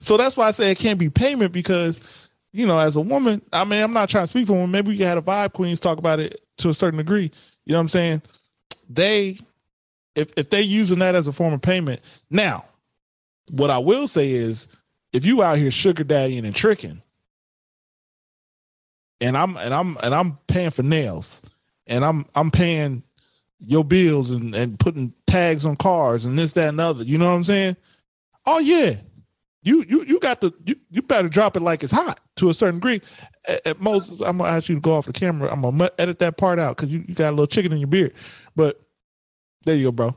so 0.00 0.16
that's 0.16 0.36
why 0.36 0.48
I 0.48 0.50
say 0.50 0.72
it 0.72 0.78
can't 0.78 0.98
be 0.98 1.10
payment 1.10 1.52
because 1.52 2.28
you 2.52 2.66
know, 2.66 2.78
as 2.78 2.96
a 2.96 3.00
woman, 3.00 3.40
I 3.52 3.64
mean, 3.64 3.80
I'm 3.80 3.92
not 3.92 4.08
trying 4.08 4.24
to 4.24 4.28
speak 4.28 4.48
for 4.48 4.54
women. 4.54 4.72
Maybe 4.72 4.88
we 4.88 4.98
had 4.98 5.16
a 5.16 5.22
vibe 5.22 5.52
queens 5.52 5.78
talk 5.78 5.98
about 5.98 6.18
it 6.18 6.40
to 6.58 6.70
a 6.70 6.74
certain 6.74 6.98
degree. 6.98 7.30
You 7.64 7.72
know 7.72 7.78
what 7.78 7.82
I'm 7.82 7.88
saying? 7.88 8.22
They, 8.90 9.38
if 10.16 10.32
if 10.36 10.50
they 10.50 10.62
using 10.62 10.98
that 10.98 11.14
as 11.14 11.28
a 11.28 11.32
form 11.32 11.54
of 11.54 11.62
payment, 11.62 12.00
now, 12.28 12.64
what 13.48 13.70
I 13.70 13.78
will 13.78 14.08
say 14.08 14.28
is, 14.32 14.66
if 15.12 15.24
you 15.24 15.44
out 15.44 15.56
here 15.56 15.70
sugar 15.70 16.02
daddying 16.02 16.44
and 16.44 16.54
tricking, 16.54 17.00
and 19.20 19.36
I'm 19.36 19.56
and 19.56 19.72
I'm 19.72 19.96
and 20.02 20.12
I'm 20.12 20.36
paying 20.48 20.70
for 20.70 20.82
nails, 20.82 21.42
and 21.86 22.04
I'm 22.04 22.26
I'm 22.34 22.50
paying 22.50 23.04
your 23.64 23.84
bills 23.84 24.30
and 24.30 24.54
and 24.54 24.78
putting 24.78 25.12
tags 25.26 25.64
on 25.64 25.76
cars 25.76 26.24
and 26.24 26.38
this 26.38 26.52
that 26.54 26.68
and 26.68 26.80
other. 26.80 27.04
You 27.04 27.18
know 27.18 27.30
what 27.30 27.36
I'm 27.36 27.44
saying? 27.44 27.76
Oh 28.46 28.58
yeah, 28.58 28.94
you 29.62 29.84
you 29.88 30.04
you 30.04 30.18
got 30.18 30.40
the 30.40 30.52
you, 30.64 30.74
you 30.90 31.02
better 31.02 31.28
drop 31.28 31.56
it 31.56 31.60
like 31.60 31.82
it's 31.82 31.92
hot 31.92 32.20
to 32.36 32.50
a 32.50 32.54
certain 32.54 32.80
degree. 32.80 33.00
At, 33.46 33.66
at 33.66 33.80
Moses, 33.80 34.20
I'm 34.20 34.38
gonna 34.38 34.50
ask 34.50 34.68
you 34.68 34.74
to 34.76 34.80
go 34.80 34.94
off 34.94 35.06
the 35.06 35.12
camera. 35.12 35.50
I'm 35.52 35.62
gonna 35.62 35.90
edit 35.98 36.18
that 36.18 36.36
part 36.36 36.58
out 36.58 36.76
because 36.76 36.92
you, 36.92 37.04
you 37.06 37.14
got 37.14 37.30
a 37.30 37.30
little 37.30 37.46
chicken 37.46 37.72
in 37.72 37.78
your 37.78 37.88
beard. 37.88 38.14
But 38.56 38.80
there 39.64 39.76
you 39.76 39.84
go, 39.84 39.92
bro. 39.92 40.16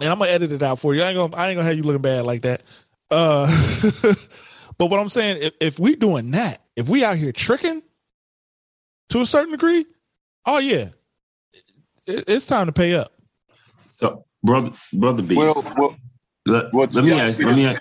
And 0.00 0.10
I'm 0.10 0.18
gonna 0.18 0.30
edit 0.30 0.52
it 0.52 0.62
out 0.62 0.78
for 0.78 0.94
you. 0.94 1.02
I 1.02 1.08
ain't 1.08 1.16
gonna 1.16 1.36
I 1.36 1.48
ain't 1.48 1.56
gonna 1.56 1.68
have 1.68 1.76
you 1.76 1.82
looking 1.82 2.02
bad 2.02 2.24
like 2.24 2.42
that. 2.42 2.62
Uh, 3.10 3.46
but 4.78 4.86
what 4.86 5.00
I'm 5.00 5.08
saying, 5.08 5.38
if, 5.42 5.54
if 5.60 5.78
we 5.78 5.96
doing 5.96 6.30
that, 6.32 6.62
if 6.76 6.88
we 6.88 7.02
out 7.02 7.16
here 7.16 7.32
tricking 7.32 7.82
to 9.08 9.22
a 9.22 9.26
certain 9.26 9.52
degree, 9.52 9.86
oh 10.46 10.58
yeah, 10.58 10.90
it, 12.06 12.24
it's 12.28 12.46
time 12.46 12.66
to 12.66 12.72
pay 12.72 12.94
up. 12.94 13.12
so 13.88 14.24
brother 14.42 14.72
brother 14.92 15.22
B. 15.22 15.36
Well, 15.36 15.64
well, 15.76 15.96
let, 16.46 16.72
well, 16.72 16.86
let 16.92 17.04
me 17.04 17.10
T.I. 17.10 17.28
ask 17.28 17.42
let 17.42 17.56
me 17.56 17.66
ask, 17.66 17.80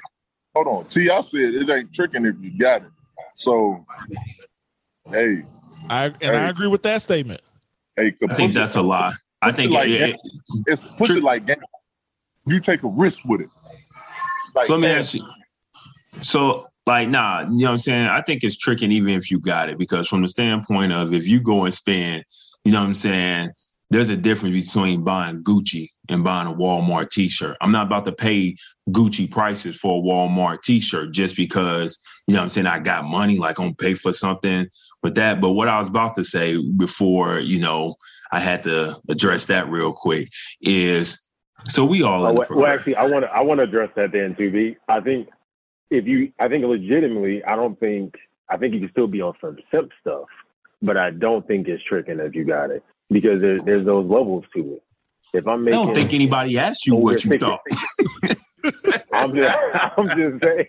hold 0.56 0.68
on. 0.68 0.86
T, 0.86 1.10
I 1.10 1.22
said 1.22 1.40
it 1.42 1.70
ain't 1.70 1.94
tricking 1.94 2.26
if 2.26 2.36
you 2.42 2.58
got 2.58 2.84
it. 2.84 2.90
So, 3.36 3.86
hey, 5.12 5.44
I 5.90 6.06
and 6.06 6.16
Hey. 6.22 6.30
I 6.38 6.50
agree 6.50 6.68
with 6.68 6.84
that 6.84 7.02
statement. 7.02 7.42
hey, 7.96 8.14
I 8.30 8.34
think 8.34 8.52
that's 8.54 8.76
a 8.76 8.82
lie. 8.82 9.14
I 9.42 9.52
think 9.52 9.72
like 9.72 9.90
it- 9.90 10.02
it- 10.02 10.20
It's 10.68 10.84
pussy 10.84 11.14
Trick- 11.14 11.24
like 11.24 11.46
game. 11.46 11.56
You 12.48 12.60
take 12.60 12.84
a 12.84 12.88
risk 12.90 13.24
with 13.26 13.42
it. 13.42 13.50
Like, 14.56 14.66
so 14.66 14.74
let 14.74 14.82
me 14.82 14.88
man, 14.88 14.98
ask 15.00 15.14
you. 15.14 15.24
So, 16.22 16.68
like, 16.88 17.08
nah, 17.08 17.42
you 17.42 17.48
know 17.60 17.66
what 17.68 17.72
I'm 17.74 17.78
saying? 17.78 18.08
I 18.08 18.22
think 18.22 18.44
it's 18.44 18.58
tricking 18.58 18.92
even 18.92 19.14
if 19.14 19.30
you 19.30 19.40
got 19.40 19.70
it, 19.70 19.78
because 19.78 20.08
from 20.08 20.22
the 20.24 20.28
standpoint 20.28 20.92
of 20.92 21.14
if 21.14 21.28
you 21.28 21.40
go 21.42 21.66
and 21.66 21.74
spend, 21.74 22.24
you 22.66 22.72
know 22.72 22.80
what 22.82 22.88
I'm 22.88 22.94
saying, 22.96 23.52
there's 23.90 24.10
a 24.10 24.18
difference 24.18 24.68
between 24.68 25.04
buying 25.04 25.44
Gucci 25.44 25.90
and 26.10 26.24
buying 26.24 26.48
a 26.48 26.54
Walmart 26.54 27.10
t-shirt. 27.10 27.58
I'm 27.62 27.72
not 27.72 27.88
about 27.88 28.06
to 28.06 28.12
pay 28.12 28.56
Gucci 28.90 29.30
prices 29.30 29.80
for 29.80 30.00
a 30.00 30.02
Walmart 30.02 30.62
t-shirt 30.62 31.12
just 31.12 31.36
because, 31.36 32.00
you 32.28 32.34
know 32.34 32.40
what 32.40 32.44
I'm 32.44 32.50
saying, 32.50 32.68
I 32.68 32.80
got 32.80 33.06
money, 33.06 33.40
like 33.40 33.60
I'm 33.60 33.66
gonna 33.66 33.76
pay 33.76 33.94
for 33.94 34.14
something 34.14 34.68
with 35.02 35.16
that. 35.16 35.42
But 35.42 35.52
what 35.52 35.68
I 35.68 35.80
was 35.80 35.90
about 35.90 36.16
to 36.16 36.24
say 36.24 36.58
before, 36.78 37.40
you 37.40 37.60
know, 37.60 37.96
I 38.32 38.40
had 38.40 38.64
to 38.64 38.96
address 39.10 39.48
that 39.48 39.70
real 39.70 39.92
quick. 39.92 40.30
Is 40.62 41.20
so 41.66 41.84
we 41.84 42.04
all 42.04 42.26
Oh, 42.26 42.46
well, 42.50 42.68
actually, 42.68 42.96
I 42.96 43.06
want 43.06 43.26
to 43.26 43.32
I 43.32 43.42
want 43.42 43.60
to 43.60 43.64
address 43.64 43.90
that 43.96 44.12
then 44.12 44.36
too. 44.36 44.52
B. 44.52 44.78
I 44.88 45.00
think 45.02 45.30
if 45.90 46.06
you, 46.06 46.32
I 46.40 46.48
think 46.48 46.64
legitimately, 46.64 47.44
I 47.44 47.56
don't 47.56 47.80
think 47.80 48.16
I 48.50 48.58
think 48.58 48.76
you 48.76 48.82
can 48.82 48.92
still 48.92 49.08
be 49.08 49.22
on 49.22 49.34
some 49.42 49.58
simp 49.72 49.92
stuff, 50.00 50.26
but 50.82 50.96
I 50.96 51.10
don't 51.10 51.46
think 51.48 51.68
it's 51.68 51.84
tricking 51.84 52.20
if 52.20 52.36
you 52.36 52.46
got 52.46 52.70
it 52.70 52.84
because 53.10 53.42
there's 53.42 53.64
there's 53.64 53.84
those 53.84 54.10
levels 54.10 54.46
to 54.56 54.74
it. 54.74 54.84
If 55.34 55.48
I'm 55.48 55.68
I 55.68 55.72
don't 55.72 55.94
think 55.94 56.14
anybody 56.14 56.58
asked 56.58 56.88
you 56.88 56.96
what 56.96 57.24
you 57.24 57.38
thought. 57.38 57.62
I'm 59.14 59.36
just, 59.36 59.58
I'm 59.98 60.08
just 60.08 60.44
saying. 60.44 60.68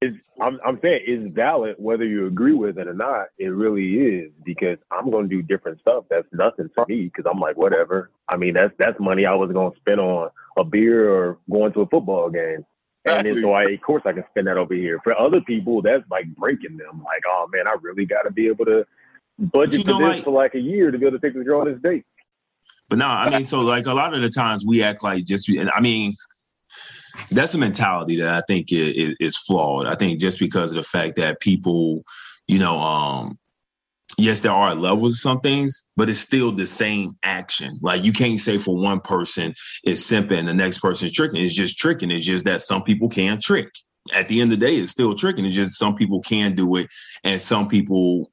It's, 0.00 0.18
I'm, 0.40 0.58
I'm 0.66 0.80
saying 0.82 1.02
it's 1.06 1.32
valid 1.32 1.76
whether 1.78 2.04
you 2.04 2.26
agree 2.26 2.54
with 2.54 2.76
it 2.76 2.88
or 2.88 2.94
not. 2.94 3.26
It 3.38 3.48
really 3.48 3.98
is 3.98 4.32
because 4.44 4.78
I'm 4.90 5.10
going 5.10 5.28
to 5.28 5.36
do 5.36 5.42
different 5.42 5.78
stuff. 5.80 6.04
That's 6.10 6.26
nothing 6.32 6.70
to 6.76 6.84
me 6.88 7.04
because 7.04 7.24
I'm 7.30 7.38
like 7.38 7.56
whatever. 7.56 8.10
I 8.28 8.36
mean 8.36 8.54
that's 8.54 8.74
that's 8.78 8.98
money 8.98 9.26
I 9.26 9.34
was 9.34 9.52
going 9.52 9.72
to 9.72 9.78
spend 9.78 10.00
on 10.00 10.30
a 10.56 10.64
beer 10.64 11.08
or 11.08 11.38
going 11.50 11.72
to 11.74 11.82
a 11.82 11.86
football 11.86 12.30
game. 12.30 12.66
And 13.04 13.26
then, 13.26 13.36
so 13.40 13.52
I, 13.52 13.64
of 13.64 13.80
course, 13.80 14.02
I 14.06 14.12
can 14.12 14.24
spend 14.30 14.46
that 14.46 14.56
over 14.56 14.74
here. 14.74 15.00
For 15.02 15.18
other 15.18 15.40
people, 15.40 15.82
that's 15.82 16.08
like 16.08 16.26
breaking 16.36 16.76
them. 16.76 17.02
Like, 17.04 17.22
oh 17.28 17.48
man, 17.52 17.66
I 17.66 17.74
really 17.80 18.04
got 18.04 18.22
to 18.22 18.30
be 18.30 18.46
able 18.48 18.64
to 18.66 18.86
budget 19.46 19.86
you 19.86 19.92
for 19.92 19.98
this 19.98 20.16
like- 20.16 20.24
for 20.24 20.32
like 20.32 20.54
a 20.54 20.60
year 20.60 20.90
to 20.90 20.98
be 20.98 21.06
able 21.06 21.18
to 21.18 21.26
take 21.26 21.34
this 21.34 21.44
girl 21.44 21.60
on 21.60 21.66
this 21.72 21.80
date. 21.82 22.04
But 22.88 22.98
no, 22.98 23.06
I 23.06 23.30
mean, 23.30 23.44
so 23.44 23.60
like 23.60 23.86
a 23.86 23.94
lot 23.94 24.12
of 24.12 24.20
the 24.20 24.28
times 24.28 24.66
we 24.66 24.82
act 24.82 25.02
like 25.02 25.24
just, 25.24 25.48
and 25.48 25.70
I 25.70 25.80
mean, 25.80 26.14
that's 27.30 27.54
a 27.54 27.58
mentality 27.58 28.16
that 28.16 28.28
I 28.28 28.42
think 28.46 28.70
is, 28.70 29.16
is 29.18 29.36
flawed. 29.36 29.86
I 29.86 29.94
think 29.94 30.20
just 30.20 30.38
because 30.38 30.72
of 30.72 30.76
the 30.76 30.82
fact 30.82 31.16
that 31.16 31.40
people, 31.40 32.04
you 32.46 32.58
know, 32.58 32.78
um, 32.78 33.38
yes, 34.18 34.40
there 34.40 34.52
are 34.52 34.74
levels 34.74 35.14
of 35.14 35.18
some 35.20 35.40
things, 35.40 35.84
but 35.96 36.10
it's 36.10 36.20
still 36.20 36.52
the 36.52 36.66
same 36.66 37.16
action. 37.22 37.78
Like 37.80 38.04
you 38.04 38.12
can't 38.12 38.38
say 38.38 38.58
for 38.58 38.76
one 38.76 39.00
person 39.00 39.54
it's 39.84 40.06
simping 40.06 40.40
and 40.40 40.48
the 40.48 40.54
next 40.54 40.78
person 40.78 41.06
is 41.06 41.12
tricking. 41.12 41.42
It's 41.42 41.54
just 41.54 41.78
tricking. 41.78 42.10
It's 42.10 42.26
just 42.26 42.44
that 42.44 42.60
some 42.60 42.82
people 42.82 43.08
can 43.08 43.40
trick. 43.40 43.70
At 44.14 44.28
the 44.28 44.40
end 44.40 44.52
of 44.52 44.60
the 44.60 44.66
day, 44.66 44.76
it's 44.76 44.92
still 44.92 45.14
tricking. 45.14 45.46
It's 45.46 45.56
just 45.56 45.78
some 45.78 45.94
people 45.94 46.20
can 46.20 46.54
do 46.54 46.76
it, 46.76 46.88
and 47.24 47.40
some 47.40 47.68
people 47.68 48.30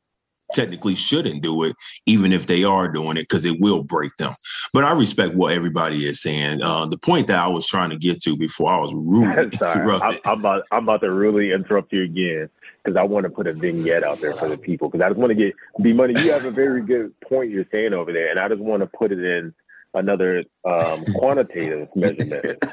technically 0.54 0.96
shouldn't 0.96 1.42
do 1.42 1.64
it, 1.64 1.76
even 2.06 2.34
if 2.34 2.48
they 2.48 2.64
are 2.64 2.88
doing 2.88 3.18
it, 3.18 3.24
because 3.24 3.46
it 3.46 3.60
will 3.60 3.84
break 3.84 4.16
them. 4.18 4.34
But 4.74 4.84
I 4.84 4.92
respect 4.92 5.36
what 5.36 5.54
everybody 5.54 6.08
is 6.08 6.22
saying. 6.22 6.62
Uh, 6.62 6.86
the 6.86 6.98
point 6.98 7.28
that 7.28 7.40
I 7.40 7.48
was 7.48 7.68
trying 7.68 7.90
to 7.90 7.98
get 7.98 8.22
to 8.22 8.36
before 8.36 8.72
I 8.72 8.80
was 8.80 8.94
rudely 8.94 9.50
Sorry, 9.58 9.72
I'm, 9.74 9.82
interrupted. 9.82 10.22
I'm 10.26 10.40
about 10.40 10.64
I'm 10.72 10.84
about 10.84 11.02
to 11.02 11.12
really 11.12 11.52
interrupt 11.52 11.94
you 11.94 12.04
again 12.04 12.50
because 12.84 12.98
I 12.98 13.04
want 13.04 13.26
to 13.26 13.30
put 13.30 13.48
a 13.48 13.54
vignette 13.54 14.04
out 14.04 14.20
there 14.22 14.34
for 14.34 14.48
the 14.48 14.58
people 14.58 14.90
because 14.90 15.04
I 15.04 15.10
just 15.10 15.20
want 15.20 15.32
to 15.32 15.36
get 15.36 15.54
B 15.82 15.94
money. 15.94 16.14
You 16.22 16.32
have 16.32 16.46
a 16.46 16.52
very 16.52 16.82
good 16.82 17.14
point 17.22 17.52
you're 17.52 17.66
saying 17.72 17.94
over 17.94 18.14
there, 18.14 18.30
and 18.30 18.40
I 18.40 18.48
just 18.48 18.62
want 18.62 18.82
to 18.82 18.88
put 18.88 19.12
it 19.12 19.24
in 19.24 19.54
another 19.94 20.42
um, 20.66 21.04
quantitative 21.16 21.90
measurement. 21.96 22.64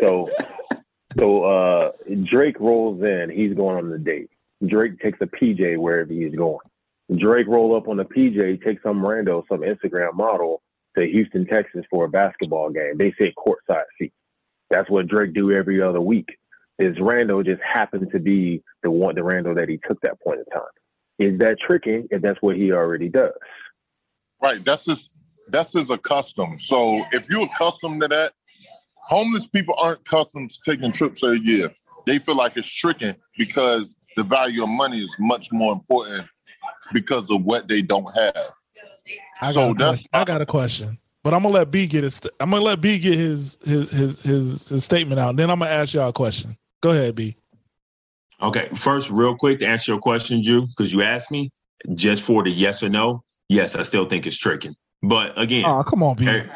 So, 0.00 0.30
so 1.18 1.44
uh, 1.44 1.92
Drake 2.24 2.60
rolls 2.60 3.02
in. 3.02 3.30
He's 3.30 3.54
going 3.54 3.76
on 3.76 3.90
the 3.90 3.98
date. 3.98 4.30
Drake 4.66 5.00
takes 5.00 5.18
a 5.20 5.26
PJ 5.26 5.78
wherever 5.78 6.12
he's 6.12 6.34
going. 6.34 6.58
Drake 7.14 7.46
roll 7.46 7.76
up 7.76 7.88
on 7.88 7.96
the 7.96 8.04
PJ, 8.04 8.64
take 8.64 8.82
some 8.82 9.00
rando, 9.00 9.44
some 9.48 9.60
Instagram 9.60 10.14
model 10.14 10.62
to 10.96 11.06
Houston, 11.06 11.46
Texas 11.46 11.84
for 11.90 12.06
a 12.06 12.08
basketball 12.08 12.70
game. 12.70 12.96
They 12.96 13.14
say 13.18 13.32
courtside 13.36 13.84
seat. 13.98 14.12
That's 14.70 14.90
what 14.90 15.06
Drake 15.06 15.34
do 15.34 15.52
every 15.52 15.80
other 15.80 16.00
week. 16.00 16.28
Is 16.78 16.96
Rando 16.96 17.44
just 17.44 17.62
happened 17.62 18.08
to 18.12 18.18
be 18.18 18.62
the 18.82 18.90
one, 18.90 19.14
the 19.14 19.20
Rando 19.20 19.54
that 19.54 19.68
he 19.68 19.78
took 19.86 20.00
that 20.02 20.20
point 20.20 20.40
in 20.40 20.44
time? 20.46 20.62
Is 21.18 21.38
that 21.38 21.56
tricking? 21.64 22.08
If 22.10 22.22
that's 22.22 22.42
what 22.42 22.56
he 22.56 22.72
already 22.72 23.08
does, 23.08 23.32
Right. 24.42 24.62
That's 24.64 24.86
his 24.86 25.10
that's 25.50 25.72
his 25.72 25.90
accustomed. 25.90 26.60
So 26.60 27.02
if 27.12 27.28
you're 27.30 27.44
accustomed 27.44 28.02
to 28.02 28.08
that, 28.08 28.32
homeless 28.96 29.46
people 29.46 29.74
aren't 29.80 30.00
accustomed 30.00 30.50
to 30.50 30.56
taking 30.64 30.92
trips 30.92 31.22
every 31.22 31.40
year. 31.40 31.70
They 32.06 32.18
feel 32.18 32.36
like 32.36 32.56
it's 32.56 32.68
tricking 32.68 33.14
because 33.38 33.96
the 34.16 34.22
value 34.22 34.62
of 34.64 34.68
money 34.68 34.98
is 35.00 35.14
much 35.18 35.52
more 35.52 35.72
important 35.72 36.26
because 36.92 37.30
of 37.30 37.42
what 37.44 37.68
they 37.68 37.82
don't 37.82 38.06
have. 38.14 38.52
I 39.42 39.46
got, 39.46 39.54
So 39.54 39.70
a 39.70 39.74
that's- 39.74 39.90
question. 39.90 40.08
I 40.12 40.24
got 40.24 40.40
a 40.40 40.46
question, 40.46 40.98
but 41.22 41.34
I'm 41.34 41.42
gonna 41.42 41.54
let 41.54 41.70
B 41.70 41.86
get 41.86 42.04
his. 42.04 42.20
I'm 42.40 42.50
gonna 42.50 42.62
let 42.64 42.80
B 42.80 42.98
get 42.98 43.14
his 43.18 43.58
his 43.64 43.90
his 43.90 44.22
his, 44.22 44.68
his 44.68 44.84
statement 44.84 45.20
out. 45.20 45.30
And 45.30 45.38
then 45.38 45.50
I'm 45.50 45.58
gonna 45.58 45.70
ask 45.70 45.92
y'all 45.94 46.08
a 46.08 46.12
question. 46.12 46.56
Go 46.80 46.90
ahead, 46.90 47.14
B. 47.14 47.36
Okay, 48.42 48.68
first, 48.74 49.10
real 49.10 49.34
quick 49.34 49.58
to 49.60 49.66
answer 49.66 49.92
your 49.92 50.00
question, 50.00 50.42
Drew, 50.42 50.66
because 50.66 50.92
you 50.92 51.02
asked 51.02 51.30
me 51.30 51.50
just 51.94 52.22
for 52.22 52.42
the 52.42 52.50
yes 52.50 52.82
or 52.82 52.88
no. 52.88 53.22
Yes, 53.48 53.76
I 53.76 53.82
still 53.82 54.04
think 54.06 54.26
it's 54.26 54.36
tricking. 54.36 54.74
But 55.02 55.38
again, 55.40 55.64
Oh, 55.66 55.82
come 55.82 56.02
on, 56.02 56.16
B. 56.16 56.24
Hey, 56.24 56.46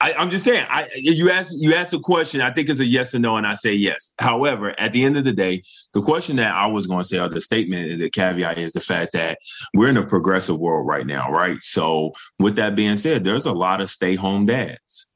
I, 0.00 0.14
I'm 0.14 0.30
just 0.30 0.44
saying. 0.44 0.66
I 0.68 0.88
you 0.94 1.30
asked 1.30 1.54
you 1.58 1.74
asked 1.74 1.92
a 1.92 1.98
question. 1.98 2.40
I 2.40 2.50
think 2.50 2.68
it's 2.68 2.80
a 2.80 2.86
yes 2.86 3.14
or 3.14 3.18
no, 3.18 3.36
and 3.36 3.46
I 3.46 3.54
say 3.54 3.74
yes. 3.74 4.14
However, 4.18 4.78
at 4.80 4.92
the 4.92 5.04
end 5.04 5.16
of 5.16 5.24
the 5.24 5.32
day, 5.32 5.62
the 5.92 6.00
question 6.00 6.36
that 6.36 6.54
I 6.54 6.66
was 6.66 6.86
going 6.86 7.02
to 7.02 7.08
say, 7.08 7.18
or 7.18 7.28
the 7.28 7.40
statement, 7.40 7.90
and 7.90 8.00
the 8.00 8.08
caveat 8.08 8.58
is 8.58 8.72
the 8.72 8.80
fact 8.80 9.12
that 9.12 9.38
we're 9.74 9.88
in 9.88 9.98
a 9.98 10.06
progressive 10.06 10.58
world 10.58 10.86
right 10.86 11.06
now, 11.06 11.30
right? 11.30 11.62
So, 11.62 12.12
with 12.38 12.56
that 12.56 12.74
being 12.74 12.96
said, 12.96 13.24
there's 13.24 13.46
a 13.46 13.52
lot 13.52 13.80
of 13.80 13.90
stay 13.90 14.14
home 14.14 14.46
dads. 14.46 15.06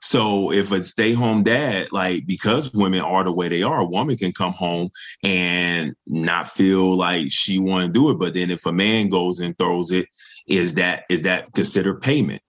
So 0.00 0.52
if 0.52 0.72
a 0.72 0.82
stay 0.82 1.14
home 1.14 1.42
dad, 1.42 1.88
like 1.90 2.26
because 2.26 2.72
women 2.74 3.00
are 3.00 3.24
the 3.24 3.32
way 3.32 3.48
they 3.48 3.62
are, 3.62 3.80
a 3.80 3.84
woman 3.86 4.16
can 4.16 4.32
come 4.32 4.52
home 4.52 4.90
and 5.22 5.94
not 6.06 6.48
feel 6.48 6.94
like 6.94 7.30
she 7.30 7.58
want 7.58 7.86
to 7.86 7.92
do 7.92 8.10
it. 8.10 8.18
But 8.18 8.34
then 8.34 8.50
if 8.50 8.66
a 8.66 8.72
man 8.72 9.08
goes 9.08 9.40
and 9.40 9.56
throws 9.56 9.90
it, 9.90 10.06
is 10.46 10.74
that 10.74 11.04
is 11.08 11.22
that 11.22 11.52
considered 11.54 12.02
payment? 12.02 12.42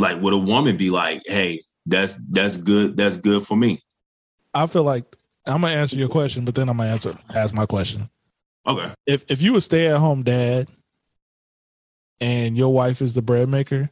Like 0.00 0.20
would 0.20 0.32
a 0.32 0.38
woman 0.38 0.76
be 0.76 0.90
like, 0.90 1.22
hey, 1.26 1.62
that's 1.86 2.18
that's 2.30 2.56
good, 2.56 2.96
that's 2.96 3.16
good 3.16 3.42
for 3.42 3.56
me. 3.56 3.82
I 4.54 4.66
feel 4.66 4.82
like 4.82 5.16
I'm 5.46 5.62
gonna 5.62 5.74
answer 5.74 5.96
your 5.96 6.08
question, 6.08 6.44
but 6.44 6.54
then 6.54 6.68
I'm 6.68 6.76
gonna 6.76 6.90
answer 6.90 7.14
ask 7.34 7.54
my 7.54 7.66
question. 7.66 8.08
Okay. 8.66 8.92
If 9.06 9.24
if 9.28 9.42
you 9.42 9.56
a 9.56 9.60
stay 9.60 9.88
at 9.88 9.98
home 9.98 10.22
dad 10.22 10.68
and 12.20 12.56
your 12.56 12.72
wife 12.72 13.00
is 13.00 13.14
the 13.14 13.22
bread 13.22 13.48
maker, 13.48 13.90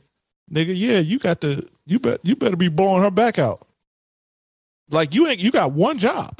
nigga, 0.52 0.72
yeah, 0.76 0.98
you 0.98 1.18
got 1.18 1.40
to 1.42 1.66
you 1.86 1.98
bet 1.98 2.20
you 2.22 2.36
better 2.36 2.56
be 2.56 2.68
blowing 2.68 3.02
her 3.02 3.10
back 3.10 3.38
out. 3.38 3.66
Like 4.90 5.14
you 5.14 5.26
ain't 5.26 5.40
you 5.40 5.50
got 5.50 5.72
one 5.72 5.98
job. 5.98 6.38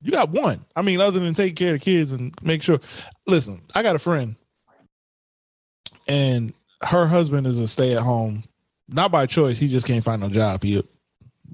You 0.00 0.12
got 0.12 0.30
one. 0.30 0.64
I 0.76 0.82
mean, 0.82 1.00
other 1.00 1.18
than 1.18 1.34
taking 1.34 1.56
care 1.56 1.74
of 1.74 1.80
the 1.80 1.84
kids 1.84 2.12
and 2.12 2.32
make 2.42 2.62
sure. 2.62 2.80
Listen, 3.26 3.62
I 3.74 3.82
got 3.82 3.96
a 3.96 3.98
friend, 3.98 4.36
and 6.06 6.52
her 6.82 7.06
husband 7.06 7.46
is 7.46 7.58
a 7.58 7.66
stay 7.66 7.96
at 7.96 8.02
home, 8.02 8.44
not 8.88 9.12
by 9.12 9.26
choice. 9.26 9.58
He 9.58 9.68
just 9.68 9.86
can't 9.86 10.02
find 10.02 10.20
no 10.20 10.28
job. 10.28 10.62
He 10.62 10.78
a 10.78 10.82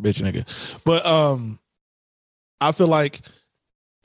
bitch 0.00 0.22
nigga. 0.22 0.46
But 0.84 1.04
um, 1.04 1.58
I 2.60 2.72
feel 2.72 2.88
like 2.88 3.20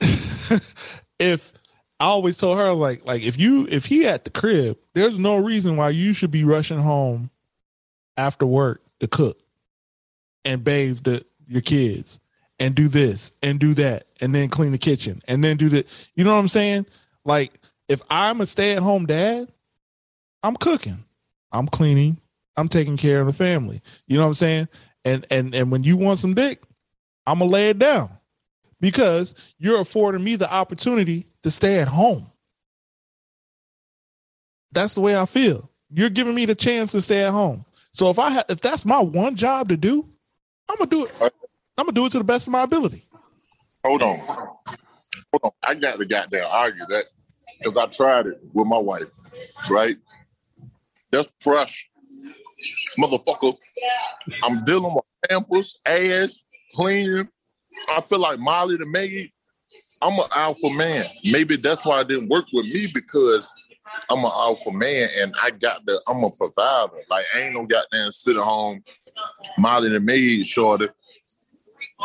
if 0.00 1.52
I 2.00 2.06
always 2.06 2.36
told 2.38 2.58
her 2.58 2.72
like 2.72 3.04
like 3.04 3.22
if 3.22 3.38
you 3.38 3.66
if 3.70 3.86
he 3.86 4.06
at 4.06 4.24
the 4.24 4.30
crib, 4.30 4.78
there's 4.94 5.18
no 5.18 5.36
reason 5.36 5.76
why 5.76 5.90
you 5.90 6.12
should 6.12 6.30
be 6.30 6.44
rushing 6.44 6.78
home 6.78 7.30
after 8.16 8.46
work 8.46 8.82
to 9.00 9.08
cook 9.08 9.38
and 10.44 10.64
bathe 10.64 11.02
the 11.04 11.24
your 11.46 11.62
kids 11.62 12.20
and 12.58 12.74
do 12.74 12.88
this 12.88 13.32
and 13.42 13.58
do 13.58 13.74
that 13.74 14.04
and 14.20 14.34
then 14.34 14.48
clean 14.48 14.72
the 14.72 14.78
kitchen 14.78 15.20
and 15.26 15.42
then 15.42 15.56
do 15.56 15.68
the 15.68 15.84
you 16.14 16.24
know 16.24 16.34
what 16.34 16.40
I'm 16.40 16.48
saying? 16.48 16.86
Like 17.24 17.52
if 17.88 18.00
I'm 18.08 18.40
a 18.40 18.46
stay-at-home 18.46 19.06
dad, 19.06 19.48
I'm 20.42 20.56
cooking, 20.56 21.04
I'm 21.50 21.66
cleaning, 21.66 22.20
I'm 22.56 22.68
taking 22.68 22.96
care 22.96 23.20
of 23.20 23.26
the 23.26 23.32
family. 23.32 23.80
You 24.06 24.16
know 24.16 24.24
what 24.24 24.28
I'm 24.28 24.34
saying? 24.34 24.68
And 25.04 25.26
and 25.30 25.54
and 25.54 25.70
when 25.70 25.82
you 25.82 25.96
want 25.96 26.18
some 26.18 26.34
dick, 26.34 26.62
I'm 27.26 27.38
gonna 27.38 27.50
lay 27.50 27.70
it 27.70 27.78
down 27.78 28.10
because 28.80 29.34
you're 29.58 29.80
affording 29.80 30.24
me 30.24 30.36
the 30.36 30.52
opportunity 30.52 31.26
to 31.42 31.50
stay 31.50 31.80
at 31.80 31.88
home. 31.88 32.30
That's 34.72 34.94
the 34.94 35.00
way 35.00 35.18
I 35.18 35.26
feel. 35.26 35.70
You're 35.92 36.10
giving 36.10 36.34
me 36.34 36.44
the 36.44 36.54
chance 36.54 36.92
to 36.92 37.02
stay 37.02 37.24
at 37.24 37.32
home. 37.32 37.64
So 37.92 38.10
if 38.10 38.18
I 38.18 38.30
ha- 38.30 38.44
if 38.48 38.60
that's 38.60 38.84
my 38.84 39.00
one 39.00 39.36
job 39.36 39.68
to 39.70 39.76
do, 39.76 40.08
I'm 40.68 40.76
gonna 40.76 40.90
do 40.90 41.04
it. 41.04 41.12
I'm 41.20 41.86
gonna 41.86 41.92
do 41.92 42.06
it 42.06 42.12
to 42.12 42.18
the 42.18 42.24
best 42.24 42.46
of 42.46 42.52
my 42.52 42.62
ability. 42.62 43.04
Hold 43.84 44.02
on. 44.02 44.18
Hold 44.18 45.42
on. 45.42 45.50
I 45.64 45.74
got 45.74 45.98
to 45.98 46.04
goddamn 46.04 46.44
argue 46.52 46.84
that 46.88 47.04
because 47.58 47.76
I 47.76 47.86
tried 47.86 48.26
it 48.26 48.40
with 48.52 48.66
my 48.66 48.78
wife, 48.78 49.04
right? 49.68 49.96
That's 51.10 51.32
fresh. 51.40 51.89
Motherfucker. 52.98 53.54
I'm 54.44 54.64
dealing 54.64 54.92
with 54.94 55.04
pampers, 55.28 55.80
ass, 55.86 56.44
cleaning. 56.72 57.28
I 57.90 58.00
feel 58.02 58.20
like 58.20 58.38
Molly 58.38 58.76
the 58.76 58.86
maid. 58.86 59.30
I'm 60.02 60.18
an 60.18 60.24
alpha 60.34 60.70
man. 60.70 61.04
Maybe 61.24 61.56
that's 61.56 61.84
why 61.84 62.00
it 62.00 62.08
didn't 62.08 62.28
work 62.28 62.46
with 62.52 62.66
me 62.66 62.86
because 62.94 63.52
I'm 64.10 64.24
an 64.24 64.30
alpha 64.32 64.70
man 64.72 65.08
and 65.20 65.32
I 65.42 65.50
got 65.50 65.84
the 65.86 66.00
I'm 66.08 66.24
a 66.24 66.30
provider. 66.30 67.02
Like 67.08 67.26
ain't 67.36 67.54
no 67.54 67.66
goddamn 67.66 68.12
sit 68.12 68.36
at 68.36 68.42
home, 68.42 68.82
Molly 69.58 69.90
the 69.90 70.00
maid 70.00 70.46
shorty. 70.46 70.86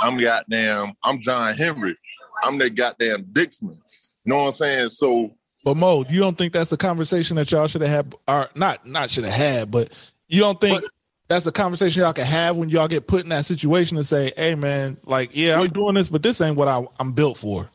I'm 0.02 0.18
goddamn, 0.18 0.94
I'm 1.04 1.20
John 1.22 1.56
Henry. 1.56 1.96
I'm 2.44 2.58
that 2.60 2.76
goddamn 2.76 3.24
Dixman. 3.26 3.78
You 4.26 4.34
know 4.34 4.40
what 4.40 4.48
I'm 4.48 4.54
saying? 4.54 4.90
So 4.90 5.32
But 5.64 5.78
Mo, 5.78 6.04
you 6.10 6.20
don't 6.20 6.38
think 6.38 6.54
that's 6.54 6.72
a 6.72 6.78
conversation 6.78 7.38
that 7.38 7.52
y'all 7.52 7.68
should 7.68 7.82
have 7.82 7.90
had, 7.90 8.16
or 8.28 8.50
not? 8.56 8.86
Not 8.86 9.10
should 9.10 9.24
have 9.24 9.34
had, 9.34 9.72
but 9.72 9.90
you 10.28 10.42
don't 10.42 10.60
think 10.60 10.82
But- 10.82 10.92
that's 11.28 11.46
a 11.48 11.52
conversation 11.52 12.02
y'all 12.02 12.14
can 12.14 12.26
have 12.26 12.58
when 12.58 12.70
y'all 12.70 12.88
get 12.88 13.08
put 13.08 13.24
in 13.24 13.30
that 13.30 13.46
situation 13.46 13.98
and 13.98 14.06
say, 14.06 14.32
"Hey, 14.38 14.56
man, 14.56 14.98
like, 15.06 15.32
yeah, 15.34 15.60
I'm 15.60 15.68
doing 15.68 15.96
this, 15.96 16.10
but 16.10 16.22
this 16.22 16.40
ain't 16.40 16.56
what 16.56 16.68
I, 16.68 16.86
I'm 17.00 17.14
built 17.14 17.38
for." 17.38 17.70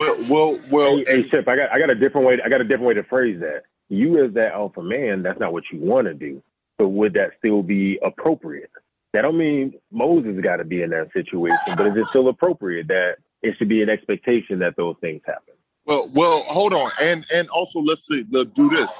Well, 0.00 0.16
well, 0.28 0.60
well 0.70 0.96
Hey, 0.98 1.22
hey 1.22 1.28
Chip, 1.28 1.48
I 1.48 1.56
got 1.56 1.72
I 1.72 1.78
got 1.78 1.90
a 1.90 1.94
different 1.94 2.26
way. 2.26 2.38
I 2.44 2.48
got 2.48 2.60
a 2.60 2.64
different 2.64 2.86
way 2.86 2.94
to 2.94 3.04
phrase 3.04 3.40
that. 3.40 3.62
You 3.88 4.24
as 4.24 4.32
that 4.34 4.52
alpha 4.52 4.82
man, 4.82 5.22
that's 5.22 5.38
not 5.38 5.52
what 5.52 5.64
you 5.72 5.78
want 5.78 6.06
to 6.06 6.14
do. 6.14 6.42
But 6.78 6.88
would 6.88 7.14
that 7.14 7.32
still 7.38 7.62
be 7.62 7.98
appropriate? 8.02 8.70
That 9.12 9.22
don't 9.22 9.38
mean 9.38 9.74
Moses 9.92 10.40
got 10.42 10.56
to 10.56 10.64
be 10.64 10.82
in 10.82 10.90
that 10.90 11.12
situation, 11.12 11.76
but 11.76 11.86
is 11.86 11.96
it 11.96 12.06
still 12.08 12.28
appropriate 12.28 12.88
that 12.88 13.18
it 13.42 13.56
should 13.56 13.68
be 13.68 13.80
an 13.82 13.88
expectation 13.88 14.58
that 14.58 14.74
those 14.76 14.96
things 15.00 15.22
happen? 15.24 15.54
Well, 15.86 16.08
well, 16.16 16.42
hold 16.44 16.74
on, 16.74 16.90
and 17.00 17.24
and 17.32 17.48
also 17.50 17.80
let's 17.80 18.06
see, 18.06 18.24
let's 18.30 18.50
do 18.50 18.68
this 18.70 18.98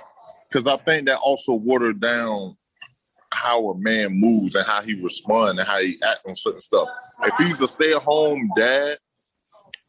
because 0.49 0.67
I 0.67 0.77
think 0.77 1.07
that 1.07 1.19
also 1.19 1.55
watered 1.55 2.01
down 2.01 2.57
how 3.35 3.71
a 3.71 3.79
man 3.79 4.19
moves 4.19 4.55
and 4.55 4.67
how 4.67 4.81
he 4.83 5.01
responds 5.03 5.59
and 5.59 5.69
how 5.69 5.79
he 5.79 5.95
acts 6.07 6.23
on 6.27 6.35
certain 6.35 6.61
stuff. 6.61 6.89
If 7.23 7.35
he's 7.39 7.61
a 7.61 7.69
stay-at-home 7.69 8.51
dad, 8.57 8.99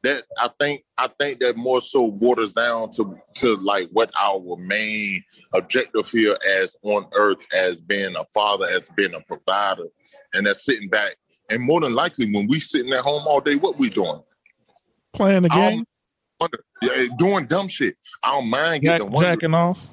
that 0.04 0.24
I 0.40 0.50
think 0.60 0.84
I 0.98 1.08
think 1.20 1.40
that 1.40 1.58
more 1.58 1.82
so 1.82 2.04
waters 2.04 2.54
down 2.54 2.92
to 2.92 3.18
to 3.36 3.56
like 3.56 3.88
what 3.92 4.12
our 4.22 4.56
main 4.58 5.24
objective 5.54 6.08
here 6.10 6.38
as 6.62 6.78
on 6.84 7.08
earth 7.14 7.46
as 7.56 7.82
being 7.82 8.16
a 8.16 8.24
father, 8.34 8.68
as 8.68 8.90
being 8.90 9.16
a 9.16 9.22
provider, 9.22 9.88
and 10.34 10.46
that's 10.46 10.64
sitting 10.64 10.90
back. 10.90 11.16
And 11.50 11.64
more 11.64 11.82
than 11.82 11.96
likely, 11.96 12.32
when 12.32 12.48
we 12.48 12.60
sitting 12.60 12.94
at 12.94 13.02
home 13.02 13.28
all 13.28 13.42
day, 13.42 13.56
what 13.56 13.78
we 13.80 13.90
doing? 13.90 14.22
Playing 15.14 15.44
the 15.44 15.50
I 15.52 15.72
game, 15.72 15.86
doing 17.18 17.46
dumb 17.46 17.68
shit. 17.68 17.96
I 18.24 18.34
don't 18.34 18.50
mind 18.50 18.84
jack, 18.84 19.00
getting 19.00 19.12
wonder 19.12 19.32
jacking 19.32 19.54
off. 19.54 19.90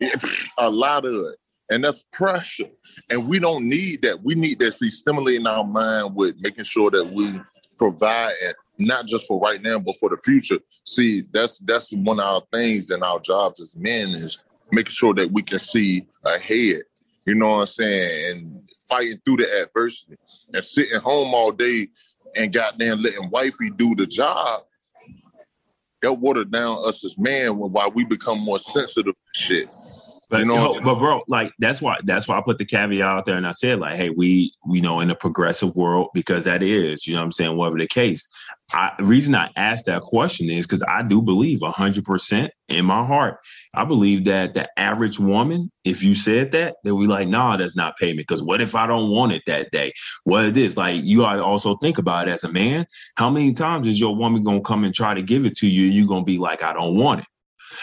A 0.58 0.70
lot 0.70 1.04
of 1.04 1.14
it. 1.14 1.38
And 1.70 1.84
that's 1.84 2.06
pressure. 2.12 2.70
And 3.10 3.28
we 3.28 3.38
don't 3.38 3.68
need 3.68 4.02
that. 4.02 4.22
We 4.22 4.34
need 4.34 4.58
that 4.60 4.72
to 4.72 4.78
be 4.80 4.90
stimulating 4.90 5.46
our 5.46 5.64
mind 5.64 6.14
with 6.14 6.36
making 6.40 6.64
sure 6.64 6.90
that 6.90 7.04
we 7.04 7.32
provide 7.78 8.32
and 8.44 8.54
not 8.78 9.06
just 9.06 9.26
for 9.26 9.40
right 9.40 9.60
now, 9.60 9.78
but 9.78 9.96
for 9.96 10.08
the 10.08 10.18
future. 10.18 10.58
See, 10.84 11.22
that's 11.32 11.58
that's 11.60 11.92
one 11.92 12.20
of 12.20 12.24
our 12.24 12.42
things 12.52 12.90
in 12.90 13.02
our 13.02 13.20
jobs 13.20 13.60
as 13.60 13.76
men 13.76 14.10
is 14.10 14.44
making 14.72 14.92
sure 14.92 15.14
that 15.14 15.30
we 15.32 15.42
can 15.42 15.58
see 15.58 16.06
ahead. 16.24 16.82
You 17.26 17.34
know 17.34 17.50
what 17.50 17.60
I'm 17.60 17.66
saying? 17.66 18.10
And 18.30 18.70
fighting 18.88 19.18
through 19.24 19.38
the 19.38 19.62
adversity 19.62 20.16
and 20.54 20.64
sitting 20.64 21.00
home 21.00 21.34
all 21.34 21.52
day 21.52 21.88
and 22.36 22.52
goddamn 22.52 23.02
letting 23.02 23.30
wifey 23.30 23.70
do 23.76 23.94
the 23.94 24.06
job. 24.06 24.62
That 26.00 26.12
watered 26.12 26.52
down 26.52 26.76
us 26.86 27.04
as 27.04 27.18
men 27.18 27.56
while 27.56 27.90
we 27.90 28.04
become 28.04 28.40
more 28.40 28.60
sensitive 28.60 29.14
to 29.14 29.40
shit. 29.40 29.68
But 30.30 30.40
You 30.40 30.46
know 30.46 30.56
no, 30.56 30.60
what 30.60 30.66
I'm 30.68 30.72
saying? 30.74 30.84
but 30.84 30.94
bro, 30.96 31.22
like 31.28 31.52
that's 31.58 31.80
why 31.80 31.96
that's 32.04 32.28
why 32.28 32.36
I 32.38 32.42
put 32.42 32.58
the 32.58 32.66
caveat 32.66 33.06
out 33.06 33.24
there 33.24 33.36
and 33.36 33.46
I 33.46 33.52
said 33.52 33.80
like, 33.80 33.96
hey, 33.96 34.10
we 34.10 34.52
we 34.66 34.80
know 34.80 35.00
in 35.00 35.10
a 35.10 35.14
progressive 35.14 35.74
world 35.74 36.08
because 36.14 36.44
that 36.44 36.62
is, 36.62 37.06
you 37.06 37.14
know 37.14 37.20
what 37.20 37.24
I'm 37.26 37.32
saying, 37.32 37.56
whatever 37.56 37.78
the 37.78 37.86
case. 37.86 38.28
I 38.74 38.92
the 38.98 39.04
reason 39.04 39.34
I 39.34 39.50
asked 39.56 39.86
that 39.86 40.02
question 40.02 40.50
is 40.50 40.66
because 40.66 40.82
I 40.88 41.02
do 41.02 41.22
believe 41.22 41.60
hundred 41.64 42.04
percent 42.04 42.52
in 42.68 42.84
my 42.84 43.04
heart. 43.04 43.38
I 43.74 43.84
believe 43.84 44.24
that 44.24 44.52
the 44.54 44.68
average 44.78 45.18
woman, 45.18 45.70
if 45.84 46.02
you 46.02 46.14
said 46.14 46.52
that, 46.52 46.76
they 46.84 46.92
would 46.92 47.02
be 47.02 47.06
like, 47.06 47.28
nah, 47.28 47.56
that's 47.56 47.76
not 47.76 47.96
payment. 47.96 48.18
Because 48.28 48.42
what 48.42 48.60
if 48.60 48.74
I 48.74 48.86
don't 48.86 49.10
want 49.10 49.32
it 49.32 49.42
that 49.46 49.70
day? 49.70 49.92
What 50.24 50.44
it 50.44 50.58
is, 50.58 50.76
like 50.76 51.02
you 51.04 51.20
gotta 51.20 51.42
also 51.42 51.76
think 51.76 51.96
about 51.96 52.28
it 52.28 52.32
as 52.32 52.44
a 52.44 52.52
man. 52.52 52.84
How 53.16 53.30
many 53.30 53.52
times 53.52 53.86
is 53.86 53.98
your 53.98 54.14
woman 54.14 54.42
gonna 54.42 54.60
come 54.60 54.84
and 54.84 54.94
try 54.94 55.14
to 55.14 55.22
give 55.22 55.46
it 55.46 55.56
to 55.58 55.68
you? 55.68 55.86
and 55.86 55.94
You 55.94 56.06
gonna 56.06 56.24
be 56.24 56.36
like, 56.38 56.62
I 56.62 56.74
don't 56.74 56.96
want 56.96 57.20
it. 57.20 57.26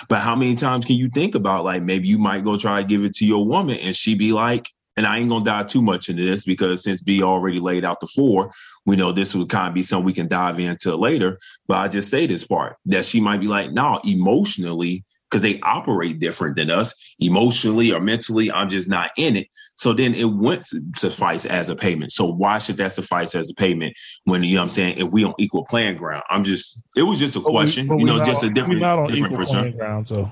But 0.10 0.20
how 0.20 0.36
many 0.36 0.56
times 0.56 0.86
can 0.86 0.96
you 0.96 1.10
think 1.10 1.36
about 1.36 1.64
like 1.64 1.82
maybe 1.82 2.08
you 2.08 2.18
might 2.18 2.44
go 2.44 2.58
try 2.58 2.82
to 2.82 2.88
give 2.88 3.06
it 3.06 3.14
to 3.16 3.26
your 3.26 3.46
woman 3.46 3.78
and 3.78 3.96
she 3.96 4.16
be 4.16 4.32
like, 4.32 4.70
and 4.98 5.06
I 5.06 5.18
ain't 5.18 5.30
gonna 5.30 5.44
dive 5.44 5.68
too 5.68 5.82
much 5.82 6.10
into 6.10 6.24
this 6.24 6.46
because 6.46 6.84
since 6.84 7.02
B 7.02 7.22
already 7.22 7.60
laid 7.60 7.84
out 7.84 8.00
the 8.00 8.08
four, 8.08 8.52
we 8.86 8.96
know 8.96 9.12
this 9.12 9.36
would 9.36 9.50
kind 9.50 9.68
of 9.68 9.74
be 9.74 9.82
something 9.82 10.06
we 10.06 10.14
can 10.14 10.28
dive 10.28 10.60
into 10.60 10.96
later. 10.96 11.38
But 11.68 11.78
I 11.78 11.88
just 11.88 12.10
say 12.10 12.26
this 12.26 12.46
part 12.46 12.78
that 12.86 13.06
she 13.06 13.20
might 13.20 13.42
be 13.42 13.48
like, 13.48 13.72
no, 13.72 14.00
emotionally, 14.06 15.04
because 15.36 15.42
they 15.42 15.60
operate 15.64 16.18
different 16.20 16.56
than 16.56 16.72
us, 16.72 17.14
emotionally 17.20 17.92
or 17.92 18.00
mentally, 18.00 18.50
I'm 18.50 18.70
just 18.70 18.90
not 18.90 19.12
in 19.18 19.36
it. 19.36 19.48
So 19.76 19.92
then 19.92 20.16
it 20.16 20.24
wouldn't 20.24 20.66
suffice 20.96 21.46
as 21.46 21.68
a 21.68 21.76
payment. 21.76 22.14
So 22.14 22.26
why 22.26 22.58
should 22.58 22.78
that 22.78 22.94
suffice 22.94 23.36
as 23.36 23.50
a 23.50 23.54
payment 23.54 23.98
when 24.24 24.44
you 24.44 24.54
know 24.56 24.62
what 24.62 24.64
I'm 24.64 24.70
saying 24.70 24.98
if 24.98 25.12
we 25.12 25.26
on 25.26 25.34
equal 25.38 25.66
playing 25.66 25.98
ground? 25.98 26.24
I'm 26.30 26.46
just 26.46 26.82
it 26.96 27.02
was 27.02 27.20
just 27.20 27.36
a 27.36 27.42
But 27.42 27.50
question, 27.50 28.00
you 28.00 28.06
know, 28.06 28.24
just 28.24 28.44
a 28.44 28.48
on- 28.48 28.54
different 28.54 28.80
different 29.10 29.50
playing 29.50 29.76
ground. 29.76 30.08
So 30.08 30.32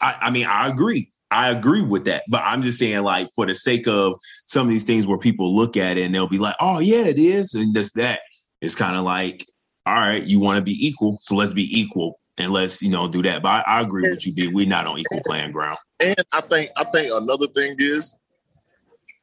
I, 0.00 0.14
I 0.20 0.30
mean, 0.30 0.46
I 0.46 0.68
agree. 0.68 1.08
I 1.32 1.50
agree 1.50 1.82
with 1.82 2.04
that. 2.04 2.22
But 2.28 2.42
I'm 2.44 2.62
just 2.62 2.78
saying, 2.78 3.02
like, 3.02 3.26
for 3.34 3.46
the 3.46 3.54
sake 3.56 3.88
of 3.88 4.14
some 4.46 4.68
of 4.68 4.70
these 4.70 4.84
things 4.84 5.08
where 5.08 5.18
people 5.18 5.56
look 5.56 5.76
at 5.76 5.98
it 5.98 6.02
and 6.02 6.14
they'll 6.14 6.28
be 6.28 6.38
like, 6.38 6.56
oh, 6.60 6.78
yeah, 6.78 7.06
it 7.06 7.18
is. 7.18 7.54
And 7.54 7.74
this, 7.74 7.92
that. 7.94 8.20
It's 8.60 8.76
kind 8.76 8.96
of 8.96 9.04
like, 9.04 9.44
all 9.86 9.94
right, 9.94 10.24
you 10.24 10.38
want 10.38 10.58
to 10.58 10.62
be 10.62 10.86
equal. 10.86 11.18
So 11.22 11.34
let's 11.34 11.52
be 11.52 11.80
equal 11.80 12.19
and 12.40 12.52
let's, 12.52 12.80
you 12.82 12.88
know, 12.88 13.06
do 13.06 13.22
that. 13.22 13.42
But 13.42 13.48
I, 13.48 13.78
I 13.78 13.80
agree 13.82 14.08
with 14.08 14.26
you, 14.26 14.32
B. 14.32 14.48
We're 14.48 14.66
not 14.66 14.86
on 14.86 14.98
equal 14.98 15.20
playing 15.24 15.52
ground. 15.52 15.78
And 16.00 16.16
I 16.32 16.40
think 16.40 16.70
I 16.76 16.84
think 16.84 17.12
another 17.12 17.46
thing 17.48 17.76
is 17.78 18.16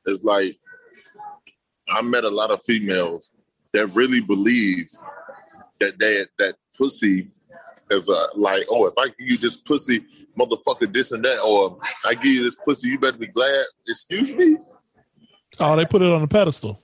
is 0.06 0.24
like 0.24 0.56
I 1.90 2.02
met 2.02 2.24
a 2.24 2.30
lot 2.30 2.52
of 2.52 2.62
females 2.64 3.36
that 3.74 3.88
really 3.88 4.22
believe 4.22 4.90
that 5.80 6.00
they 6.00 6.24
that 6.38 6.56
pussy 6.78 7.28
is 7.90 8.10
a 8.10 8.28
like, 8.36 8.64
oh, 8.70 8.86
if 8.86 8.94
I 8.98 9.08
give 9.08 9.16
you 9.32 9.38
this 9.38 9.58
pussy, 9.58 10.00
motherfucker, 10.38 10.94
this 10.94 11.12
and 11.12 11.24
that, 11.24 11.42
or 11.46 11.78
I 12.06 12.14
give 12.14 12.26
you 12.26 12.44
this 12.44 12.56
pussy, 12.56 12.90
you 12.90 13.00
better 13.00 13.18
be 13.18 13.28
glad. 13.28 13.64
Excuse 13.88 14.34
me, 14.34 14.58
oh, 15.60 15.76
they 15.76 15.86
put 15.86 16.02
it 16.02 16.12
on 16.12 16.22
the 16.22 16.28
pedestal. 16.28 16.82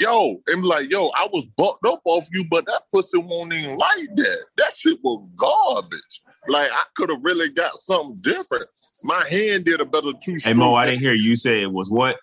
Yo, 0.00 0.40
and 0.48 0.62
be 0.62 0.68
like, 0.68 0.90
yo, 0.90 1.10
I 1.16 1.28
was 1.32 1.46
bucked 1.56 1.86
up 1.86 2.00
off 2.04 2.26
you, 2.32 2.44
but 2.50 2.66
that 2.66 2.82
pussy 2.92 3.18
won't 3.18 3.52
even 3.52 3.76
like 3.76 4.08
that. 4.16 4.44
That 4.58 4.76
shit 4.76 4.98
was 5.02 5.26
garbage. 5.36 6.22
Like 6.48 6.70
I 6.70 6.84
could 6.96 7.10
have 7.10 7.22
really 7.22 7.50
got 7.50 7.72
something 7.74 8.16
different. 8.22 8.66
My 9.02 9.22
hand 9.30 9.64
did 9.64 9.80
a 9.80 9.86
better 9.86 10.12
two. 10.22 10.36
Hey, 10.42 10.52
Mo, 10.52 10.74
I 10.74 10.86
didn't 10.86 11.00
hear 11.00 11.14
you 11.14 11.36
say 11.36 11.62
it 11.62 11.72
was 11.72 11.90
what? 11.90 12.16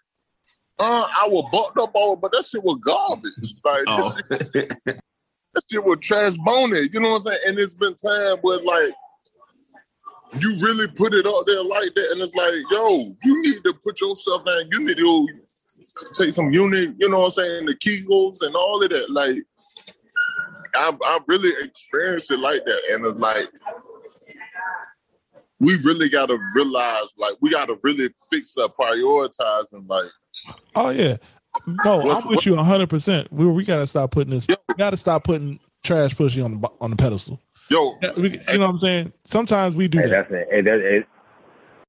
Uh, 0.80 1.06
I 1.24 1.28
was 1.30 1.48
bucked 1.52 1.78
up 1.78 1.92
it, 1.94 2.20
but 2.22 2.32
that 2.32 2.46
shit 2.46 2.64
was 2.64 2.80
garbage. 2.82 3.56
Like 3.64 3.84
Oh, 3.88 4.16
that 4.30 5.64
shit 5.72 5.84
was 5.84 6.00
trash 6.00 6.34
boning. 6.44 6.90
You 6.92 7.02
know 7.02 7.10
what 7.10 7.18
I'm 7.18 7.22
saying? 7.24 7.40
And 7.48 7.60
it's 7.60 7.74
been 7.74 7.94
time 7.96 8.38
where 8.42 8.60
like 8.64 8.94
you 10.40 10.58
really 10.60 10.88
put 10.96 11.14
it 11.14 11.28
up 11.28 11.46
there 11.46 11.64
like 11.64 11.94
that, 11.94 12.10
and 12.14 12.22
it's 12.22 12.36
like, 12.36 12.54
yo, 12.72 13.16
you 13.24 13.42
need 13.42 13.64
to 13.64 13.74
put 13.84 14.00
yourself 14.00 14.46
down. 14.46 14.62
You 14.72 14.86
need 14.86 14.98
to 14.98 15.28
take 16.14 16.32
some 16.32 16.54
unit. 16.54 16.96
You 17.00 17.10
know 17.10 17.20
what 17.20 17.26
I'm 17.38 17.44
saying? 17.44 17.66
The 17.66 17.76
Kegels 17.76 18.46
and 18.46 18.56
all 18.56 18.82
of 18.84 18.90
that. 18.90 19.10
Like 19.10 19.38
I, 20.76 20.92
I 21.04 21.20
really 21.28 21.52
experienced 21.66 22.32
it 22.32 22.40
like 22.40 22.64
that, 22.66 22.82
and 22.94 23.06
it's 23.06 23.20
like 23.20 23.48
we 25.60 25.76
really 25.84 26.10
got 26.10 26.28
to 26.30 26.40
realize, 26.56 27.14
like, 27.20 27.36
we 27.40 27.52
got 27.52 27.68
to 27.68 27.78
really 27.84 28.10
fix 28.32 28.58
up 28.58 28.76
prioritizing, 28.76 29.88
like. 29.88 30.10
Oh 30.76 30.90
yeah. 30.90 31.18
No, 31.68 32.02
I'm 32.02 32.28
with 32.28 32.46
you 32.48 32.56
100. 32.56 32.90
percent 32.90 33.32
We 33.32 33.46
we 33.46 33.64
gotta 33.64 33.86
stop 33.86 34.10
putting 34.10 34.32
this. 34.32 34.48
We 34.48 34.56
gotta 34.80 34.98
stop 34.98 35.24
putting 35.24 35.60
trash 35.84 36.16
pussy 36.16 36.42
on 36.42 36.60
the 36.60 36.70
on 36.82 36.90
the 36.90 36.96
pedestal. 36.96 37.40
Yo, 37.70 37.98
Yeah, 38.02 38.14
we, 38.18 38.32
you 38.52 38.58
know 38.58 38.66
what 38.66 38.70
I'm 38.70 38.80
saying? 38.80 39.14
Sometimes 39.26 39.76
we 39.76 39.88
do 39.88 40.00
Hey, 40.00 40.08
that. 40.08 40.30
that's 40.30 40.32
it. 40.32 40.48
Hey, 40.50 40.62
that, 40.62 40.80
it, 40.80 41.08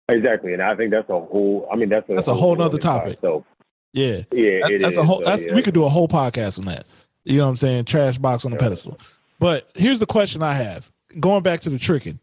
exactly, 0.09 0.53
and 0.53 0.61
I 0.61 0.77
think 0.77 0.91
that's 0.91 1.09
a 1.09 1.19
whole. 1.19 1.67
I 1.73 1.77
mean, 1.77 1.89
that's 1.89 2.07
a 2.11 2.15
That's 2.15 2.29
a 2.29 2.35
whole 2.35 2.55
nother 2.55 2.73
room 2.73 2.81
topic. 2.81 3.15
itself. 3.15 3.45
Yeah, 3.93 4.23
Yeah, 4.33 4.61
That- 4.63 4.71
it 4.73 4.81
that's 4.81 4.97
a 4.97 5.03
whole. 5.03 5.19
So, 5.19 5.25
That's 5.25 5.43
yeah. 5.43 5.55
we 5.55 5.63
could 5.63 5.75
do 5.75 5.85
a 5.85 5.89
whole 5.89 6.09
podcast 6.09 6.59
on 6.59 6.65
that. 6.67 6.87
You 7.25 7.39
know 7.39 7.45
what 7.45 7.51
I'm 7.51 7.57
saying? 7.57 7.85
Trash 7.85 8.19
box 8.19 8.45
on 8.45 8.51
the 8.53 8.57
Yeah. 8.57 8.63
pedestal. 8.63 8.99
But 9.39 9.71
here's 9.75 9.99
the 9.99 10.07
question 10.07 10.43
I 10.43 10.55
have. 10.55 10.91
Going 11.21 11.43
back 11.43 11.61
to 11.61 11.71
the 11.71 11.79
tricking, 11.79 12.19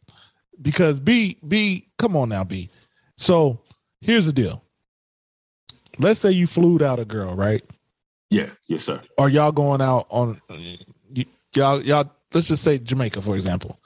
because 0.61 0.99
B 0.99 1.37
B, 1.47 1.87
come 1.97 2.15
on 2.15 2.29
now, 2.29 2.43
B. 2.43 2.69
So 3.17 3.59
here's 4.01 4.25
the 4.25 4.33
deal. 4.33 4.63
Let's 5.99 6.19
say 6.19 6.31
you 6.31 6.47
flew 6.47 6.83
out 6.83 6.99
a 6.99 7.05
girl, 7.05 7.35
right? 7.35 7.63
yeah, 8.31 8.49
yes, 8.67 8.83
sir. 8.85 9.01
Are 9.17 9.27
y'all 9.29 9.51
going 9.51 9.81
out 9.81 10.07
on 10.09 10.39
y'all 11.55 11.81
y'all. 11.81 12.11
Let's 12.33 12.47
just 12.47 12.63
say 12.63 12.77
Jamaica, 12.77 13.21
for 13.21 13.35
example. 13.35 13.79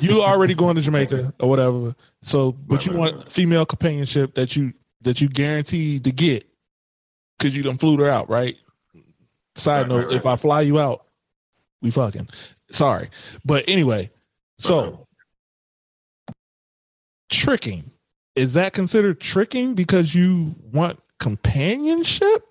You 0.00 0.22
already 0.22 0.54
going 0.54 0.76
to 0.76 0.82
Jamaica 0.82 1.32
or 1.40 1.48
whatever. 1.48 1.94
So, 2.22 2.52
but 2.52 2.84
you 2.86 2.92
want 2.94 3.26
female 3.26 3.64
companionship 3.66 4.34
that 4.34 4.56
you 4.56 4.72
that 5.02 5.20
you 5.20 5.28
guaranteed 5.28 6.04
to 6.04 6.12
get 6.12 6.46
because 7.38 7.56
you 7.56 7.62
done 7.62 7.78
flew 7.78 7.96
her 7.98 8.10
out, 8.10 8.28
right? 8.28 8.56
Side 9.54 9.88
note: 9.88 10.12
If 10.12 10.26
I 10.26 10.36
fly 10.36 10.62
you 10.62 10.78
out, 10.78 11.06
we 11.82 11.90
fucking 11.90 12.28
sorry. 12.70 13.10
But 13.44 13.64
anyway, 13.68 14.10
so 14.58 14.78
uh-huh. 16.28 16.32
tricking 17.30 17.90
is 18.36 18.54
that 18.54 18.74
considered 18.74 19.20
tricking 19.20 19.74
because 19.74 20.14
you 20.14 20.54
want 20.72 21.00
companionship? 21.18 22.44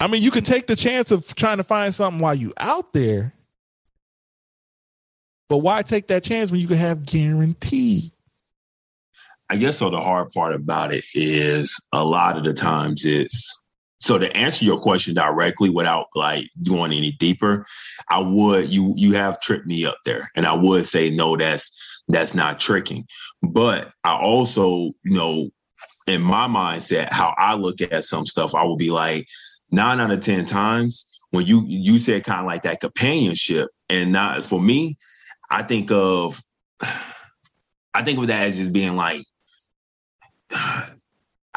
I 0.00 0.08
mean, 0.08 0.22
you 0.22 0.30
could 0.30 0.46
take 0.46 0.66
the 0.66 0.76
chance 0.76 1.10
of 1.10 1.34
trying 1.34 1.58
to 1.58 1.64
find 1.64 1.94
something 1.94 2.20
while 2.20 2.34
you 2.34 2.52
out 2.58 2.92
there, 2.92 3.34
But 5.48 5.58
why 5.58 5.82
take 5.82 6.08
that 6.08 6.24
chance 6.24 6.50
when 6.50 6.60
you 6.60 6.68
can 6.68 6.76
have 6.76 7.06
guaranteed? 7.06 8.12
I 9.48 9.56
guess 9.56 9.78
so. 9.78 9.90
The 9.90 10.00
hard 10.00 10.32
part 10.32 10.54
about 10.54 10.92
it 10.92 11.04
is 11.14 11.78
a 11.92 12.04
lot 12.04 12.36
of 12.36 12.44
the 12.44 12.52
times 12.52 13.04
it's 13.04 13.62
so 14.00 14.18
to 14.18 14.34
answer 14.36 14.64
your 14.64 14.78
question 14.78 15.14
directly 15.14 15.70
without 15.70 16.06
like 16.14 16.48
going 16.66 16.92
any 16.92 17.12
deeper, 17.12 17.64
I 18.10 18.18
would 18.18 18.72
you 18.72 18.92
you 18.96 19.14
have 19.14 19.40
tricked 19.40 19.66
me 19.66 19.86
up 19.86 19.98
there, 20.04 20.30
and 20.34 20.46
I 20.46 20.52
would 20.52 20.84
say 20.86 21.10
no, 21.10 21.36
that's 21.36 22.02
that's 22.08 22.34
not 22.34 22.60
tricking. 22.60 23.06
But 23.42 23.92
I 24.04 24.16
also 24.16 24.92
you 25.04 25.16
know 25.16 25.50
in 26.06 26.22
my 26.22 26.46
mindset 26.46 27.12
how 27.12 27.34
I 27.38 27.54
look 27.54 27.80
at 27.80 28.04
some 28.04 28.26
stuff, 28.26 28.54
I 28.54 28.64
will 28.64 28.76
be 28.76 28.90
like 28.90 29.26
nine 29.70 30.00
out 30.00 30.10
of 30.10 30.20
ten 30.20 30.44
times 30.44 31.06
when 31.30 31.46
you 31.46 31.64
you 31.66 31.98
said 31.98 32.24
kind 32.24 32.40
of 32.40 32.46
like 32.46 32.62
that 32.62 32.80
companionship, 32.80 33.68
and 33.88 34.12
not 34.12 34.44
for 34.44 34.60
me, 34.60 34.96
I 35.50 35.62
think 35.62 35.90
of 35.90 36.42
I 37.94 38.02
think 38.02 38.18
of 38.18 38.26
that 38.26 38.42
as 38.42 38.58
just 38.58 38.72
being 38.72 38.94
like 38.94 39.24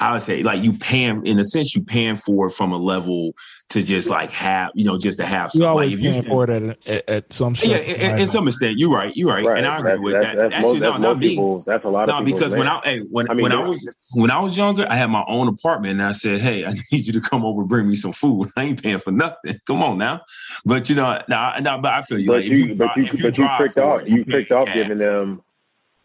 I 0.02 0.14
would 0.14 0.22
say 0.22 0.44
like 0.44 0.64
you 0.64 0.72
paying 0.78 1.26
in 1.26 1.38
a 1.40 1.44
sense 1.44 1.76
you 1.76 1.84
paying 1.84 2.16
for 2.16 2.46
it 2.48 2.52
from 2.52 2.72
a 2.72 2.78
level 2.78 3.34
to 3.68 3.84
just 3.84 4.10
like 4.10 4.32
have 4.32 4.72
you 4.74 4.86
know 4.86 4.98
just 4.98 5.18
to 5.20 5.26
have 5.26 5.52
You 5.54 5.66
always 5.66 5.88
Like 5.90 5.94
if 5.96 6.00
you 6.02 6.12
paying 6.12 6.24
for 6.24 6.50
it 6.50 6.64
at, 6.64 6.88
at, 6.88 7.10
at 7.10 7.34
some 7.34 7.54
yeah, 7.62 7.78
stress. 7.80 7.84
in, 7.84 8.20
in 8.20 8.28
some 8.30 8.48
extent, 8.48 8.76
you're 8.80 8.94
right. 8.94 9.12
You're 9.14 9.30
right, 9.30 9.44
Right. 9.44 9.58
and 9.58 9.68
I 9.68 9.78
agree 9.78 9.90
That's, 9.92 10.02
with 10.02 10.14
that's, 10.14 10.26
that. 10.26 10.36
that's 10.38 10.54
Actually, 10.56 10.72
most, 10.72 10.80
no, 10.80 10.92
that's 10.92 11.02
not 11.02 11.18
most 11.18 11.20
me. 11.20 11.64
That's 11.66 11.84
a 11.86 11.90
lot 11.90 12.08
No, 12.08 12.14
of 12.20 12.26
people. 12.26 12.40
because 12.40 12.56
when 12.56 12.68
I 12.70 12.82
hey, 12.86 13.00
when 13.00 13.30
I 13.30 13.34
mean, 13.34 13.44
when 13.44 13.52
I 13.52 13.68
was 13.68 13.90
when 14.14 14.32
I 14.32 14.40
was 14.40 14.58
younger, 14.58 14.88
I 14.90 14.96
had 14.96 15.08
my 15.10 15.26
own 15.28 15.50
apartment, 15.50 16.00
and 16.00 16.04
I 16.04 16.14
said, 16.14 16.40
"Hey, 16.40 16.66
I 16.66 16.72
need 16.94 17.06
you 17.06 17.12
to 17.12 17.20
come 17.22 17.44
over, 17.44 17.60
and 17.60 17.70
bring 17.70 17.90
me 17.90 17.96
some 17.96 18.14
food. 18.14 18.50
I 18.56 18.64
ain't 18.64 18.82
paying 18.82 19.00
for 19.00 19.12
nothing. 19.12 19.60
Come 19.68 19.84
on 19.84 19.98
now." 19.98 20.22
But 20.66 20.90
you 20.90 20.96
know, 20.96 21.22
now, 21.28 21.56
now 21.60 21.78
but 21.78 21.92
I 21.94 22.04
feel 22.04 22.20
you. 22.20 22.28
but 22.28 22.36
like, 22.38 22.46
if 22.46 22.52
you, 22.54 22.68
but 22.76 22.86
drive- 22.86 22.98
you, 22.98 23.04
if 23.06 23.12
but 23.12 23.24
you 23.26 23.32
drive 23.44 23.58
tricked 23.60 23.78
off. 23.80 24.02
it, 24.04 24.08
You 24.08 24.24
pay 24.24 24.32
tricked 24.32 24.52
off 24.54 24.74
giving 24.74 24.98
them. 24.98 25.42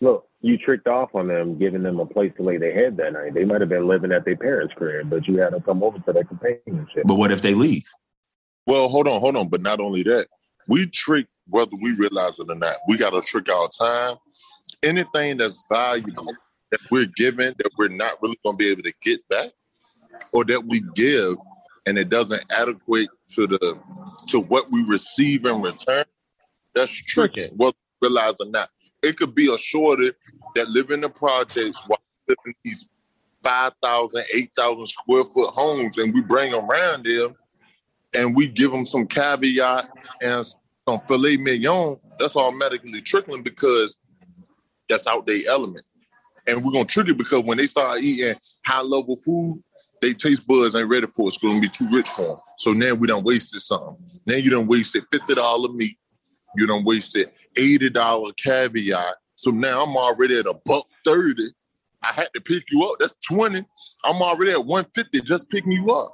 Look, 0.00 0.26
you 0.44 0.58
tricked 0.58 0.86
off 0.86 1.14
on 1.14 1.28
them, 1.28 1.58
giving 1.58 1.82
them 1.82 1.98
a 2.00 2.04
place 2.06 2.30
to 2.36 2.42
lay 2.42 2.58
their 2.58 2.74
head 2.74 2.98
that 2.98 3.14
night. 3.14 3.32
They 3.32 3.44
might 3.44 3.62
have 3.62 3.70
been 3.70 3.88
living 3.88 4.12
at 4.12 4.26
their 4.26 4.36
parents' 4.36 4.74
crib, 4.76 5.08
but 5.08 5.26
you 5.26 5.38
had 5.38 5.50
to 5.50 5.60
come 5.60 5.82
over 5.82 5.98
for 6.04 6.12
that 6.12 6.28
companionship. 6.28 7.04
But 7.06 7.14
what 7.14 7.32
if 7.32 7.40
they 7.40 7.54
leave? 7.54 7.86
Well, 8.66 8.88
hold 8.88 9.08
on, 9.08 9.20
hold 9.20 9.36
on. 9.36 9.48
But 9.48 9.62
not 9.62 9.80
only 9.80 10.02
that, 10.02 10.26
we 10.68 10.86
trick 10.86 11.28
whether 11.48 11.72
we 11.80 11.94
realize 11.98 12.38
it 12.38 12.50
or 12.50 12.56
not. 12.56 12.76
We 12.88 12.98
got 12.98 13.10
to 13.10 13.22
trick 13.22 13.50
our 13.50 13.68
time. 13.68 14.16
Anything 14.82 15.38
that's 15.38 15.64
valuable 15.72 16.26
that 16.70 16.80
we're 16.90 17.06
given 17.16 17.54
that 17.56 17.70
we're 17.78 17.88
not 17.88 18.12
really 18.20 18.38
going 18.44 18.58
to 18.58 18.64
be 18.64 18.70
able 18.70 18.82
to 18.82 18.92
get 19.02 19.26
back, 19.30 19.50
or 20.34 20.44
that 20.44 20.62
we 20.66 20.82
give 20.94 21.36
and 21.86 21.98
it 21.98 22.08
doesn't 22.08 22.44
adequate 22.50 23.08
to 23.28 23.46
the 23.46 23.78
to 24.28 24.40
what 24.42 24.66
we 24.70 24.84
receive 24.84 25.46
in 25.46 25.62
return. 25.62 26.04
That's 26.74 26.92
tricking, 26.92 27.50
whether 27.56 27.76
we 28.00 28.08
realize 28.08 28.34
or 28.40 28.50
not. 28.50 28.68
It 29.02 29.16
could 29.16 29.34
be 29.34 29.52
a 29.52 29.58
shorter 29.58 30.12
that 30.54 30.68
live 30.68 30.90
in 30.90 31.00
the 31.00 31.10
projects 31.10 31.82
while 31.86 32.00
living 32.28 32.38
in 32.46 32.54
these 32.64 32.88
5,000, 33.42 34.22
8,000 34.34 34.86
square 34.86 35.24
foot 35.24 35.50
homes, 35.50 35.98
and 35.98 36.14
we 36.14 36.22
bring 36.22 36.50
them 36.50 36.68
around 36.68 37.04
them 37.04 37.34
and 38.16 38.34
we 38.36 38.46
give 38.46 38.70
them 38.70 38.84
some 38.84 39.06
caviar 39.06 39.82
and 40.22 40.46
some 40.88 41.00
filet 41.08 41.36
mignon, 41.36 41.96
that's 42.18 42.36
automatically 42.36 43.00
trickling 43.00 43.42
because 43.42 44.00
that's 44.88 45.06
out 45.06 45.26
their 45.26 45.40
element. 45.48 45.84
And 46.46 46.62
we're 46.62 46.72
gonna 46.72 46.84
trick 46.84 47.08
it 47.08 47.16
because 47.16 47.42
when 47.44 47.56
they 47.56 47.64
start 47.64 48.02
eating 48.02 48.34
high 48.66 48.82
level 48.82 49.16
food, 49.16 49.62
they 50.02 50.12
taste 50.12 50.46
buds 50.46 50.74
ain't 50.74 50.90
ready 50.90 51.06
for 51.06 51.24
it. 51.24 51.28
It's 51.28 51.38
gonna 51.38 51.60
be 51.60 51.68
too 51.68 51.88
rich 51.90 52.08
for 52.08 52.22
them. 52.22 52.36
So 52.58 52.72
now 52.72 52.94
we 52.94 53.08
done 53.08 53.24
wasted 53.24 53.62
something. 53.62 53.96
Now 54.26 54.36
you 54.36 54.50
done 54.50 54.66
wasted 54.66 55.04
fifty 55.10 55.34
dollar 55.34 55.72
meat. 55.72 55.96
You 56.56 56.66
done 56.66 56.84
wasted 56.84 57.30
eighty 57.56 57.88
dollar 57.88 58.32
caviar. 58.34 59.16
So 59.44 59.50
now 59.50 59.84
I'm 59.84 59.94
already 59.94 60.38
at 60.38 60.46
a 60.46 60.54
buck 60.64 60.86
thirty. 61.04 61.48
I 62.02 62.12
had 62.14 62.28
to 62.34 62.40
pick 62.40 62.64
you 62.70 62.82
up. 62.84 62.96
That's 62.98 63.12
twenty. 63.28 63.62
I'm 64.02 64.22
already 64.22 64.52
at 64.52 64.64
one 64.64 64.86
fifty 64.94 65.20
just 65.20 65.50
picking 65.50 65.72
you 65.72 65.90
up. 65.90 66.08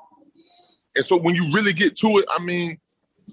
And 0.96 1.04
so 1.04 1.16
when 1.16 1.36
you 1.36 1.44
really 1.52 1.72
get 1.72 1.94
to 1.98 2.08
it, 2.08 2.24
I 2.36 2.42
mean, 2.42 2.76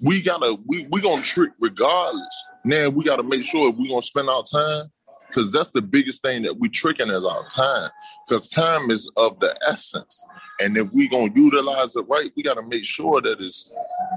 we 0.04 0.22
gotta 0.22 0.56
we 0.68 0.88
we 0.92 1.02
gonna 1.02 1.24
trick 1.24 1.50
regardless. 1.62 2.44
Now 2.64 2.90
we 2.90 3.06
gotta 3.06 3.24
make 3.24 3.44
sure 3.44 3.72
we 3.72 3.90
gonna 3.90 4.04
spend 4.04 4.30
our 4.30 4.44
time 4.44 4.86
because 5.28 5.52
that's 5.52 5.72
the 5.72 5.82
biggest 5.82 6.22
thing 6.24 6.44
that 6.44 6.58
we 6.60 6.70
tricking 6.70 7.10
is 7.10 7.26
our 7.26 7.48
time. 7.48 7.90
Because 8.28 8.48
time 8.50 8.90
is 8.90 9.12
of 9.18 9.40
the 9.40 9.56
essence, 9.70 10.26
and 10.62 10.78
if 10.78 10.92
we 10.94 11.08
gonna 11.08 11.32
utilize 11.36 11.96
it 11.96 12.06
right, 12.10 12.30
we 12.36 12.44
gotta 12.44 12.64
make 12.64 12.86
sure 12.86 13.22
that 13.22 13.40
it's 13.40 13.72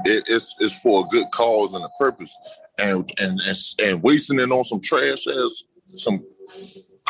it, 0.04 0.24
it's 0.28 0.56
it's 0.60 0.80
for 0.80 1.04
a 1.04 1.08
good 1.08 1.26
cause 1.32 1.74
and 1.74 1.84
a 1.84 1.90
purpose. 1.98 2.34
And 2.82 3.08
and 3.20 3.40
and, 3.40 3.56
and 3.82 4.02
wasting 4.02 4.40
it 4.40 4.50
on 4.50 4.64
some 4.64 4.80
trash 4.80 5.26
as 5.26 5.64
some 5.86 6.24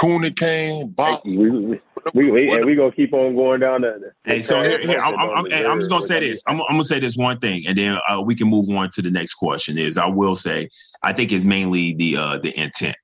cooney 0.01 0.31
cane 0.31 0.89
box. 0.91 1.23
we, 1.27 1.51
we, 1.51 1.81
we, 2.15 2.31
we, 2.31 2.51
and 2.51 2.65
we 2.65 2.75
gonna 2.75 2.93
keep 2.93 3.13
on 3.13 3.35
going 3.35 3.61
down 3.61 3.83
the. 3.83 4.13
Hey, 4.25 4.41
so 4.41 4.63
here, 4.63 4.79
here 4.81 4.99
I'm, 4.99 5.19
I'm, 5.19 5.31
I'm, 5.31 5.51
hey, 5.51 5.67
I'm 5.67 5.79
just 5.79 5.91
gonna 5.91 6.05
say 6.05 6.21
this. 6.21 6.43
I'm, 6.47 6.61
I'm 6.63 6.71
gonna 6.71 6.85
say 6.85 6.99
this 6.99 7.17
one 7.17 7.39
thing, 7.39 7.65
and 7.67 7.77
then 7.77 7.99
uh, 8.09 8.21
we 8.21 8.35
can 8.35 8.49
move 8.49 8.71
on 8.71 8.91
to 8.95 9.03
the 9.03 9.11
next 9.11 9.35
question. 9.35 9.77
Is 9.79 9.99
I 9.99 10.07
will 10.07 10.35
say 10.35 10.69
I 11.03 11.13
think 11.13 11.33
it's 11.33 11.45
mainly 11.45 11.95
the 11.95 12.17
uh, 12.17 12.39
the 12.39 12.59
intent. 12.59 12.97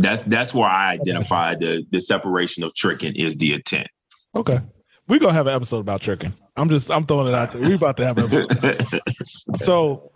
That's 0.00 0.22
that's 0.22 0.54
where 0.54 0.68
I 0.68 0.92
identify 0.92 1.54
the 1.54 1.84
the 1.90 2.00
separation 2.00 2.62
of 2.64 2.74
tricking 2.74 3.16
is 3.16 3.36
the 3.36 3.54
intent. 3.54 3.88
Okay. 4.34 4.60
We're 5.08 5.18
gonna 5.18 5.32
have 5.32 5.46
an 5.46 5.54
episode 5.54 5.78
about 5.80 6.00
tricking. 6.02 6.34
I'm 6.56 6.68
just 6.68 6.90
I'm 6.90 7.04
throwing 7.04 7.28
it 7.28 7.34
out 7.34 7.50
there. 7.50 7.62
We 7.62 7.74
about 7.74 7.96
to 7.96 8.06
have 8.06 8.18
an 8.18 8.50
episode. 8.50 9.00
so 9.62 10.10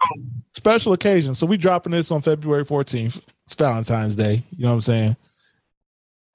special 0.54 0.92
occasion. 0.92 1.34
So 1.34 1.46
we 1.46 1.56
dropping 1.56 1.92
this 1.92 2.10
on 2.10 2.20
February 2.20 2.64
14th. 2.64 3.20
It's 3.46 3.54
Valentine's 3.54 4.16
Day. 4.16 4.44
You 4.50 4.64
know 4.64 4.70
what 4.70 4.74
I'm 4.74 4.80
saying? 4.82 5.16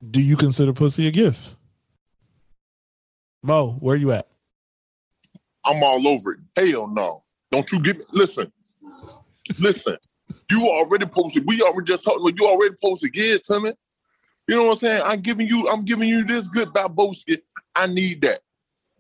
Do 0.10 0.22
you 0.22 0.36
consider 0.36 0.74
pussy 0.74 1.08
a 1.08 1.12
gift? 1.12 1.56
Mo, 3.44 3.78
where 3.80 3.96
you 3.96 4.12
at? 4.12 4.28
I'm 5.66 5.84
all 5.84 6.08
over 6.08 6.34
it. 6.34 6.40
Hell 6.72 6.88
no. 6.88 7.24
Don't 7.52 7.72
you 7.72 7.80
give 7.80 7.98
me 7.98 8.06
listen. 8.12 8.52
Listen. 9.60 9.98
You 10.52 10.66
already 10.68 11.06
posted. 11.06 11.46
We 11.48 11.62
already 11.62 11.86
just 11.86 12.04
talked 12.04 12.20
about 12.20 12.40
you 12.40 12.48
already 12.48 12.76
posted 12.84 13.14
give 13.14 13.42
to 13.44 13.60
me. 13.60 13.74
You 14.48 14.56
know 14.56 14.64
what 14.66 14.72
I'm 14.74 14.78
saying? 14.78 15.02
I'm 15.06 15.20
giving 15.20 15.48
you, 15.48 15.68
I'm 15.72 15.84
giving 15.84 16.08
you 16.08 16.24
this 16.24 16.48
good 16.48 16.70
Baboski. 16.70 17.38
I 17.76 17.88
need 17.88 18.22
that. 18.22 18.40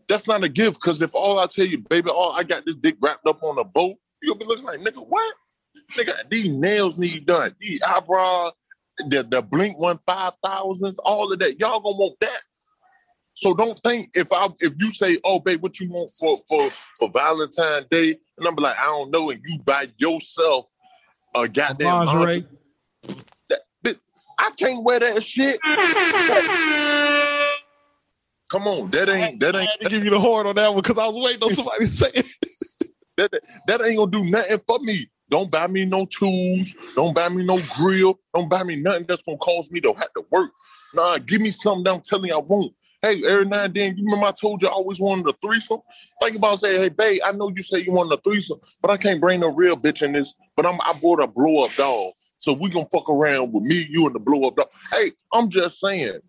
That's 0.07 0.27
not 0.27 0.43
a 0.43 0.49
gift, 0.49 0.75
because 0.75 1.01
if 1.01 1.11
all 1.13 1.39
I 1.39 1.45
tell 1.47 1.65
you, 1.65 1.79
baby, 1.79 2.09
all 2.09 2.33
I 2.37 2.43
got 2.43 2.65
this 2.65 2.75
dick 2.75 2.95
wrapped 3.01 3.27
up 3.27 3.43
on 3.43 3.59
a 3.59 3.63
bow, 3.63 3.95
you'll 4.21 4.35
be 4.35 4.45
looking 4.45 4.65
like, 4.65 4.79
nigga, 4.79 5.05
what? 5.05 5.35
Nigga, 5.93 6.29
these 6.29 6.49
nails 6.49 6.97
need 6.97 7.25
done. 7.25 7.53
These 7.59 7.81
eyebrows, 7.83 8.53
the, 8.97 9.27
the 9.29 9.41
blink 9.41 9.77
one 9.77 9.99
five 10.07 10.33
thousands, 10.43 10.99
all 10.99 11.31
of 11.31 11.39
that. 11.39 11.59
Y'all 11.59 11.79
gonna 11.79 11.97
want 11.97 12.19
that. 12.21 12.41
So 13.33 13.53
don't 13.53 13.79
think 13.83 14.09
if 14.15 14.27
I 14.31 14.47
if 14.59 14.73
you 14.79 14.91
say, 14.91 15.17
oh 15.23 15.39
babe, 15.39 15.61
what 15.61 15.79
you 15.79 15.89
want 15.89 16.11
for 16.19 16.41
for 16.47 16.61
for 16.97 17.09
Valentine's 17.13 17.85
Day, 17.91 18.17
and 18.37 18.47
I'm 18.47 18.55
like, 18.55 18.75
I 18.79 18.85
don't 18.85 19.11
know, 19.11 19.29
and 19.29 19.39
you 19.45 19.59
buy 19.59 19.87
yourself 19.97 20.71
a 21.35 21.47
goddamn 21.47 22.05
Lingerie. 22.05 22.45
That, 23.49 23.95
I 24.39 24.49
can't 24.57 24.83
wear 24.83 24.99
that 24.99 25.23
shit. 25.23 25.59
Come 28.49 28.67
on, 28.67 28.89
that 28.91 29.09
ain't 29.09 29.41
that 29.41 29.55
ain't 29.55 29.67
I 29.67 29.71
had 29.71 29.79
to 29.83 29.89
give 29.89 30.05
you 30.05 30.09
the 30.09 30.19
horn 30.19 30.47
on 30.47 30.55
that 30.55 30.73
one 30.73 30.81
because 30.81 30.97
I 30.97 31.05
was 31.05 31.17
waiting 31.17 31.43
on 31.43 31.49
somebody 31.53 31.85
to 31.85 31.91
say 31.91 32.11
it. 32.13 32.25
that, 33.17 33.31
that, 33.31 33.41
that 33.67 33.81
ain't 33.85 33.97
gonna 33.97 34.11
do 34.11 34.23
nothing 34.23 34.59
for 34.65 34.79
me. 34.79 35.09
Don't 35.29 35.51
buy 35.51 35.67
me 35.67 35.83
no 35.83 36.05
tools. 36.05 36.73
Don't 36.95 37.13
buy 37.13 37.27
me 37.27 37.43
no 37.43 37.59
grill. 37.75 38.17
Don't 38.33 38.47
buy 38.49 38.63
me 38.63 38.77
nothing 38.77 39.05
that's 39.07 39.21
gonna 39.23 39.37
cause 39.39 39.69
me 39.71 39.81
to 39.81 39.93
have 39.93 40.13
to 40.15 40.25
work. 40.31 40.51
Nah, 40.93 41.17
give 41.17 41.41
me 41.41 41.49
something 41.49 41.83
that 41.83 41.95
I'm 41.95 42.01
telling 42.01 42.29
you 42.29 42.35
I 42.35 42.41
won't. 42.41 42.73
Hey, 43.03 43.21
every 43.27 43.45
now 43.45 43.65
and 43.65 43.73
then, 43.73 43.95
you 43.95 44.05
remember 44.05 44.25
I 44.25 44.31
told 44.31 44.61
you 44.61 44.67
I 44.67 44.71
always 44.71 44.99
wanted 44.99 45.27
a 45.27 45.33
threesome? 45.33 45.81
Think 46.21 46.35
about 46.35 46.59
saying, 46.59 46.81
hey, 46.81 46.89
babe, 46.89 47.19
I 47.23 47.31
know 47.31 47.51
you 47.55 47.61
say 47.61 47.79
you 47.79 47.91
wanted 47.91 48.17
a 48.17 48.21
threesome, 48.21 48.59
but 48.81 48.89
I 48.89 48.97
can't 48.97 49.21
bring 49.21 49.41
no 49.41 49.53
real 49.53 49.77
bitch 49.77 50.01
in 50.01 50.13
this. 50.13 50.33
But 50.55 50.65
I'm 50.65 50.79
I 50.81 50.93
bought 50.99 51.23
a 51.23 51.27
blow 51.27 51.63
up 51.63 51.73
dog. 51.75 52.13
So 52.37 52.53
we 52.53 52.69
gonna 52.69 52.87
fuck 52.91 53.09
around 53.09 53.53
with 53.53 53.63
me, 53.63 53.87
you, 53.89 54.05
and 54.07 54.15
the 54.15 54.19
blow 54.19 54.47
up 54.47 54.55
dog. 54.55 54.69
Hey, 54.91 55.11
I'm 55.31 55.49
just 55.49 55.79
saying, 55.79 56.19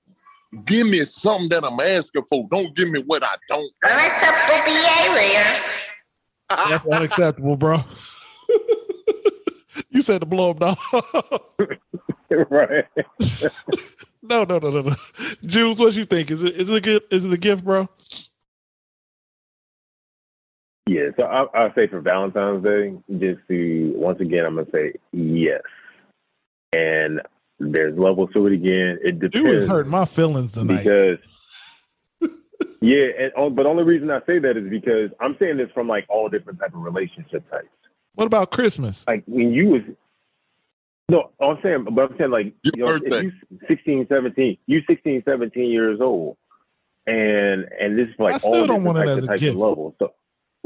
give 0.66 0.86
me 0.86 0.98
something 1.04 1.48
that 1.48 1.64
I'm 1.64 1.80
asking 1.80 2.24
for. 2.28 2.46
Don't 2.50 2.74
give 2.76 2.90
me 2.90 3.02
what 3.06 3.22
I 3.24 3.34
don't. 3.48 3.72
Unacceptable 3.84 4.64
behavior. 4.64 5.62
That's 6.50 6.86
unacceptable, 6.86 7.56
bro. 7.56 7.78
you 9.90 10.02
said 10.02 10.20
the 10.20 10.26
blow 10.26 10.50
up 10.50 10.60
dog. 10.60 10.76
right. 12.50 12.84
no, 14.22 14.44
no, 14.44 14.58
no, 14.58 14.70
no, 14.70 14.80
no. 14.82 14.94
Jules, 15.46 15.78
what 15.78 15.94
you 15.94 16.04
think? 16.04 16.30
Is 16.30 16.42
it 16.42 16.54
is 16.56 16.68
it 16.68 16.74
a 16.76 16.80
gift? 16.80 17.12
Is 17.12 17.24
it 17.24 17.32
a 17.32 17.36
gift, 17.38 17.64
bro? 17.64 17.88
Yeah, 20.86 21.10
so 21.16 21.24
I, 21.24 21.44
I'll 21.54 21.74
say 21.74 21.86
for 21.86 22.00
Valentine's 22.00 22.64
Day, 22.64 22.94
just 23.18 23.46
to 23.48 23.92
once 23.96 24.20
again, 24.20 24.46
I'm 24.46 24.54
gonna 24.56 24.66
say 24.72 24.94
yes. 25.12 25.60
And 26.74 27.20
there's 27.58 27.98
levels 27.98 28.30
to 28.34 28.46
it 28.46 28.52
again. 28.54 28.98
It 29.02 29.14
You 29.22 29.28
depends 29.28 29.64
hurting 29.68 29.90
my 29.90 30.04
feelings 30.06 30.52
tonight. 30.52 30.78
because 30.84 31.18
yeah, 32.80 33.06
and 33.18 33.32
oh, 33.36 33.50
but 33.50 33.64
the 33.64 33.68
only 33.68 33.84
reason 33.84 34.10
I 34.10 34.20
say 34.26 34.38
that 34.38 34.56
is 34.56 34.68
because 34.70 35.10
I'm 35.20 35.36
saying 35.38 35.58
this 35.58 35.70
from 35.74 35.88
like 35.88 36.06
all 36.08 36.28
different 36.30 36.58
type 36.58 36.74
of 36.74 36.80
relationship 36.80 37.48
types. 37.50 37.68
what 38.14 38.26
about 38.26 38.50
Christmas? 38.50 39.04
Like 39.06 39.24
when 39.26 39.52
you 39.52 39.66
was 39.68 39.82
No, 41.10 41.30
I'm 41.40 41.58
saying, 41.62 41.86
but 41.90 42.10
I'm 42.10 42.18
saying 42.18 42.30
like 42.30 42.52
you 42.62 42.84
know, 42.84 42.94
if 43.02 43.24
you 43.24 43.32
16, 43.66 44.06
17, 44.08 44.58
you 44.66 44.82
16, 44.86 45.22
17 45.26 45.70
years 45.70 46.00
old, 46.00 46.36
and 47.06 47.66
and 47.80 47.98
this 47.98 48.08
is 48.08 48.14
like 48.18 48.34
I 48.34 48.38
still 48.38 48.54
all 48.54 48.66
don't 48.66 48.84
want 48.84 48.98
it 48.98 49.06
types 49.06 49.22
as 49.22 49.24
a 49.28 49.38
gift. 49.38 49.54
of 49.54 49.56
levels. 49.56 49.94
So 49.98 50.12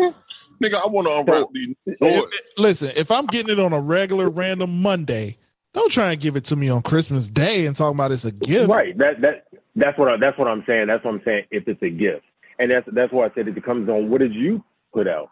Nigga, 0.00 0.74
I 0.74 0.88
want 0.88 1.06
to 1.06 1.18
unwrap 1.18 1.46
these 1.52 1.74
If- 1.86 2.50
listen, 2.56 2.90
if 2.96 3.10
I'm 3.10 3.26
getting 3.26 3.52
it 3.52 3.60
on 3.60 3.72
a 3.72 3.80
regular 3.80 4.28
random 4.28 4.82
Monday, 4.82 5.36
don't 5.74 5.92
try 5.92 6.12
and 6.12 6.20
give 6.20 6.36
it 6.36 6.44
to 6.46 6.56
me 6.56 6.68
on 6.68 6.82
Christmas 6.82 7.28
Day 7.28 7.66
and 7.66 7.76
talk 7.76 7.94
about 7.94 8.12
it's 8.12 8.24
a 8.24 8.32
gift. 8.32 8.68
right, 8.68 8.96
that 8.98 9.20
that 9.20 9.46
that's 9.76 9.98
what 9.98 10.08
I, 10.08 10.16
that's 10.16 10.38
what 10.38 10.48
I'm 10.48 10.64
saying. 10.66 10.88
That's 10.88 11.04
what 11.04 11.14
I'm 11.14 11.22
saying. 11.24 11.44
If 11.50 11.68
it's 11.68 11.82
a 11.82 11.90
gift, 11.90 12.24
and 12.58 12.70
that's 12.70 12.88
that's 12.92 13.12
why 13.12 13.26
I 13.26 13.30
said 13.34 13.48
it 13.48 13.54
depends 13.54 13.88
on 13.88 14.10
what 14.10 14.20
did 14.20 14.34
you 14.34 14.64
put 14.92 15.06
out. 15.06 15.30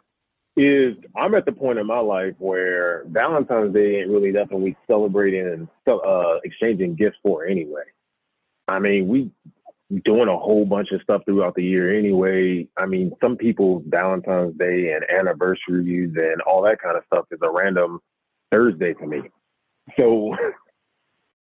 Is 0.63 0.99
I'm 1.17 1.35
at 1.35 1.47
the 1.47 1.53
point 1.53 1.79
in 1.79 1.87
my 1.87 2.01
life 2.01 2.35
where 2.39 3.05
Valentine's 3.07 3.73
Day 3.73 4.01
ain't 4.01 4.11
really 4.11 4.31
nothing 4.31 4.63
we 4.63 4.77
celebrating 4.87 5.47
and 5.47 5.69
uh, 5.89 6.35
exchanging 6.45 6.97
gifts 6.97 7.17
for 7.23 7.47
anyway. 7.47 7.85
I 8.69 8.79
mean, 8.79 9.09
we 9.09 9.31
doing 10.05 10.29
a 10.29 10.37
whole 10.37 10.67
bunch 10.67 10.93
of 10.93 11.01
stuff 11.01 11.23
throughout 11.25 11.55
the 11.55 11.65
year 11.65 11.97
anyway. 11.97 12.69
I 12.77 12.85
mean, 12.85 13.11
some 13.23 13.39
people's 13.39 13.85
Valentine's 13.87 14.55
Day 14.59 14.93
and 14.93 15.11
anniversaries 15.11 16.13
and 16.15 16.43
all 16.43 16.63
that 16.65 16.81
kind 16.83 16.99
of 16.99 17.05
stuff 17.07 17.25
is 17.31 17.41
a 17.43 17.51
random 17.51 17.99
Thursday 18.53 18.93
to 18.93 19.07
me. 19.07 19.23
So, 19.99 20.37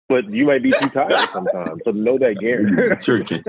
but 0.09 0.29
you 0.29 0.45
might 0.45 0.63
be 0.63 0.71
too 0.73 0.89
tired 0.89 1.29
sometimes. 1.33 1.81
So 1.85 1.91
know 1.91 2.17
that, 2.17 2.39
Gary. 2.39 2.97
Sure 3.01 3.23
can. 3.23 3.43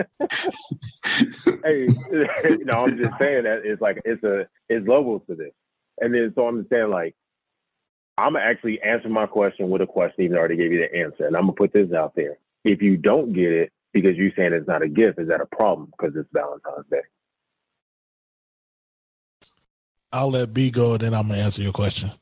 hey, 1.64 2.58
no, 2.64 2.84
I'm 2.84 2.96
just 2.96 3.18
saying 3.18 3.44
that 3.44 3.62
it's 3.64 3.80
like 3.80 4.00
it's 4.04 4.22
a 4.24 4.46
it's 4.68 4.86
levels 4.86 5.22
to 5.28 5.34
this, 5.34 5.52
and 6.00 6.14
then 6.14 6.32
so 6.34 6.46
I'm 6.46 6.66
saying 6.70 6.90
like 6.90 7.14
I'm 8.16 8.34
gonna 8.34 8.44
actually 8.44 8.80
answer 8.82 9.08
my 9.08 9.26
question 9.26 9.70
with 9.70 9.82
a 9.82 9.86
question, 9.86 10.24
even 10.24 10.32
though 10.32 10.38
I 10.38 10.40
already 10.40 10.56
gave 10.56 10.72
you 10.72 10.80
the 10.80 10.94
answer, 10.94 11.26
and 11.26 11.36
I'm 11.36 11.42
gonna 11.42 11.52
put 11.54 11.72
this 11.72 11.92
out 11.92 12.14
there. 12.14 12.38
If 12.64 12.80
you 12.80 12.96
don't 12.96 13.32
get 13.32 13.52
it 13.52 13.72
because 13.92 14.16
you're 14.16 14.32
saying 14.36 14.52
it's 14.52 14.68
not 14.68 14.82
a 14.82 14.88
gift, 14.88 15.18
is 15.18 15.28
that 15.28 15.40
a 15.40 15.46
problem 15.46 15.90
because 15.96 16.16
it's 16.16 16.28
Valentine's 16.32 16.86
Day? 16.90 17.02
I'll 20.12 20.30
let 20.30 20.54
B 20.54 20.70
go 20.70 20.92
and 20.92 21.00
then 21.00 21.14
I'm 21.14 21.28
gonna 21.28 21.40
answer 21.40 21.60
your 21.60 21.72
question. 21.72 22.12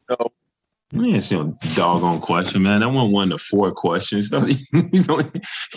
Man, 0.92 1.14
it's 1.14 1.32
your 1.32 1.52
doggone 1.74 2.20
question, 2.20 2.62
man. 2.62 2.80
That 2.80 2.90
one 2.90 3.10
one 3.12 3.32
of 3.32 3.38
the 3.38 3.38
four 3.38 3.72
questions. 3.72 4.30
you 4.92 5.04
know, 5.04 5.20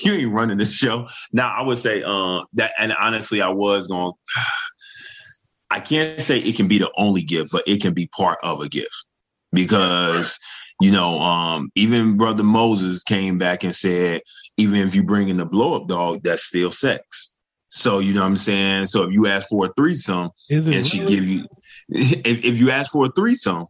you 0.03 0.13
ain't 0.13 0.34
running 0.34 0.57
the 0.57 0.66
show. 0.66 1.07
Now, 1.32 1.55
I 1.57 1.61
would 1.61 1.78
say 1.78 2.03
uh, 2.03 2.41
that, 2.53 2.74
and 2.78 2.93
honestly, 2.99 3.41
I 3.41 3.49
was 3.49 3.88
going. 3.88 4.13
I 5.72 5.80
can't 5.80 6.22
say 6.22 6.38
it 6.38 6.55
can 6.55 6.68
be 6.68 6.78
the 6.78 6.91
only 6.95 7.24
gift, 7.24 7.51
but 7.51 7.63
it 7.66 7.82
can 7.82 7.93
be 7.93 8.07
part 8.07 8.38
of 8.43 8.61
a 8.61 8.70
gift 8.70 9.05
because 9.51 10.38
you 10.82 10.91
know, 10.91 11.20
um, 11.20 11.72
even 11.76 12.18
Brother 12.18 12.43
Moses 12.43 13.03
came 13.03 13.38
back 13.38 13.63
and 13.63 13.74
said, 13.74 14.22
even 14.57 14.82
if 14.82 14.93
you 14.93 15.03
bring 15.03 15.30
in 15.30 15.38
the 15.38 15.45
blow 15.45 15.76
up 15.76 15.88
dog, 15.88 16.22
that's 16.24 16.43
still 16.43 16.72
sex. 16.72 17.38
So 17.70 17.99
you 17.99 18.13
know 18.13 18.22
what 18.22 18.28
I'm 18.28 18.38
saying. 18.38 18.86
So 18.86 19.03
if 19.03 19.11
you 19.11 19.28
ask 19.28 19.47
for 19.49 19.66
a 19.68 19.74
threesome, 19.78 20.30
Is 20.49 20.68
it 20.68 20.76
and 20.76 20.86
she 20.86 20.99
really? 20.99 21.16
give 21.16 21.28
you, 21.28 21.47
if, 21.89 22.43
if 22.45 22.59
you 22.59 22.72
ask 22.72 22.91
for 22.91 23.05
a 23.05 23.11
threesome, 23.11 23.68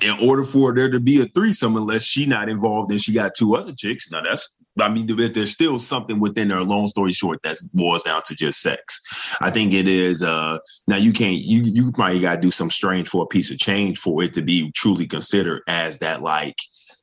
in 0.00 0.18
order 0.20 0.44
for 0.44 0.74
there 0.74 0.90
to 0.90 1.00
be 1.00 1.20
a 1.20 1.26
threesome, 1.26 1.76
unless 1.76 2.04
she 2.04 2.26
not 2.26 2.48
involved 2.48 2.90
and 2.90 3.00
she 3.00 3.12
got 3.12 3.34
two 3.34 3.56
other 3.56 3.72
chicks, 3.72 4.10
now 4.10 4.22
that's 4.22 4.56
I 4.80 4.88
mean, 4.88 5.06
there's 5.06 5.52
still 5.52 5.78
something 5.78 6.18
within 6.18 6.48
there. 6.48 6.60
Long 6.62 6.86
story 6.88 7.12
short, 7.12 7.40
that 7.44 7.56
boils 7.72 8.02
down 8.02 8.22
to 8.26 8.34
just 8.34 8.60
sex. 8.60 9.36
I 9.40 9.50
think 9.50 9.72
it 9.72 9.86
is. 9.86 10.22
Uh, 10.22 10.58
now 10.88 10.96
you 10.96 11.12
can't. 11.12 11.38
You 11.38 11.62
you 11.62 11.92
probably 11.92 12.20
got 12.20 12.36
to 12.36 12.40
do 12.40 12.50
some 12.50 12.70
strange 12.70 13.08
for 13.08 13.22
a 13.22 13.26
piece 13.26 13.50
of 13.50 13.58
change 13.58 13.98
for 13.98 14.22
it 14.24 14.32
to 14.32 14.42
be 14.42 14.72
truly 14.72 15.06
considered 15.06 15.62
as 15.68 15.98
that 15.98 16.22
like 16.22 16.56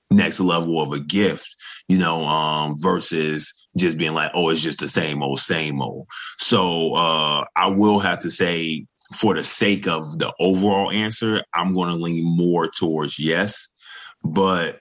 next 0.10 0.42
level 0.42 0.82
of 0.82 0.92
a 0.92 1.00
gift. 1.00 1.56
You 1.88 1.98
know, 1.98 2.26
um, 2.26 2.76
versus 2.78 3.54
just 3.78 3.98
being 3.98 4.14
like, 4.14 4.32
oh, 4.34 4.50
it's 4.50 4.62
just 4.62 4.82
the 4.82 4.88
same 4.88 5.24
old, 5.24 5.40
same 5.40 5.82
old. 5.82 6.08
So 6.40 6.94
uh, 6.96 7.46
I 7.56 7.68
will 7.68 8.00
have 8.00 8.20
to 8.20 8.32
say, 8.32 8.86
for 9.14 9.36
the 9.36 9.44
sake 9.44 9.88
of 9.88 10.18
the 10.20 10.32
overall 10.40 10.92
answer, 10.92 11.44
I'm 11.54 11.74
going 11.74 11.90
to 11.90 11.96
lean 11.96 12.24
more 12.24 12.68
towards 12.68 13.20
yes. 13.20 13.68
But 14.24 14.80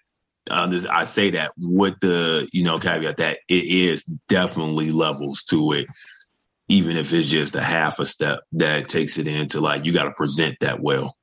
uh, 0.50 0.66
this, 0.66 0.84
I 0.86 1.04
say 1.04 1.30
that 1.30 1.52
with 1.58 1.94
the 2.00 2.48
you 2.52 2.64
know 2.64 2.78
caveat 2.78 3.18
that 3.18 3.38
it 3.48 3.64
is 3.64 4.04
definitely 4.28 4.90
levels 4.90 5.42
to 5.44 5.72
it, 5.72 5.86
even 6.68 6.96
if 6.96 7.12
it's 7.12 7.30
just 7.30 7.56
a 7.56 7.62
half 7.62 7.98
a 7.98 8.04
step 8.04 8.40
that 8.52 8.88
takes 8.88 9.18
it 9.18 9.26
into 9.26 9.60
like 9.60 9.84
you 9.84 9.92
got 9.92 10.04
to 10.04 10.12
present 10.12 10.56
that 10.60 10.80
well 10.80 11.16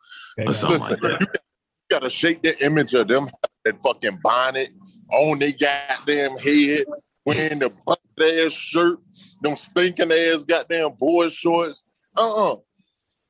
or 0.46 0.54
something 0.54 0.80
Listen, 0.80 1.00
like 1.04 1.20
that. 1.20 1.22
you 1.22 1.96
got 1.96 2.04
to 2.04 2.10
shake 2.10 2.42
that 2.44 2.62
image 2.62 2.94
of 2.94 3.08
them 3.08 3.28
that 3.66 3.82
fucking 3.82 4.20
bonnet 4.24 4.70
on 5.12 5.40
their 5.40 5.52
goddamn 5.52 6.38
head, 6.38 6.86
wearing 7.26 7.60
the 7.60 7.72
busted 7.86 8.46
ass 8.46 8.54
shirt, 8.54 9.00
them 9.42 9.56
stinking 9.56 10.12
ass 10.12 10.44
goddamn 10.44 10.92
boy 11.00 11.30
shorts. 11.30 11.84
Uh 12.16 12.52
uh 12.52 12.56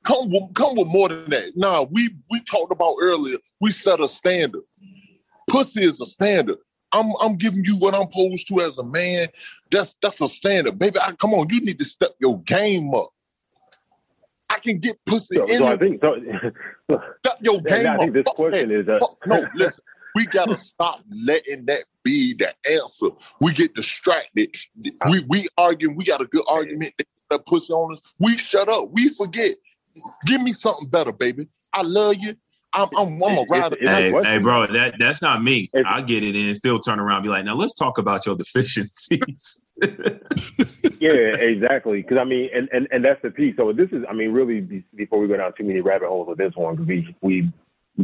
Come 0.03 0.29
with, 0.29 0.53
come 0.53 0.75
with 0.77 0.87
more 0.87 1.09
than 1.09 1.29
that. 1.31 1.51
Nah, 1.55 1.85
we 1.91 2.09
we 2.31 2.39
talked 2.41 2.71
about 2.71 2.95
earlier. 3.01 3.37
We 3.59 3.71
set 3.71 3.99
a 3.99 4.07
standard. 4.07 4.61
Pussy 5.49 5.83
is 5.83 5.99
a 6.01 6.05
standard. 6.05 6.57
I'm 6.93 7.11
I'm 7.21 7.35
giving 7.35 7.63
you 7.65 7.77
what 7.77 7.95
I'm 7.95 8.09
supposed 8.11 8.47
to 8.49 8.61
as 8.61 8.77
a 8.77 8.83
man. 8.85 9.27
That's 9.71 9.95
that's 10.01 10.21
a 10.21 10.29
standard, 10.29 10.79
baby. 10.79 10.97
I, 10.99 11.11
come 11.13 11.33
on, 11.33 11.47
you 11.49 11.59
need 11.61 11.79
to 11.79 11.85
step 11.85 12.11
your 12.19 12.39
game 12.43 12.93
up. 12.93 13.09
I 14.49 14.59
can 14.59 14.77
get 14.79 14.97
pussy 15.05 15.35
So, 15.35 15.45
in 15.45 15.57
so 15.57 15.67
I 15.67 15.77
think 15.77 16.01
so. 16.01 16.15
step 17.25 17.37
your 17.41 17.61
game 17.61 17.85
I 17.87 17.95
up. 17.95 17.99
think 17.99 18.13
this 18.13 18.23
Fuck 18.25 18.35
question 18.35 18.69
that. 18.69 18.79
is 18.79 18.87
uh, 18.87 18.99
Fuck- 18.99 19.17
no, 19.25 19.45
listen. 19.55 19.83
We 20.15 20.25
gotta 20.25 20.55
stop 20.57 21.01
letting 21.25 21.65
that 21.65 21.83
be 22.03 22.33
the 22.33 22.53
answer. 22.71 23.09
We 23.41 23.53
get 23.53 23.73
distracted. 23.75 24.55
We 25.09 25.23
we 25.29 25.45
arguing. 25.57 25.95
We 25.97 26.05
got 26.05 26.21
a 26.21 26.25
good 26.25 26.45
argument. 26.49 26.93
That 27.29 27.45
pussy 27.45 27.73
on 27.73 27.91
us. 27.91 28.01
We 28.19 28.37
shut 28.37 28.69
up. 28.69 28.89
We 28.91 29.09
forget. 29.09 29.55
Give 30.25 30.41
me 30.41 30.51
something 30.53 30.87
better, 30.89 31.11
baby. 31.11 31.47
I 31.73 31.81
love 31.83 32.15
you. 32.19 32.35
I'm 32.73 32.89
I'm, 32.97 33.07
I'm 33.07 33.21
a 33.21 33.25
It's- 33.41 33.47
rider. 33.61 33.75
it's- 33.77 33.95
Hey, 33.95 34.11
hey, 34.23 34.37
bro, 34.39 34.67
that 34.67 34.95
that's 34.99 35.21
not 35.21 35.41
me. 35.43 35.69
I 35.85 36.01
get 36.01 36.23
it 36.23 36.35
and 36.35 36.55
still 36.55 36.79
turn 36.79 36.99
around 36.99 37.17
and 37.17 37.23
be 37.23 37.29
like, 37.29 37.45
now 37.45 37.55
let's 37.55 37.73
talk 37.73 37.97
about 37.97 38.25
your 38.25 38.35
deficiencies. 38.35 39.59
yeah, 40.99 41.11
exactly. 41.11 42.01
Because 42.01 42.19
I 42.19 42.23
mean, 42.25 42.49
and, 42.53 42.67
and 42.71 42.87
and 42.91 43.03
that's 43.05 43.21
the 43.21 43.31
piece. 43.31 43.55
So 43.57 43.71
this 43.73 43.89
is, 43.91 44.03
I 44.09 44.13
mean, 44.13 44.31
really, 44.31 44.83
before 44.95 45.19
we 45.19 45.27
go 45.27 45.37
down 45.37 45.53
too 45.57 45.63
many 45.63 45.81
rabbit 45.81 46.07
holes 46.09 46.27
with 46.27 46.37
this 46.37 46.53
one, 46.55 46.77
'cause 46.77 46.85
we 46.85 47.15
we 47.21 47.49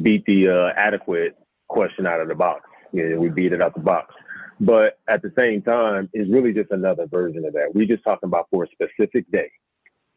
beat 0.02 0.26
the 0.26 0.50
uh, 0.50 0.74
adequate 0.80 1.36
question 1.68 2.08
out 2.08 2.22
of 2.22 2.28
the 2.28 2.36
box. 2.36 2.62
Yeah, 2.92 3.16
we 3.16 3.30
beat 3.30 3.54
it 3.54 3.62
out 3.62 3.70
of 3.70 3.74
the 3.76 3.80
box. 3.82 4.14
But 4.60 5.00
at 5.08 5.22
the 5.22 5.32
same 5.38 5.62
time, 5.64 6.10
it's 6.14 6.30
really 6.32 6.54
just 6.54 6.72
another 6.72 7.08
version 7.08 7.44
of 7.46 7.54
that. 7.54 7.72
We're 7.74 7.88
just 7.88 8.04
talking 8.04 8.28
about 8.28 8.48
for 8.52 8.64
a 8.64 8.68
specific 8.68 9.30
day. 9.32 9.52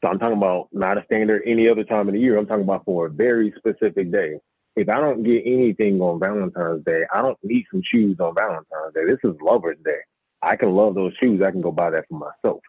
So 0.02 0.10
I'm 0.10 0.18
talking 0.18 0.36
about 0.36 0.68
not 0.72 0.98
a 0.98 1.04
standard 1.04 1.42
any 1.46 1.68
other 1.68 1.84
time 1.84 2.08
of 2.08 2.14
the 2.14 2.20
year. 2.20 2.36
I'm 2.36 2.46
talking 2.46 2.64
about 2.64 2.84
for 2.84 3.06
a 3.06 3.10
very 3.10 3.52
specific 3.56 4.12
day. 4.12 4.38
If 4.76 4.90
I 4.90 5.00
don't 5.00 5.22
get 5.22 5.42
anything 5.46 6.00
on 6.02 6.20
Valentine's 6.20 6.84
Day, 6.84 7.04
I 7.12 7.22
don't 7.22 7.38
need 7.42 7.64
some 7.70 7.82
shoes 7.82 8.18
on 8.20 8.34
Valentine's 8.34 8.94
Day. 8.94 9.06
This 9.06 9.18
is 9.24 9.34
Lover's 9.40 9.78
Day. 9.84 10.00
I 10.42 10.56
can 10.56 10.72
love 10.72 10.94
those 10.94 11.14
shoes. 11.22 11.40
I 11.42 11.50
can 11.50 11.62
go 11.62 11.72
buy 11.72 11.90
that 11.90 12.04
for 12.08 12.18
myself. 12.18 12.60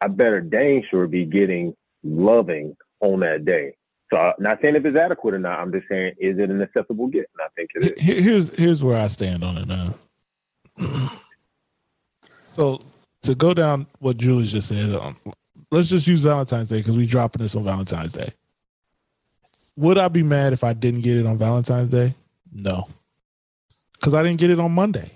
I 0.00 0.08
better 0.08 0.40
dang 0.40 0.84
sure 0.90 1.06
be 1.06 1.26
getting 1.26 1.76
loving 2.02 2.76
on 3.00 3.20
that 3.20 3.44
day. 3.44 3.74
So 4.12 4.18
I'm 4.18 4.34
not 4.38 4.58
saying 4.62 4.76
if 4.76 4.84
it's 4.84 4.96
adequate 4.96 5.34
or 5.34 5.38
not. 5.38 5.58
I'm 5.58 5.72
just 5.72 5.86
saying, 5.88 6.14
is 6.18 6.38
it 6.38 6.50
an 6.50 6.62
acceptable 6.62 7.08
gift? 7.08 7.28
And 7.38 7.46
I 7.46 7.48
think 7.56 7.70
it 7.74 7.98
is. 7.98 8.24
Here's 8.24 8.56
here's 8.56 8.82
where 8.82 9.00
I 9.00 9.08
stand 9.08 9.44
on 9.44 9.58
it 9.58 9.66
now. 9.66 9.94
so 12.46 12.80
to 13.22 13.34
go 13.34 13.54
down 13.54 13.86
what 13.98 14.16
Julie 14.16 14.46
just 14.46 14.68
said, 14.68 14.94
um, 14.94 15.16
let's 15.74 15.88
just 15.88 16.06
use 16.06 16.22
Valentine's 16.22 16.68
Day 16.68 16.78
because 16.78 16.96
we 16.96 17.06
dropping 17.06 17.42
this 17.42 17.56
on 17.56 17.64
Valentine's 17.64 18.12
Day. 18.12 18.32
Would 19.76 19.98
I 19.98 20.08
be 20.08 20.22
mad 20.22 20.52
if 20.52 20.62
I 20.62 20.72
didn't 20.72 21.00
get 21.00 21.16
it 21.16 21.26
on 21.26 21.36
Valentine's 21.36 21.90
Day? 21.90 22.14
No, 22.52 22.88
because 23.92 24.14
I 24.14 24.22
didn't 24.22 24.38
get 24.38 24.50
it 24.50 24.60
on 24.60 24.72
Monday, 24.72 25.10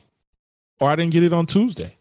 or 0.80 0.90
I 0.90 0.96
didn't 0.96 1.12
get 1.12 1.22
it 1.22 1.32
on 1.32 1.46
Tuesday. 1.46 1.96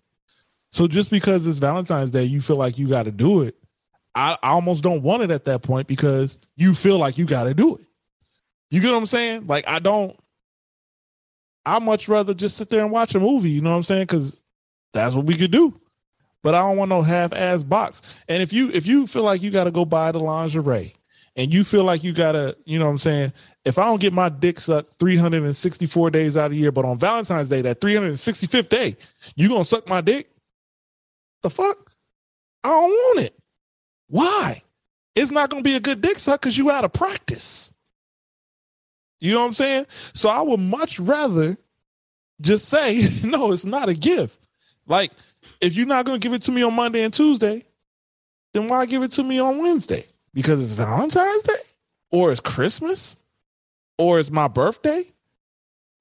So 0.71 0.87
just 0.87 1.11
because 1.11 1.47
it's 1.47 1.59
Valentine's 1.59 2.11
Day, 2.11 2.23
you 2.23 2.41
feel 2.41 2.57
like 2.57 2.77
you 2.77 2.87
got 2.87 3.03
to 3.03 3.11
do 3.11 3.43
it. 3.43 3.55
I, 4.13 4.37
I 4.41 4.49
almost 4.49 4.83
don't 4.83 5.03
want 5.03 5.23
it 5.23 5.31
at 5.31 5.45
that 5.45 5.61
point 5.61 5.87
because 5.87 6.39
you 6.55 6.73
feel 6.73 6.97
like 6.97 7.17
you 7.17 7.25
got 7.25 7.43
to 7.43 7.53
do 7.53 7.75
it. 7.75 7.85
You 8.71 8.81
get 8.81 8.91
what 8.91 8.97
I'm 8.97 9.05
saying? 9.05 9.47
Like 9.47 9.67
I 9.67 9.79
don't. 9.79 10.17
I 11.65 11.79
much 11.79 12.07
rather 12.07 12.33
just 12.33 12.57
sit 12.57 12.69
there 12.69 12.81
and 12.81 12.91
watch 12.91 13.13
a 13.13 13.19
movie. 13.19 13.49
You 13.49 13.61
know 13.61 13.71
what 13.71 13.77
I'm 13.77 13.83
saying? 13.83 14.03
Because 14.03 14.39
that's 14.93 15.15
what 15.15 15.25
we 15.25 15.35
could 15.35 15.51
do. 15.51 15.79
But 16.47 16.55
I 16.55 16.59
don't 16.59 16.77
want 16.77 16.87
no 16.87 17.01
half-ass 17.01 17.63
box. 17.63 18.01
And 18.29 18.41
if 18.41 18.53
you 18.53 18.69
if 18.69 18.87
you 18.87 19.05
feel 19.05 19.23
like 19.23 19.41
you 19.41 19.51
got 19.51 19.65
to 19.65 19.71
go 19.71 19.83
buy 19.83 20.13
the 20.13 20.19
lingerie, 20.21 20.93
and 21.35 21.53
you 21.53 21.65
feel 21.65 21.83
like 21.83 22.05
you 22.05 22.13
gotta, 22.13 22.55
you 22.63 22.79
know 22.79 22.85
what 22.85 22.91
I'm 22.91 22.97
saying? 22.99 23.33
If 23.65 23.77
I 23.77 23.83
don't 23.83 23.99
get 23.99 24.13
my 24.13 24.29
dick 24.29 24.61
sucked 24.61 24.97
364 24.97 26.09
days 26.09 26.37
out 26.37 26.45
of 26.45 26.51
the 26.53 26.57
year, 26.57 26.71
but 26.71 26.85
on 26.85 26.97
Valentine's 26.99 27.49
Day, 27.49 27.63
that 27.63 27.81
365th 27.81 28.69
day, 28.69 28.95
you 29.35 29.49
gonna 29.49 29.65
suck 29.65 29.89
my 29.89 29.99
dick? 29.99 30.31
The 31.43 31.49
fuck? 31.49 31.91
I 32.63 32.69
don't 32.69 32.91
want 32.91 33.19
it. 33.25 33.37
Why? 34.07 34.61
It's 35.15 35.31
not 35.31 35.49
gonna 35.49 35.63
be 35.63 35.75
a 35.75 35.81
good 35.81 35.99
dick 35.99 36.17
suck 36.17 36.39
because 36.39 36.57
you 36.57 36.71
out 36.71 36.85
of 36.85 36.93
practice. 36.93 37.73
You 39.19 39.33
know 39.33 39.41
what 39.41 39.47
I'm 39.47 39.53
saying? 39.53 39.87
So 40.13 40.29
I 40.29 40.43
would 40.43 40.61
much 40.61 40.97
rather 40.97 41.57
just 42.39 42.69
say 42.69 43.05
no. 43.25 43.51
It's 43.51 43.65
not 43.65 43.89
a 43.89 43.93
gift. 43.93 44.47
Like 44.87 45.11
if 45.61 45.75
you're 45.75 45.87
not 45.87 46.05
going 46.05 46.19
to 46.19 46.25
give 46.25 46.33
it 46.33 46.43
to 46.43 46.51
me 46.51 46.63
on 46.63 46.75
Monday 46.75 47.03
and 47.03 47.13
Tuesday, 47.13 47.65
then 48.53 48.67
why 48.67 48.85
give 48.85 49.03
it 49.03 49.11
to 49.13 49.23
me 49.23 49.39
on 49.39 49.59
Wednesday? 49.59 50.05
Because 50.33 50.61
it's 50.61 50.73
Valentine's 50.73 51.43
Day, 51.43 51.53
or 52.11 52.31
it's 52.31 52.41
Christmas, 52.41 53.17
or 53.97 54.19
it's 54.19 54.31
my 54.31 54.47
birthday. 54.47 55.03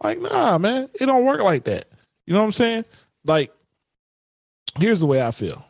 Like, 0.02 0.20
nah, 0.20 0.59
man, 0.59 0.88
it 0.94 1.07
don't 1.07 1.24
work 1.24 1.40
like 1.40 1.64
that. 1.64 1.86
You 2.26 2.34
know 2.34 2.40
what 2.40 2.46
I'm 2.46 2.52
saying? 2.52 2.84
Like, 3.24 3.52
here's 4.78 5.00
the 5.00 5.07
way 5.07 5.22
I 5.22 5.30
feel. 5.30 5.64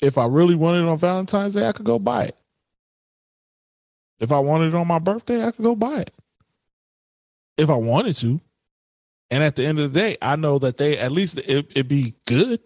If 0.00 0.18
I 0.18 0.26
really 0.26 0.54
wanted 0.54 0.82
it 0.82 0.88
on 0.88 0.98
Valentine's 0.98 1.54
Day, 1.54 1.66
I 1.66 1.72
could 1.72 1.86
go 1.86 1.98
buy 1.98 2.24
it. 2.24 2.36
If 4.20 4.32
I 4.32 4.38
wanted 4.38 4.68
it 4.68 4.74
on 4.74 4.86
my 4.86 4.98
birthday, 4.98 5.44
I 5.44 5.50
could 5.50 5.64
go 5.64 5.74
buy 5.74 6.00
it. 6.00 6.12
If 7.56 7.70
I 7.70 7.76
wanted 7.76 8.14
to. 8.16 8.40
And 9.30 9.42
at 9.44 9.56
the 9.56 9.66
end 9.66 9.78
of 9.78 9.92
the 9.92 10.00
day, 10.00 10.16
I 10.22 10.36
know 10.36 10.58
that 10.58 10.78
they 10.78 10.98
at 10.98 11.12
least 11.12 11.38
it, 11.38 11.70
it'd 11.70 11.88
be 11.88 12.14
good 12.26 12.60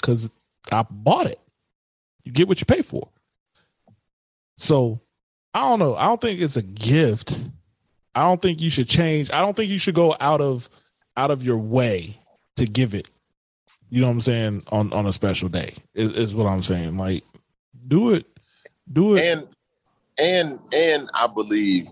because 0.00 0.30
I 0.70 0.84
bought 0.88 1.26
it. 1.26 1.40
You 2.22 2.32
get 2.32 2.48
what 2.48 2.60
you 2.60 2.66
pay 2.66 2.82
for. 2.82 3.08
So 4.56 5.00
I 5.54 5.60
don't 5.60 5.78
know. 5.78 5.96
I 5.96 6.04
don't 6.04 6.20
think 6.20 6.40
it's 6.40 6.56
a 6.56 6.62
gift. 6.62 7.38
I 8.14 8.22
don't 8.22 8.40
think 8.40 8.60
you 8.60 8.70
should 8.70 8.88
change. 8.88 9.30
I 9.30 9.40
don't 9.40 9.56
think 9.56 9.70
you 9.70 9.78
should 9.78 9.94
go 9.94 10.16
out 10.20 10.40
of 10.40 10.68
out 11.16 11.30
of 11.30 11.42
your 11.42 11.58
way 11.58 12.16
to 12.56 12.66
give 12.66 12.94
it. 12.94 13.10
You 13.88 14.00
know 14.00 14.06
what 14.06 14.14
I'm 14.14 14.20
saying 14.20 14.62
on 14.70 14.92
on 14.92 15.06
a 15.06 15.12
special 15.12 15.48
day 15.48 15.74
is, 15.94 16.12
is 16.12 16.34
what 16.34 16.46
I'm 16.46 16.62
saying. 16.62 16.96
Like, 16.96 17.24
do 17.88 18.12
it, 18.12 18.26
do 18.92 19.16
it. 19.16 19.24
And 19.24 19.48
and 20.18 20.60
and 20.72 21.10
I 21.14 21.26
believe 21.26 21.88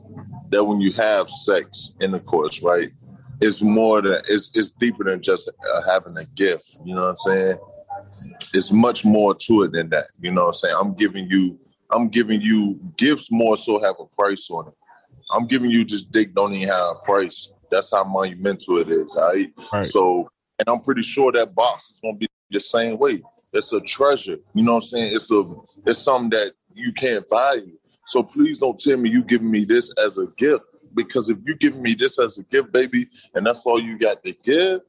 that 0.50 0.62
when 0.64 0.80
you 0.80 0.92
have 0.92 1.28
sex 1.28 1.94
intercourse, 2.00 2.62
right, 2.62 2.92
it's 3.40 3.62
more 3.62 4.02
than 4.02 4.20
it's 4.28 4.50
it's 4.54 4.70
deeper 4.70 5.04
than 5.04 5.22
just 5.22 5.48
uh, 5.48 5.82
having 5.82 6.16
a 6.16 6.24
gift. 6.24 6.76
You 6.84 6.94
know 6.94 7.02
what 7.02 7.10
I'm 7.10 7.16
saying? 7.16 7.58
It's 8.54 8.72
much 8.72 9.04
more 9.04 9.34
to 9.34 9.62
it 9.64 9.72
than 9.72 9.90
that. 9.90 10.06
You 10.20 10.32
know 10.32 10.42
what 10.42 10.48
I'm 10.48 10.52
saying? 10.54 10.76
I'm 10.78 10.94
giving 10.94 11.28
you 11.30 11.58
I'm 11.90 12.08
giving 12.08 12.40
you 12.40 12.78
gifts 12.96 13.30
more 13.30 13.56
so 13.56 13.80
have 13.80 13.96
a 13.98 14.06
price 14.06 14.48
on 14.50 14.68
it. 14.68 14.74
I'm 15.32 15.46
giving 15.46 15.70
you 15.70 15.84
just 15.84 16.10
dick 16.10 16.34
don't 16.34 16.52
even 16.52 16.68
have 16.68 16.96
a 16.96 17.04
price. 17.04 17.50
That's 17.70 17.92
how 17.92 18.04
monumental 18.04 18.78
it 18.78 18.88
is, 18.88 19.16
all 19.16 19.32
right? 19.32 19.52
Right. 19.72 19.84
So 19.84 20.28
and 20.58 20.68
I'm 20.68 20.80
pretty 20.80 21.02
sure 21.02 21.30
that 21.32 21.54
box 21.54 21.90
is 21.90 22.00
gonna 22.00 22.16
be 22.16 22.26
the 22.50 22.60
same 22.60 22.98
way. 22.98 23.22
It's 23.52 23.72
a 23.72 23.80
treasure. 23.80 24.36
You 24.54 24.62
know 24.62 24.74
what 24.74 24.84
I'm 24.84 24.88
saying? 24.88 25.12
It's 25.14 25.30
a 25.30 25.44
it's 25.86 26.00
something 26.00 26.30
that 26.30 26.52
you 26.72 26.92
can't 26.92 27.24
value. 27.28 27.76
So 28.06 28.22
please 28.22 28.58
don't 28.58 28.78
tell 28.78 28.96
me 28.96 29.10
you 29.10 29.22
giving 29.22 29.50
me 29.50 29.64
this 29.64 29.92
as 30.02 30.16
a 30.16 30.26
gift. 30.38 30.64
Because 30.94 31.28
if 31.28 31.38
you 31.44 31.54
giving 31.54 31.82
me 31.82 31.94
this 31.94 32.18
as 32.18 32.38
a 32.38 32.42
gift, 32.44 32.72
baby, 32.72 33.08
and 33.34 33.46
that's 33.46 33.64
all 33.66 33.80
you 33.80 33.98
got 33.98 34.24
to 34.24 34.32
give, 34.32 34.80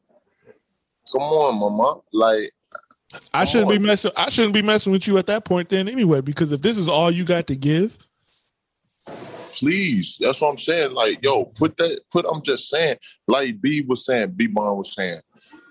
come 1.11 1.23
on, 1.23 1.59
mama. 1.59 2.01
Like 2.13 2.51
I 3.33 3.45
shouldn't 3.45 3.69
be 3.69 3.79
messing. 3.79 4.11
I 4.15 4.29
shouldn't 4.29 4.53
be 4.53 4.61
messing 4.61 4.91
with 4.91 5.07
you 5.07 5.17
at 5.17 5.27
that 5.27 5.45
point 5.45 5.69
then 5.69 5.87
anyway. 5.87 6.21
Because 6.21 6.51
if 6.51 6.61
this 6.61 6.77
is 6.77 6.87
all 6.87 7.09
you 7.11 7.23
got 7.23 7.47
to 7.47 7.55
give, 7.55 7.97
please. 9.59 10.17
That's 10.19 10.41
what 10.41 10.49
I'm 10.49 10.57
saying. 10.57 10.93
Like, 10.93 11.23
yo, 11.23 11.45
put 11.45 11.77
that, 11.77 12.01
put, 12.11 12.25
I'm 12.31 12.41
just 12.41 12.69
saying, 12.69 12.97
like 13.27 13.61
B 13.61 13.83
was 13.87 14.05
saying, 14.05 14.31
B 14.35 14.47
Bond 14.47 14.77
was 14.77 14.93
saying, 14.93 15.19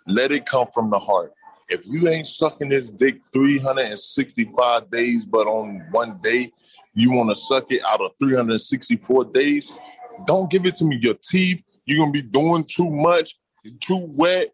let 0.07 0.33
it 0.33 0.47
come 0.47 0.69
from 0.73 0.91
the 0.91 0.99
heart. 0.99 1.33
If 1.69 1.87
you 1.87 2.09
ain't 2.09 2.27
sucking 2.27 2.71
this 2.71 2.91
dick 2.91 3.21
365 3.33 4.91
days, 4.91 5.27
but 5.27 5.47
on 5.47 5.83
one 5.91 6.19
day 6.23 6.51
you 6.95 7.13
want 7.13 7.31
to 7.31 7.37
suck 7.37 7.71
it 7.71 7.83
out 7.89 8.01
of 8.01 8.13
364 8.19 9.27
days, 9.27 9.79
don't 10.27 10.51
give 10.51 10.67
it 10.67 10.75
to 10.77 10.85
me. 10.85 10.99
Your 11.01 11.15
teeth, 11.15 11.63
you're 11.87 11.99
gonna 11.99 12.13
be 12.13 12.23
doing 12.23 12.65
too 12.65 12.91
much, 12.91 13.35
too 13.81 14.11
wet. 14.17 14.49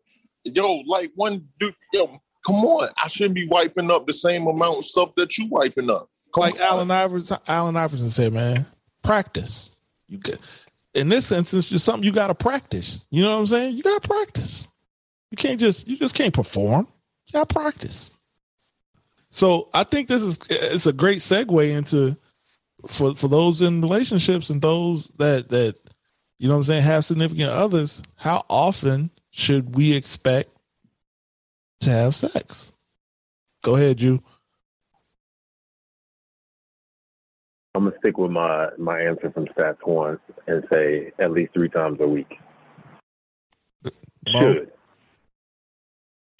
Yo, 0.44 0.82
like 0.86 1.10
one 1.14 1.46
dude, 1.58 1.74
yo, 1.92 2.20
come 2.46 2.64
on. 2.64 2.88
I 3.02 3.08
shouldn't 3.08 3.34
be 3.34 3.48
wiping 3.48 3.90
up 3.90 4.06
the 4.06 4.12
same 4.12 4.46
amount 4.46 4.78
of 4.78 4.84
stuff 4.84 5.14
that 5.16 5.36
you 5.38 5.48
wiping 5.48 5.90
up. 5.90 6.08
Come 6.34 6.42
like 6.42 6.54
on. 6.54 6.60
Allen 6.60 6.90
Iverson, 6.90 7.38
Allen 7.46 7.76
Iverson 7.76 8.10
said, 8.10 8.32
man, 8.32 8.66
practice. 9.02 9.70
You 10.08 10.18
get 10.18 10.38
in 10.94 11.08
this 11.08 11.32
instance, 11.32 11.68
just 11.68 11.84
something 11.84 12.04
you 12.04 12.12
got 12.12 12.28
to 12.28 12.34
practice. 12.34 13.00
You 13.10 13.22
know 13.22 13.32
what 13.32 13.40
I'm 13.40 13.46
saying? 13.46 13.76
You 13.76 13.82
got 13.82 14.02
to 14.02 14.08
practice. 14.08 14.68
You 15.30 15.36
can't 15.36 15.58
just 15.58 15.88
you 15.88 15.96
just 15.96 16.14
can't 16.14 16.34
perform. 16.34 16.86
You 17.26 17.32
got 17.32 17.48
to 17.48 17.54
practice. 17.54 18.10
So 19.30 19.68
I 19.74 19.82
think 19.82 20.08
this 20.08 20.22
is 20.22 20.38
it's 20.48 20.86
a 20.86 20.92
great 20.92 21.18
segue 21.18 21.68
into 21.68 22.16
for 22.86 23.14
for 23.14 23.28
those 23.28 23.60
in 23.60 23.80
relationships 23.80 24.50
and 24.50 24.60
those 24.60 25.08
that 25.18 25.48
that 25.50 25.76
you 26.38 26.48
know 26.48 26.54
what 26.54 26.58
I'm 26.58 26.64
saying 26.64 26.82
have 26.82 27.04
significant 27.04 27.50
others. 27.50 28.02
How 28.16 28.44
often 28.48 29.10
should 29.30 29.74
we 29.74 29.94
expect 29.94 30.50
to 31.80 31.90
have 31.90 32.14
sex? 32.14 32.72
Go 33.62 33.76
ahead, 33.76 34.00
you. 34.00 34.22
I'm 37.74 37.84
gonna 37.84 37.96
stick 37.98 38.18
with 38.18 38.30
my 38.30 38.68
my 38.78 39.00
answer 39.00 39.30
from 39.32 39.46
Stats 39.46 39.84
One 39.84 40.18
and 40.46 40.64
say 40.72 41.12
at 41.18 41.32
least 41.32 41.54
three 41.54 41.68
times 41.68 41.98
a 42.00 42.06
week. 42.06 42.38
Should. 44.28 44.70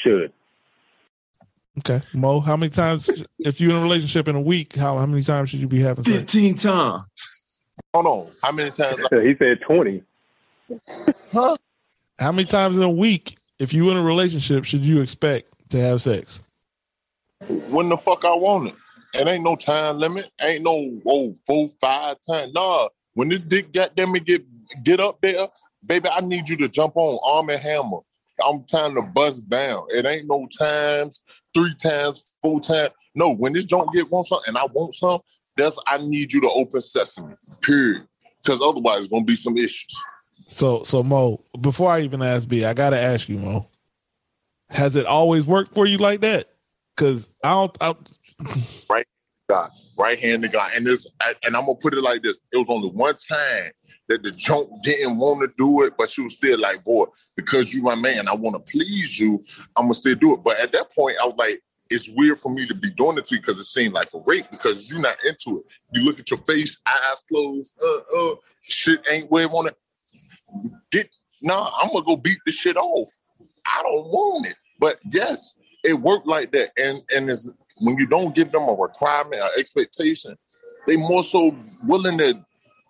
Should. 0.00 0.32
Okay, 1.86 2.02
Mo. 2.14 2.40
How 2.40 2.56
many 2.56 2.70
times 2.70 3.04
if 3.40 3.60
you're 3.60 3.72
in 3.72 3.76
a 3.76 3.82
relationship 3.82 4.26
in 4.26 4.36
a 4.36 4.40
week? 4.40 4.74
How 4.74 4.96
how 4.96 5.04
many 5.06 5.22
times 5.22 5.50
should 5.50 5.60
you 5.60 5.68
be 5.68 5.80
having 5.80 6.04
sex? 6.04 6.32
15 6.32 6.56
times. 6.56 7.04
Hold 7.92 8.06
on. 8.06 8.32
How 8.42 8.52
many 8.52 8.70
times? 8.70 9.00
He 9.10 9.34
said 9.38 9.60
twenty. 9.60 10.02
huh? 11.32 11.56
How 12.18 12.32
many 12.32 12.46
times 12.46 12.76
in 12.76 12.82
a 12.82 12.90
week, 12.90 13.36
if 13.58 13.74
you 13.74 13.90
in 13.90 13.96
a 13.96 14.02
relationship, 14.02 14.64
should 14.64 14.80
you 14.80 15.02
expect 15.02 15.52
to 15.70 15.80
have 15.80 16.00
sex? 16.00 16.42
When 17.48 17.90
the 17.90 17.98
fuck 17.98 18.24
I 18.24 18.34
want 18.34 18.68
it? 18.68 18.74
It 19.14 19.28
ain't 19.28 19.44
no 19.44 19.54
time 19.54 19.98
limit. 19.98 20.30
Ain't 20.42 20.64
no 20.64 21.00
oh 21.06 21.36
four 21.46 21.68
five 21.80 22.16
times. 22.28 22.52
Nah. 22.54 22.88
When 23.12 23.28
this 23.28 23.40
dick 23.40 23.72
goddamn 23.72 24.12
me 24.12 24.20
get 24.20 24.42
get 24.82 25.00
up 25.00 25.20
there, 25.20 25.48
baby, 25.86 26.08
I 26.10 26.20
need 26.22 26.48
you 26.48 26.56
to 26.58 26.68
jump 26.68 26.96
on 26.96 27.18
arm 27.26 27.50
and 27.50 27.60
hammer. 27.60 27.98
I'm 28.44 28.64
trying 28.68 28.94
to 28.96 29.02
bust 29.02 29.48
down. 29.48 29.84
It 29.90 30.06
ain't 30.06 30.26
no 30.28 30.46
times, 30.58 31.22
three 31.54 31.74
times, 31.82 32.32
four 32.42 32.60
times. 32.60 32.90
No, 33.14 33.34
when 33.34 33.52
this 33.52 33.64
don't 33.64 33.92
get 33.92 34.10
want 34.10 34.26
something 34.26 34.48
and 34.48 34.58
I 34.58 34.66
want 34.72 34.94
some, 34.94 35.20
that's 35.56 35.78
I 35.86 35.98
need 35.98 36.32
you 36.32 36.40
to 36.40 36.50
open 36.50 36.80
sesame. 36.80 37.34
Period. 37.62 38.06
Because 38.42 38.60
otherwise, 38.60 39.00
it's 39.00 39.08
gonna 39.08 39.24
be 39.24 39.36
some 39.36 39.56
issues. 39.56 39.94
So 40.48 40.82
so 40.84 41.02
Mo, 41.02 41.42
before 41.60 41.90
I 41.90 42.00
even 42.00 42.22
ask 42.22 42.48
B, 42.48 42.64
I 42.64 42.74
gotta 42.74 42.98
ask 42.98 43.28
you, 43.28 43.38
Mo. 43.38 43.68
Has 44.70 44.96
it 44.96 45.06
always 45.06 45.46
worked 45.46 45.72
for 45.74 45.86
you 45.86 45.98
like 45.98 46.20
that? 46.22 46.48
Because 46.96 47.30
I 47.42 47.50
don't. 47.50 47.76
I, 47.80 47.94
God, 49.48 49.70
right 49.98 50.18
hand 50.18 50.42
to 50.42 50.48
God. 50.48 50.70
And 50.74 50.86
this, 50.86 51.06
and 51.44 51.56
I'm 51.56 51.66
gonna 51.66 51.74
put 51.74 51.94
it 51.94 52.02
like 52.02 52.22
this: 52.22 52.38
it 52.52 52.56
was 52.56 52.70
only 52.70 52.88
one 52.88 53.14
time 53.14 53.70
that 54.08 54.22
the 54.22 54.32
junk 54.32 54.68
didn't 54.82 55.16
want 55.16 55.40
to 55.40 55.56
do 55.56 55.82
it, 55.84 55.94
but 55.98 56.10
she 56.10 56.22
was 56.22 56.34
still 56.34 56.60
like, 56.60 56.84
"Boy, 56.84 57.06
because 57.36 57.72
you 57.72 57.82
my 57.82 57.94
man, 57.94 58.28
I 58.28 58.34
want 58.34 58.56
to 58.56 58.72
please 58.72 59.18
you, 59.18 59.42
I'm 59.76 59.84
gonna 59.84 59.94
still 59.94 60.14
do 60.14 60.34
it." 60.34 60.40
But 60.44 60.60
at 60.60 60.72
that 60.72 60.92
point, 60.92 61.16
I 61.22 61.26
was 61.26 61.36
like, 61.36 61.62
"It's 61.90 62.08
weird 62.10 62.38
for 62.38 62.52
me 62.52 62.66
to 62.66 62.74
be 62.74 62.90
doing 62.90 63.18
it 63.18 63.24
to 63.26 63.34
you 63.34 63.40
because 63.40 63.58
it 63.58 63.64
seemed 63.64 63.94
like 63.94 64.08
a 64.14 64.20
rape 64.26 64.46
because 64.50 64.90
you're 64.90 65.00
not 65.00 65.16
into 65.24 65.58
it. 65.60 65.64
You 65.92 66.04
look 66.04 66.18
at 66.18 66.30
your 66.30 66.40
face, 66.40 66.76
eyes 66.86 67.24
closed, 67.28 67.74
uh, 67.82 68.00
uh, 68.18 68.34
shit 68.62 69.00
ain't 69.10 69.30
where 69.30 69.44
it 69.44 69.50
want 69.50 69.68
to 69.68 70.70
get. 70.90 71.08
Nah, 71.42 71.70
I'm 71.82 71.90
gonna 71.90 72.04
go 72.04 72.16
beat 72.16 72.38
the 72.46 72.52
shit 72.52 72.76
off. 72.76 73.10
I 73.66 73.82
don't 73.82 74.06
want 74.08 74.46
it, 74.46 74.56
but 74.78 74.96
yes, 75.10 75.58
it 75.82 75.94
worked 75.94 76.26
like 76.26 76.52
that. 76.52 76.70
And 76.78 77.02
and 77.14 77.30
it's 77.30 77.50
when 77.78 77.96
you 77.98 78.06
don't 78.06 78.34
give 78.34 78.52
them 78.52 78.68
a 78.68 78.72
requirement 78.72 79.40
or 79.40 79.58
expectation, 79.58 80.36
they 80.86 80.96
more 80.96 81.22
so 81.22 81.54
willing 81.86 82.18
to, 82.18 82.38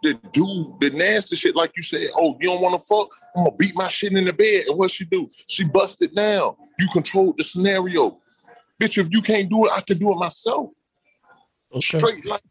to 0.05 0.15
do 0.33 0.77
the 0.81 0.91
nasty 0.91 1.37
shit. 1.37 1.57
Like 1.57 1.73
you 1.77 1.83
said, 1.83 2.09
oh, 2.17 2.37
you 2.41 2.51
don't 2.51 2.61
want 2.61 2.75
to 2.75 2.87
fuck? 2.87 3.09
I'm 3.37 3.45
gonna 3.45 3.57
beat 3.57 3.75
my 3.75 3.89
shit 3.89 4.13
in 4.13 4.25
the 4.25 4.33
bed. 4.33 4.67
And 4.69 4.79
what 4.79 4.91
she 4.91 5.05
do? 5.05 5.29
She 5.49 5.65
busted 5.65 6.15
down. 6.15 6.55
You 6.79 6.89
controlled 6.93 7.39
the 7.39 7.45
scenario. 7.45 8.19
Bitch, 8.81 8.99
if 8.99 9.09
you 9.11 9.23
can't 9.23 9.49
do 9.49 9.65
it, 9.65 9.73
I 9.75 9.81
can 9.81 9.99
do 9.99 10.11
it 10.11 10.17
myself. 10.17 10.71
okay. 11.73 11.99
Straight 11.99 12.27
like 12.27 12.43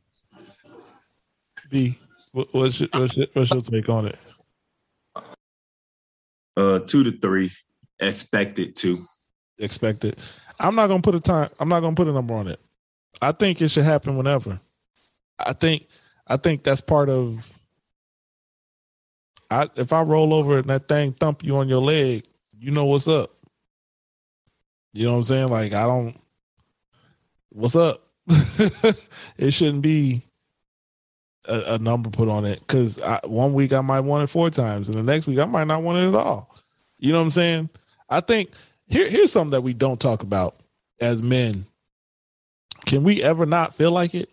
B, 1.69 1.97
what's 2.33 2.79
your, 2.79 2.89
what's, 2.93 3.15
your, 3.15 3.27
what's 3.33 3.51
your 3.51 3.61
take 3.61 3.89
on 3.89 4.07
it? 4.07 4.19
Uh, 6.55 6.79
two 6.79 7.03
to 7.03 7.11
three. 7.11 7.51
Expected 7.99 8.75
to. 8.77 9.05
Expected. 9.57 10.17
I'm 10.59 10.75
not 10.75 10.87
gonna 10.87 11.01
put 11.01 11.15
a 11.15 11.19
time. 11.19 11.49
I'm 11.59 11.69
not 11.69 11.79
gonna 11.79 11.95
put 11.95 12.07
a 12.07 12.11
number 12.11 12.33
on 12.35 12.47
it. 12.47 12.59
I 13.21 13.31
think 13.31 13.61
it 13.61 13.69
should 13.69 13.85
happen 13.85 14.17
whenever. 14.17 14.59
I 15.39 15.53
think. 15.53 15.87
I 16.27 16.37
think 16.37 16.63
that's 16.63 16.81
part 16.81 17.09
of. 17.09 17.59
I 19.51 19.69
if 19.75 19.93
I 19.93 20.01
roll 20.01 20.33
over 20.33 20.57
and 20.57 20.69
that 20.69 20.87
thing 20.87 21.13
thump 21.13 21.43
you 21.43 21.57
on 21.57 21.69
your 21.69 21.81
leg, 21.81 22.25
you 22.57 22.71
know 22.71 22.85
what's 22.85 23.07
up. 23.07 23.31
You 24.93 25.05
know 25.05 25.13
what 25.13 25.17
I'm 25.19 25.23
saying? 25.25 25.47
Like 25.49 25.73
I 25.73 25.83
don't. 25.83 26.19
What's 27.49 27.75
up? 27.75 28.01
it 29.37 29.51
shouldn't 29.51 29.81
be 29.81 30.23
a, 31.45 31.73
a 31.73 31.77
number 31.77 32.09
put 32.09 32.29
on 32.29 32.45
it 32.45 32.59
because 32.61 32.99
one 33.25 33.53
week 33.53 33.73
I 33.73 33.81
might 33.81 33.99
want 34.01 34.23
it 34.23 34.27
four 34.27 34.49
times, 34.49 34.89
and 34.89 34.97
the 34.97 35.03
next 35.03 35.27
week 35.27 35.39
I 35.39 35.45
might 35.45 35.67
not 35.67 35.83
want 35.83 35.97
it 35.99 36.07
at 36.07 36.15
all. 36.15 36.55
You 36.97 37.11
know 37.11 37.19
what 37.19 37.25
I'm 37.25 37.31
saying? 37.31 37.69
I 38.09 38.21
think 38.21 38.51
here 38.85 39.09
here's 39.09 39.31
something 39.31 39.51
that 39.51 39.61
we 39.61 39.73
don't 39.73 39.99
talk 39.99 40.23
about 40.23 40.55
as 41.01 41.21
men. 41.21 41.65
Can 42.85 43.03
we 43.03 43.21
ever 43.23 43.45
not 43.45 43.75
feel 43.75 43.91
like 43.91 44.13
it? 44.15 44.29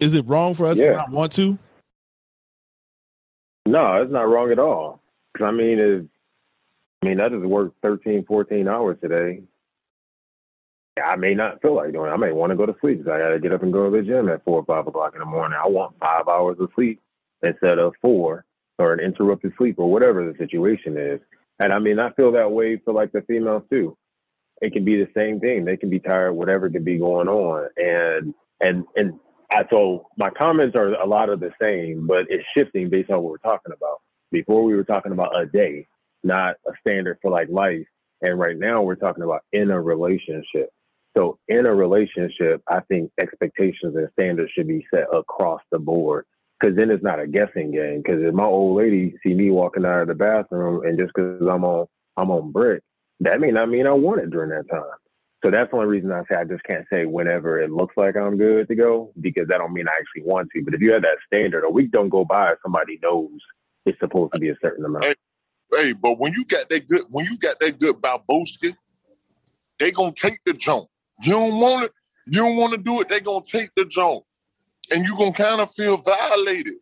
Is 0.00 0.14
it 0.14 0.26
wrong 0.26 0.54
for 0.54 0.66
us 0.66 0.78
Yeah. 0.78 0.90
to 0.90 0.96
not 0.96 1.10
want 1.10 1.32
to? 1.32 1.58
No, 3.66 4.00
it's 4.02 4.12
not 4.12 4.28
wrong 4.28 4.50
at 4.52 4.58
all. 4.58 5.00
Because 5.32 5.48
I 5.48 5.50
mean, 5.50 5.78
it's, 5.78 6.08
I 7.02 7.06
mean, 7.08 7.20
I 7.20 7.28
just 7.28 7.44
worked 7.44 7.76
13, 7.82 8.24
14 8.24 8.68
hours 8.68 8.96
today. 9.00 9.42
I 11.02 11.16
may 11.16 11.34
not 11.34 11.60
feel 11.60 11.74
like 11.74 11.92
doing 11.92 12.10
it. 12.10 12.14
I 12.14 12.16
may 12.16 12.32
want 12.32 12.50
to 12.50 12.56
go 12.56 12.64
to 12.64 12.74
sleep 12.80 12.98
because 12.98 13.12
I 13.12 13.18
got 13.18 13.28
to 13.30 13.38
get 13.38 13.52
up 13.52 13.62
and 13.62 13.72
go 13.72 13.90
to 13.90 13.96
the 13.96 14.02
gym 14.02 14.30
at 14.30 14.42
four 14.44 14.60
or 14.60 14.64
five 14.64 14.86
o'clock 14.86 15.12
in 15.12 15.18
the 15.20 15.26
morning. 15.26 15.58
I 15.62 15.68
want 15.68 15.94
five 16.00 16.26
hours 16.26 16.56
of 16.58 16.70
sleep 16.74 17.02
instead 17.42 17.78
of 17.78 17.92
four 18.00 18.46
or 18.78 18.92
an 18.94 19.00
interrupted 19.00 19.52
sleep 19.58 19.78
or 19.78 19.90
whatever 19.90 20.24
the 20.24 20.36
situation 20.38 20.96
is. 20.96 21.20
And 21.58 21.72
I 21.72 21.78
mean, 21.80 21.98
I 21.98 22.12
feel 22.12 22.32
that 22.32 22.50
way 22.50 22.76
for 22.82 22.94
like 22.94 23.12
the 23.12 23.20
females 23.22 23.62
too. 23.70 23.96
It 24.62 24.72
can 24.72 24.86
be 24.86 24.96
the 24.96 25.08
same 25.14 25.38
thing. 25.38 25.66
They 25.66 25.76
can 25.76 25.90
be 25.90 26.00
tired, 26.00 26.32
whatever 26.32 26.70
can 26.70 26.82
be 26.84 26.96
going 26.98 27.28
on. 27.28 27.68
And, 27.76 28.34
and, 28.62 28.84
and 28.96 29.20
I, 29.50 29.64
so 29.70 30.08
my 30.16 30.30
comments 30.30 30.76
are 30.76 30.94
a 30.94 31.06
lot 31.06 31.28
of 31.28 31.40
the 31.40 31.50
same, 31.60 32.06
but 32.06 32.26
it's 32.28 32.44
shifting 32.56 32.90
based 32.90 33.10
on 33.10 33.22
what 33.22 33.30
we're 33.32 33.50
talking 33.50 33.72
about. 33.72 34.00
Before 34.32 34.64
we 34.64 34.74
were 34.74 34.84
talking 34.84 35.12
about 35.12 35.38
a 35.40 35.46
day, 35.46 35.86
not 36.24 36.56
a 36.66 36.72
standard 36.80 37.18
for 37.22 37.30
like 37.30 37.48
life. 37.48 37.86
And 38.22 38.38
right 38.38 38.58
now 38.58 38.82
we're 38.82 38.96
talking 38.96 39.22
about 39.22 39.42
in 39.52 39.70
a 39.70 39.80
relationship. 39.80 40.70
So 41.16 41.38
in 41.48 41.66
a 41.66 41.74
relationship, 41.74 42.62
I 42.68 42.80
think 42.88 43.10
expectations 43.20 43.94
and 43.94 44.08
standards 44.18 44.52
should 44.52 44.68
be 44.68 44.86
set 44.92 45.06
across 45.12 45.62
the 45.70 45.78
board. 45.78 46.24
Cause 46.62 46.72
then 46.74 46.90
it's 46.90 47.04
not 47.04 47.20
a 47.20 47.26
guessing 47.26 47.70
game. 47.70 48.02
Cause 48.02 48.16
if 48.18 48.34
my 48.34 48.44
old 48.44 48.78
lady 48.78 49.14
see 49.22 49.34
me 49.34 49.50
walking 49.50 49.84
out 49.84 50.02
of 50.02 50.08
the 50.08 50.14
bathroom 50.14 50.84
and 50.86 50.98
just 50.98 51.12
cause 51.12 51.40
I'm 51.42 51.64
on, 51.64 51.86
I'm 52.16 52.30
on 52.30 52.50
brick, 52.50 52.82
that 53.20 53.40
may 53.40 53.50
not 53.50 53.68
mean 53.68 53.86
I 53.86 53.92
want 53.92 54.22
it 54.22 54.30
during 54.30 54.50
that 54.50 54.68
time. 54.70 54.84
So 55.44 55.50
that's 55.50 55.70
the 55.70 55.76
only 55.76 55.88
reason 55.88 56.12
I 56.12 56.22
say 56.30 56.38
I 56.38 56.44
just 56.44 56.64
can't 56.64 56.86
say 56.90 57.04
whenever 57.04 57.60
it 57.60 57.70
looks 57.70 57.96
like 57.96 58.16
I'm 58.16 58.36
good 58.36 58.68
to 58.68 58.74
go 58.74 59.12
because 59.20 59.46
that 59.48 59.58
don't 59.58 59.72
mean 59.72 59.86
I 59.88 59.92
actually 59.92 60.22
want 60.22 60.48
to. 60.54 60.62
But 60.62 60.74
if 60.74 60.80
you 60.80 60.92
have 60.92 61.02
that 61.02 61.18
standard, 61.26 61.64
a 61.64 61.70
week 61.70 61.90
don't 61.92 62.08
go 62.08 62.24
by 62.24 62.52
if 62.52 62.58
somebody 62.62 62.98
knows 63.02 63.30
it's 63.84 63.98
supposed 64.00 64.32
to 64.32 64.38
be 64.38 64.48
a 64.48 64.56
certain 64.60 64.84
amount. 64.84 65.04
Hey. 65.04 65.14
Hey, 65.72 65.92
but 65.92 66.18
when 66.18 66.32
you 66.34 66.44
got 66.44 66.68
that 66.70 66.86
good, 66.88 67.02
when 67.10 67.26
you 67.26 67.36
got 67.38 67.58
that 67.60 67.78
good 67.78 67.96
Balboski, 67.96 68.74
they 69.78 69.90
gonna 69.90 70.12
take 70.12 70.38
the 70.44 70.52
jump. 70.52 70.88
You 71.22 71.32
don't 71.32 71.60
want 71.60 71.86
it. 71.86 71.90
You 72.26 72.42
don't 72.42 72.56
want 72.56 72.72
to 72.74 72.78
do 72.78 73.00
it. 73.00 73.08
They 73.08 73.20
gonna 73.20 73.44
take 73.44 73.70
the 73.74 73.84
jump, 73.84 74.24
and 74.92 75.06
you 75.06 75.16
gonna 75.16 75.32
kind 75.32 75.60
of 75.60 75.74
feel 75.74 75.96
violated. 75.96 76.74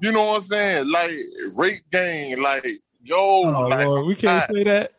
You 0.00 0.12
know 0.12 0.26
what 0.26 0.42
I'm 0.42 0.42
saying? 0.42 0.90
Like 0.90 1.10
rape 1.56 1.82
game. 1.90 2.40
Like 2.40 2.64
yo, 3.02 3.16
Oh 3.18 3.68
like, 3.68 3.86
Lord, 3.86 4.06
we 4.06 4.14
can't 4.14 4.44
say 4.52 4.64
that. 4.64 4.92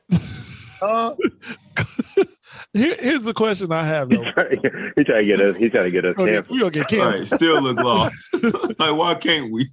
huh? 0.81 1.15
Here, 2.73 2.95
here's 2.99 3.23
the 3.23 3.33
question 3.33 3.71
I 3.71 3.83
have 3.83 4.09
He 4.09 4.17
though. 4.17 4.31
trying, 4.31 4.49
he 4.95 5.03
trying 5.03 5.21
to 5.21 5.25
get 5.25 5.41
us. 5.41 5.55
He 5.55 5.69
trying 5.69 5.85
to 5.85 5.91
get 5.91 6.05
us 6.05 6.15
We 6.17 6.59
gonna 6.59 6.71
get- 6.71 6.87
canceled. 6.87 7.13
we 7.13 7.19
Right, 7.19 7.27
still 7.27 7.61
look 7.61 7.77
lost. 7.77 8.33
like, 8.79 8.95
why 8.95 9.15
can't 9.15 9.51
we? 9.51 9.67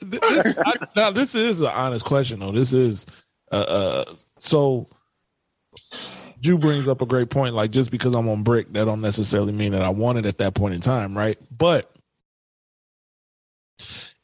This- 0.00 0.58
I- 0.58 0.72
now 0.96 1.10
this 1.10 1.34
is 1.34 1.60
an 1.60 1.68
honest 1.68 2.04
question 2.04 2.40
though. 2.40 2.50
This 2.52 2.72
is 2.72 3.06
uh, 3.52 3.56
uh 4.08 4.14
so 4.38 4.86
Jew 6.40 6.58
brings 6.58 6.86
up 6.88 7.00
a 7.00 7.06
great 7.06 7.30
point. 7.30 7.54
Like 7.54 7.70
just 7.70 7.90
because 7.90 8.14
I'm 8.14 8.28
on 8.28 8.42
brick, 8.42 8.72
that 8.74 8.84
don't 8.84 9.00
necessarily 9.00 9.52
mean 9.52 9.72
that 9.72 9.82
I 9.82 9.88
want 9.88 10.18
it 10.18 10.26
at 10.26 10.38
that 10.38 10.54
point 10.54 10.74
in 10.74 10.80
time, 10.80 11.16
right? 11.16 11.38
But 11.56 11.90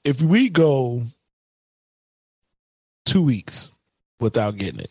if 0.04 0.20
we 0.22 0.48
go 0.50 1.04
two 3.06 3.22
weeks 3.22 3.72
without 4.20 4.56
getting 4.56 4.80
it, 4.80 4.90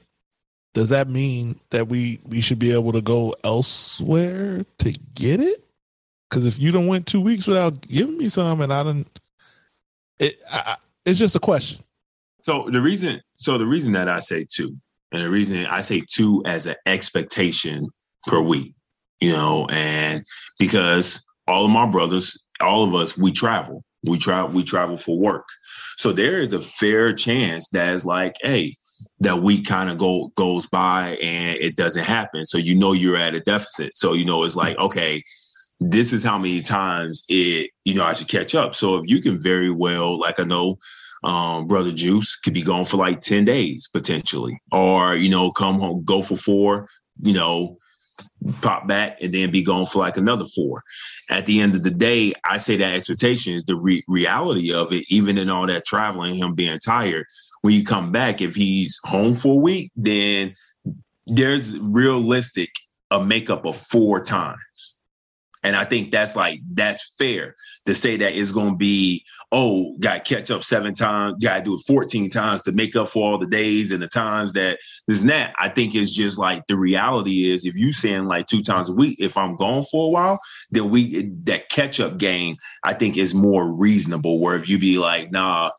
does 0.74 0.90
that 0.90 1.08
mean 1.08 1.60
that 1.72 1.88
we 1.88 2.20
we 2.26 2.42
should 2.42 2.60
be 2.60 2.74
able 2.74 2.92
to 2.94 3.02
go 3.02 3.36
elsewhere 3.44 4.66
to 4.80 4.92
get 5.16 5.40
it? 5.40 5.64
Because 6.30 6.46
if 6.46 6.60
you 6.60 6.72
don't 6.72 6.88
went 6.88 7.08
two 7.08 7.22
weeks 7.22 7.48
without 7.48 7.82
giving 7.82 8.18
me 8.18 8.30
some, 8.30 8.62
and 8.62 8.72
I 8.72 8.84
didn't, 8.84 9.20
it 10.20 10.40
I, 10.50 10.78
it's 11.06 11.20
just 11.20 11.36
a 11.36 11.40
question. 11.40 11.84
So 12.44 12.70
the 12.72 12.82
reason, 12.82 13.22
so 13.36 13.58
the 13.58 13.66
reason 13.66 13.94
that 13.94 14.08
I 14.08 14.20
say 14.20 14.46
two, 14.48 14.76
and 15.12 15.24
the 15.24 15.30
reason 15.30 15.66
I 15.66 15.82
say 15.82 16.04
two 16.08 16.44
as 16.46 16.68
an 16.68 16.76
expectation 16.86 17.88
per 18.28 18.40
week, 18.40 18.74
you 19.20 19.32
know, 19.32 19.68
and 19.70 20.24
because 20.60 21.26
all 21.48 21.66
of 21.66 21.72
my 21.72 21.88
brothers, 21.88 22.42
all 22.62 22.84
of 22.84 22.94
us, 22.94 23.18
we 23.18 23.32
travel, 23.32 23.84
we 24.04 24.18
travel, 24.20 24.52
we 24.52 24.64
travel 24.64 24.98
for 24.98 25.18
work, 25.18 25.48
so 25.98 26.12
there 26.12 26.40
is 26.40 26.54
a 26.54 26.62
fair 26.62 27.12
chance 27.12 27.70
that 27.70 27.94
it's 27.94 28.06
like, 28.06 28.36
hey, 28.42 28.76
that 29.20 29.42
week 29.42 29.66
kind 29.66 29.90
of 29.90 29.98
go 29.98 30.32
goes 30.36 30.68
by 30.68 31.18
and 31.22 31.58
it 31.58 31.76
doesn't 31.76 32.04
happen, 32.04 32.46
so 32.46 32.58
you 32.58 32.76
know 32.76 32.94
you're 32.94 33.18
at 33.18 33.36
a 33.36 33.40
deficit, 33.40 33.96
so 33.96 34.14
you 34.14 34.26
know 34.26 34.44
it's 34.44 34.56
like, 34.56 34.78
okay. 34.78 35.24
This 35.82 36.12
is 36.12 36.26
how 36.26 36.38
many 36.38 36.62
times 36.62 37.24
it, 37.30 37.70
you 37.86 37.94
know, 37.94 38.04
I 38.04 38.12
should 38.12 38.28
catch 38.28 38.54
up. 38.54 38.76
So 38.76 38.98
if 38.98 39.10
you 39.10 39.22
can 39.22 39.42
very 39.42 39.72
well, 39.72 40.20
like 40.20 40.38
I 40.38 40.44
know 40.44 40.78
um, 41.24 41.68
brother 41.68 41.92
Juice 41.92 42.36
could 42.36 42.54
be 42.54 42.62
gone 42.62 42.86
for 42.86 42.98
like 42.98 43.22
10 43.22 43.46
days 43.46 43.88
potentially, 43.88 44.62
or, 44.72 45.16
you 45.16 45.30
know, 45.30 45.52
come 45.52 45.80
home, 45.80 46.04
go 46.04 46.22
for 46.22 46.36
four, 46.36 46.88
you 47.22 47.34
know, 47.34 47.78
pop 48.62 48.88
back 48.88 49.18
and 49.22 49.34
then 49.34 49.52
be 49.52 49.64
gone 49.64 49.86
for 49.86 50.00
like 50.00 50.18
another 50.18 50.46
four. 50.46 50.84
At 51.30 51.46
the 51.46 51.60
end 51.60 51.76
of 51.76 51.84
the 51.84 51.92
day, 51.92 52.34
I 52.46 52.58
say 52.58 52.78
that 52.78 52.94
expectation 52.94 53.54
is 53.54 53.64
the 53.66 53.76
re- 53.76 54.04
reality 54.08 54.74
of 54.74 54.94
it, 54.94 55.06
even 55.10 55.38
in 55.38 55.50
all 55.50 55.68
that 55.68 55.86
traveling, 55.86 56.36
him 56.36 56.56
being 56.56 56.80
tired. 56.80 57.26
When 57.62 57.74
you 57.74 57.84
come 57.84 58.12
back, 58.12 58.42
if 58.42 58.56
he's 58.56 59.00
home 59.04 59.34
for 59.34 59.54
a 59.54 59.62
week, 59.62 59.92
then 59.96 60.54
there's 61.28 61.78
realistic 61.80 62.70
a 63.12 63.24
makeup 63.24 63.66
of 63.66 63.76
four 63.76 64.20
times. 64.20 65.00
And 65.62 65.76
I 65.76 65.84
think 65.84 66.12
that's 66.12 66.38
like 66.38 66.62
that's 66.74 67.16
fair 67.18 67.56
to 67.86 67.94
say 67.94 68.16
that 68.16 68.34
it's 68.34 68.52
going 68.52 68.72
to 68.72 68.78
be 68.78 69.26
oh, 69.52 69.98
got 70.00 70.24
catch 70.24 70.52
up 70.52 70.64
seven 70.64 70.94
times, 70.94 71.36
got 71.44 71.58
to 71.58 71.64
do 71.64 71.74
it 71.74 71.82
14 71.86 72.30
times 72.30 72.62
to 72.64 72.72
make 72.72 72.96
up 72.96 73.10
for 73.10 73.30
all 73.30 73.38
the 73.38 73.46
days 73.46 73.92
and 73.92 74.02
the 74.02 74.08
times 74.08 74.54
that 74.54 74.80
this 75.08 75.22
and 75.22 75.30
that. 75.30 75.54
I 75.60 75.68
think 75.68 75.96
it's 75.96 76.14
just 76.14 76.40
like 76.40 76.66
the 76.68 76.78
reality 76.78 77.52
is 77.52 77.66
if 77.66 77.76
you 77.76 77.92
saying 77.92 78.26
like 78.26 78.48
two 78.48 78.62
times 78.62 78.90
a 78.90 78.94
week, 78.94 79.18
if 79.20 79.36
I'm 79.36 79.58
gone 79.58 79.84
for 79.84 80.06
a 80.06 80.10
while, 80.10 80.40
then 80.72 80.90
we 80.90 81.30
that 81.44 81.68
catch 81.70 82.00
up 82.00 82.18
game, 82.18 82.56
I 82.84 82.94
think 82.94 83.18
is 83.18 83.34
more 83.34 83.70
reasonable. 83.70 84.40
Where 84.40 84.56
if 84.56 84.70
you 84.70 84.80
be 84.80 84.98
like, 84.98 85.30
nah, 85.30 85.72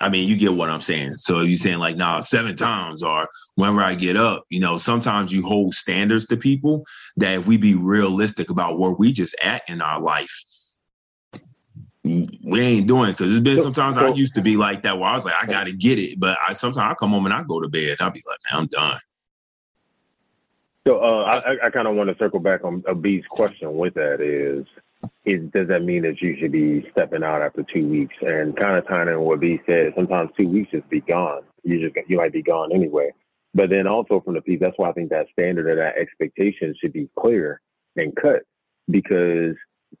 I 0.00 0.08
mean, 0.08 0.26
you 0.28 0.36
get 0.36 0.54
what 0.54 0.70
I'm 0.70 0.80
saying. 0.80 1.14
So 1.16 1.40
you're 1.40 1.56
saying 1.58 1.78
like, 1.78 1.96
nah, 1.96 2.20
seven 2.20 2.56
times 2.56 3.02
or 3.02 3.28
whenever 3.56 3.82
I 3.82 3.94
get 3.94 4.16
up, 4.16 4.44
you 4.48 4.58
know, 4.58 4.76
sometimes 4.76 5.32
you 5.32 5.42
hold 5.42 5.74
standards 5.74 6.26
to 6.28 6.36
people 6.38 6.84
that 7.18 7.34
if 7.36 7.46
we 7.46 7.58
be 7.58 7.74
realistic 7.74 8.48
about 8.50 8.78
where 8.78 8.92
we 8.92 9.12
just 9.12 9.36
at 9.42 9.62
in 9.68 9.82
our 9.82 10.00
life, 10.00 10.32
we 12.02 12.60
ain't 12.60 12.86
doing 12.86 13.10
because 13.10 13.30
it's 13.30 13.40
been 13.40 13.58
sometimes 13.58 13.98
I 13.98 14.08
used 14.08 14.34
to 14.36 14.42
be 14.42 14.56
like 14.56 14.82
that 14.84 14.98
where 14.98 15.08
I 15.08 15.12
was 15.12 15.26
like, 15.26 15.34
I 15.40 15.46
gotta 15.46 15.72
get 15.72 15.98
it. 15.98 16.18
But 16.18 16.38
I 16.48 16.54
sometimes 16.54 16.92
I 16.92 16.94
come 16.94 17.10
home 17.10 17.26
and 17.26 17.34
I 17.34 17.42
go 17.42 17.60
to 17.60 17.68
bed. 17.68 17.98
I'll 18.00 18.10
be 18.10 18.22
like, 18.26 18.38
man, 18.50 18.60
I'm 18.62 18.66
done. 18.68 18.98
So 20.88 20.98
uh, 20.98 21.24
I, 21.24 21.52
I- 21.52 21.66
I 21.66 21.70
kind 21.70 21.86
of 21.86 21.94
want 21.94 22.08
to 22.08 22.16
circle 22.16 22.40
back 22.40 22.64
on 22.64 22.82
a 22.88 22.94
B's 22.94 23.24
question 23.28 23.76
with 23.76 23.94
that 23.94 24.22
is, 24.22 24.64
is 25.24 25.50
does 25.52 25.68
that 25.68 25.82
mean 25.82 26.02
that 26.02 26.20
you 26.20 26.36
should 26.40 26.52
be 26.52 26.88
stepping 26.92 27.22
out 27.22 27.42
after 27.42 27.62
two 27.62 27.86
weeks? 27.86 28.14
And 28.22 28.56
kind 28.56 28.76
of 28.76 28.86
tying 28.88 29.08
in 29.08 29.20
what 29.20 29.40
B 29.40 29.60
said, 29.66 29.92
sometimes 29.94 30.30
two 30.38 30.48
weeks 30.48 30.70
just 30.70 30.88
be 30.88 31.00
gone. 31.00 31.42
You 31.62 31.80
just 31.80 32.08
you 32.08 32.16
might 32.16 32.32
be 32.32 32.42
gone 32.42 32.72
anyway. 32.72 33.10
But 33.52 33.70
then 33.70 33.86
also 33.86 34.20
from 34.20 34.34
the 34.34 34.40
piece, 34.40 34.60
that's 34.60 34.78
why 34.78 34.90
I 34.90 34.92
think 34.92 35.10
that 35.10 35.26
standard 35.32 35.66
or 35.66 35.76
that 35.76 35.98
expectation 35.98 36.74
should 36.80 36.92
be 36.92 37.10
clear 37.18 37.60
and 37.96 38.14
cut 38.14 38.42
because 38.88 39.56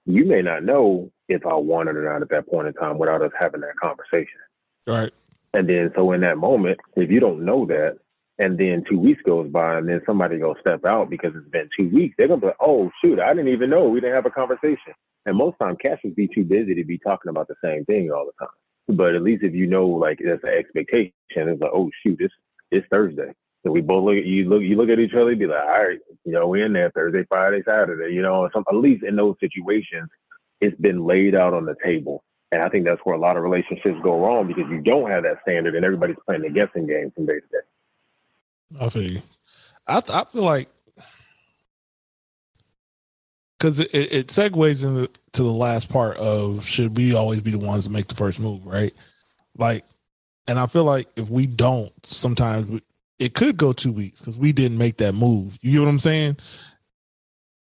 you 0.06 0.24
may 0.24 0.40
not 0.40 0.64
know 0.64 1.10
if 1.28 1.44
I 1.44 1.54
want 1.54 1.88
it 1.88 1.96
or 1.96 2.04
not 2.04 2.22
at 2.22 2.30
that 2.30 2.48
point 2.48 2.68
in 2.68 2.74
time 2.74 2.98
without 2.98 3.22
us 3.22 3.32
having 3.38 3.60
that 3.60 3.76
conversation. 3.82 4.40
Right. 4.86 5.12
And 5.52 5.68
then, 5.68 5.90
so 5.96 6.12
in 6.12 6.20
that 6.20 6.38
moment, 6.38 6.78
if 6.96 7.10
you 7.10 7.18
don't 7.18 7.44
know 7.44 7.66
that, 7.66 7.98
and 8.38 8.56
then 8.56 8.84
two 8.88 8.98
weeks 8.98 9.20
goes 9.22 9.50
by, 9.50 9.76
and 9.76 9.88
then 9.88 10.00
somebody 10.06 10.38
go 10.38 10.54
step 10.60 10.84
out 10.84 11.10
because 11.10 11.32
it's 11.34 11.50
been 11.50 11.68
two 11.78 11.88
weeks, 11.88 12.14
they're 12.16 12.28
gonna 12.28 12.40
be 12.40 12.46
like, 12.46 12.56
"Oh 12.60 12.90
shoot, 13.02 13.18
I 13.18 13.34
didn't 13.34 13.52
even 13.52 13.68
know 13.68 13.88
we 13.88 14.00
didn't 14.00 14.14
have 14.14 14.26
a 14.26 14.30
conversation." 14.30 14.94
And 15.26 15.36
most 15.36 15.58
time, 15.58 15.76
cats 15.76 16.00
would 16.04 16.16
be 16.16 16.28
too 16.28 16.44
busy 16.44 16.74
to 16.74 16.84
be 16.84 16.98
talking 16.98 17.30
about 17.30 17.48
the 17.48 17.56
same 17.62 17.84
thing 17.84 18.10
all 18.10 18.26
the 18.26 18.44
time. 18.44 18.96
But 18.96 19.14
at 19.14 19.22
least 19.22 19.44
if 19.44 19.54
you 19.54 19.66
know, 19.66 19.86
like 19.86 20.18
that's 20.24 20.42
an 20.42 20.50
expectation, 20.50 21.12
it's 21.34 21.60
like, 21.60 21.70
"Oh 21.72 21.90
shoot, 22.02 22.18
it's 22.20 22.34
it's 22.70 22.86
Thursday." 22.90 23.32
So 23.64 23.70
we 23.70 23.82
both 23.82 24.04
look 24.04 24.16
at 24.16 24.24
you 24.24 24.48
look 24.48 24.62
you 24.62 24.76
look 24.76 24.88
at 24.88 24.98
each 24.98 25.14
other, 25.14 25.30
and 25.30 25.38
be 25.38 25.46
like, 25.46 25.62
"All 25.62 25.84
right, 25.84 25.98
you 26.24 26.32
know, 26.32 26.48
we're 26.48 26.64
in 26.64 26.72
there 26.72 26.90
Thursday, 26.90 27.24
Friday, 27.28 27.62
Saturday." 27.68 28.14
You 28.14 28.22
know, 28.22 28.46
at 28.46 28.74
least 28.74 29.04
in 29.04 29.16
those 29.16 29.36
situations, 29.38 30.08
it's 30.60 30.78
been 30.80 31.04
laid 31.04 31.34
out 31.34 31.54
on 31.54 31.66
the 31.66 31.76
table. 31.84 32.24
And 32.52 32.62
I 32.62 32.68
think 32.68 32.84
that's 32.84 33.00
where 33.04 33.14
a 33.14 33.18
lot 33.18 33.36
of 33.36 33.44
relationships 33.44 33.98
go 34.02 34.18
wrong 34.18 34.48
because 34.48 34.68
you 34.70 34.80
don't 34.80 35.08
have 35.08 35.22
that 35.22 35.38
standard 35.42 35.76
and 35.76 35.84
everybody's 35.84 36.16
playing 36.26 36.42
the 36.42 36.50
guessing 36.50 36.86
game 36.86 37.12
from 37.14 37.26
day 37.26 37.34
to 37.34 37.40
day. 37.40 38.80
I 38.80 38.88
feel 38.88 39.02
you. 39.02 39.22
I 39.86 40.02
I 40.08 40.24
feel 40.24 40.42
like 40.42 40.68
because 43.60 43.78
it, 43.78 43.90
it, 43.92 44.26
segues 44.28 44.82
into 44.82 45.10
to 45.32 45.42
the 45.42 45.52
last 45.52 45.90
part 45.90 46.16
of 46.16 46.66
should 46.66 46.96
we 46.96 47.14
always 47.14 47.42
be 47.42 47.50
the 47.50 47.58
ones 47.58 47.84
to 47.84 47.90
make 47.90 48.08
the 48.08 48.14
first 48.14 48.40
move, 48.40 48.64
right? 48.64 48.94
Like, 49.56 49.84
And 50.46 50.58
I 50.58 50.66
feel 50.66 50.84
like 50.84 51.08
if 51.16 51.28
we 51.28 51.46
don't, 51.46 51.92
sometimes 52.04 52.80
it 53.18 53.34
could 53.34 53.58
go 53.58 53.74
two 53.74 53.92
weeks 53.92 54.20
because 54.20 54.38
we 54.38 54.52
didn't 54.52 54.78
make 54.78 54.96
that 54.96 55.14
move. 55.14 55.58
You 55.60 55.78
know 55.78 55.84
what 55.84 55.90
I'm 55.90 55.98
saying? 55.98 56.38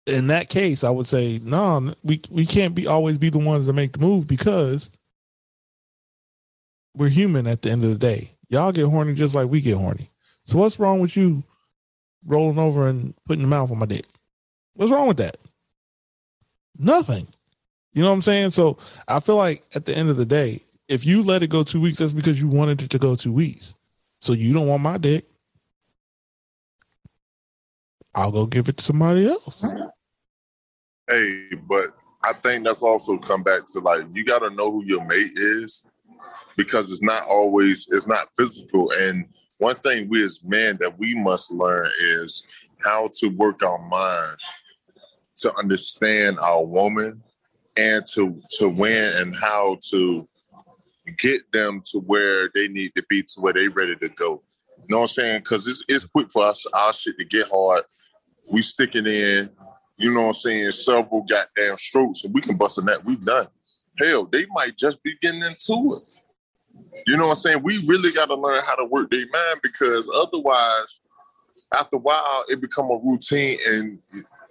In 0.07 0.27
that 0.27 0.49
case, 0.49 0.83
I 0.83 0.89
would 0.89 1.07
say 1.07 1.39
no. 1.43 1.93
We 2.03 2.21
we 2.29 2.45
can't 2.45 2.73
be 2.73 2.87
always 2.87 3.17
be 3.19 3.29
the 3.29 3.37
ones 3.37 3.67
that 3.67 3.73
make 3.73 3.93
the 3.93 3.99
move 3.99 4.27
because 4.27 4.89
we're 6.95 7.09
human 7.09 7.45
at 7.45 7.61
the 7.61 7.69
end 7.69 7.83
of 7.83 7.91
the 7.91 7.97
day. 7.97 8.31
Y'all 8.49 8.71
get 8.71 8.87
horny 8.87 9.13
just 9.13 9.35
like 9.35 9.47
we 9.47 9.61
get 9.61 9.77
horny. 9.77 10.11
So 10.43 10.57
what's 10.57 10.79
wrong 10.79 10.99
with 10.99 11.15
you 11.15 11.43
rolling 12.25 12.59
over 12.59 12.87
and 12.87 13.13
putting 13.25 13.41
your 13.41 13.49
mouth 13.49 13.71
on 13.71 13.77
my 13.77 13.85
dick? 13.85 14.05
What's 14.73 14.91
wrong 14.91 15.07
with 15.07 15.17
that? 15.17 15.37
Nothing. 16.77 17.27
You 17.93 18.01
know 18.01 18.09
what 18.09 18.15
I'm 18.15 18.21
saying? 18.23 18.51
So 18.51 18.77
I 19.07 19.19
feel 19.19 19.35
like 19.35 19.63
at 19.75 19.85
the 19.85 19.95
end 19.95 20.09
of 20.09 20.17
the 20.17 20.25
day, 20.25 20.63
if 20.87 21.05
you 21.05 21.21
let 21.21 21.43
it 21.43 21.49
go 21.49 21.63
two 21.63 21.79
weeks, 21.79 21.99
that's 21.99 22.13
because 22.13 22.39
you 22.39 22.47
wanted 22.47 22.81
it 22.81 22.89
to 22.89 22.99
go 22.99 23.15
two 23.15 23.31
weeks. 23.31 23.75
So 24.21 24.33
you 24.33 24.53
don't 24.53 24.67
want 24.67 24.83
my 24.83 24.97
dick. 24.97 25.25
I'll 28.15 28.31
go 28.31 28.45
give 28.45 28.67
it 28.67 28.77
to 28.77 28.83
somebody 28.83 29.27
else. 29.27 29.63
Hey, 31.07 31.49
but 31.67 31.87
I 32.23 32.33
think 32.33 32.63
that's 32.63 32.83
also 32.83 33.17
come 33.17 33.43
back 33.43 33.65
to 33.67 33.79
like 33.79 34.03
you 34.11 34.23
got 34.23 34.39
to 34.39 34.49
know 34.51 34.71
who 34.71 34.85
your 34.85 35.03
mate 35.05 35.31
is 35.35 35.85
because 36.55 36.91
it's 36.91 37.01
not 37.01 37.25
always 37.27 37.87
it's 37.91 38.07
not 38.07 38.29
physical. 38.37 38.91
And 39.01 39.25
one 39.57 39.75
thing 39.77 40.07
we 40.09 40.23
as 40.23 40.43
men 40.43 40.77
that 40.79 40.97
we 40.97 41.15
must 41.15 41.51
learn 41.51 41.89
is 42.01 42.47
how 42.83 43.09
to 43.19 43.27
work 43.29 43.63
our 43.63 43.79
minds 43.87 44.62
to 45.43 45.55
understand 45.57 46.39
our 46.39 46.65
woman 46.65 47.21
and 47.77 48.05
to 48.13 48.39
to 48.59 48.69
win 48.69 49.11
and 49.17 49.35
how 49.35 49.77
to 49.89 50.27
get 51.17 51.51
them 51.51 51.81
to 51.91 51.99
where 51.99 52.49
they 52.53 52.67
need 52.67 52.91
to 52.95 53.03
be 53.09 53.21
to 53.21 53.41
where 53.41 53.53
they 53.53 53.67
ready 53.67 53.95
to 53.97 54.09
go. 54.09 54.41
You 54.77 54.85
know 54.89 54.99
what 54.99 55.03
I'm 55.03 55.07
saying? 55.07 55.39
Because 55.39 55.67
it's 55.67 55.83
it's 55.87 56.05
quick 56.05 56.31
for 56.31 56.45
us 56.45 56.65
our 56.73 56.93
shit 56.93 57.17
to 57.19 57.25
get 57.25 57.47
hard. 57.49 57.83
We 58.49 58.61
sticking 58.61 59.05
in. 59.05 59.49
You 59.97 60.13
know 60.13 60.21
what 60.21 60.27
I'm 60.27 60.33
saying? 60.33 60.71
Several 60.71 61.25
goddamn 61.29 61.77
strokes, 61.77 62.23
and 62.23 62.33
we 62.33 62.41
can 62.41 62.57
bust 62.57 62.77
a 62.77 62.83
net. 62.83 63.03
We 63.05 63.15
done. 63.17 63.47
Hell, 63.99 64.25
they 64.25 64.45
might 64.53 64.75
just 64.77 65.03
be 65.03 65.15
getting 65.21 65.43
into 65.43 65.95
it. 65.95 67.03
You 67.05 67.17
know 67.17 67.27
what 67.27 67.37
I'm 67.37 67.41
saying? 67.41 67.63
We 67.63 67.77
really 67.87 68.11
got 68.11 68.27
to 68.27 68.35
learn 68.35 68.61
how 68.65 68.75
to 68.75 68.85
work 68.85 69.11
their 69.11 69.27
mind 69.31 69.59
because 69.61 70.09
otherwise, 70.13 70.99
after 71.73 71.97
a 71.97 71.99
while, 71.99 72.45
it 72.47 72.59
become 72.59 72.89
a 72.89 72.97
routine. 73.03 73.59
And 73.67 73.99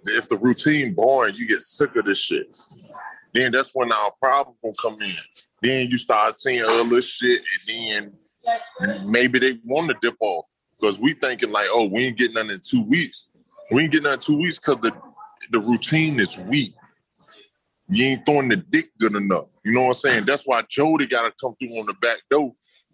if 0.05 0.27
the 0.29 0.37
routine 0.37 0.93
boring, 0.93 1.35
you 1.35 1.47
get 1.47 1.61
sick 1.61 1.95
of 1.95 2.05
this 2.05 2.19
shit. 2.19 2.55
Then 3.33 3.51
that's 3.51 3.71
when 3.73 3.91
our 3.91 4.11
problem 4.21 4.55
will 4.61 4.73
come 4.81 5.01
in. 5.01 5.15
Then 5.61 5.87
you 5.89 5.97
start 5.97 6.35
seeing 6.35 6.61
other 6.61 7.01
shit, 7.01 7.41
and 7.87 8.13
then 8.45 9.09
maybe 9.09 9.39
they 9.39 9.53
want 9.63 9.89
to 9.89 9.95
dip 10.01 10.17
off 10.19 10.45
because 10.79 10.99
we 10.99 11.13
thinking 11.13 11.51
like, 11.51 11.67
oh, 11.71 11.85
we 11.85 12.05
ain't 12.05 12.17
getting 12.17 12.35
nothing 12.35 12.51
in 12.51 12.59
two 12.63 12.83
weeks. 12.83 13.29
We 13.71 13.83
ain't 13.83 13.91
getting 13.91 14.03
nothing 14.03 14.33
in 14.33 14.37
two 14.37 14.41
weeks 14.41 14.59
because 14.59 14.77
the 14.81 14.91
the 15.51 15.59
routine 15.59 16.19
is 16.19 16.37
weak. 16.39 16.73
You 17.89 18.05
ain't 18.05 18.25
throwing 18.25 18.49
the 18.49 18.57
dick 18.57 18.85
good 18.99 19.15
enough. 19.15 19.45
You 19.63 19.73
know 19.73 19.83
what 19.83 19.89
I'm 19.89 20.11
saying? 20.11 20.25
That's 20.25 20.43
why 20.45 20.61
Jody 20.69 21.07
got 21.07 21.25
to 21.25 21.33
come 21.39 21.55
through 21.59 21.77
on 21.79 21.85
the 21.85 21.93
back 21.95 22.21
door 22.29 22.53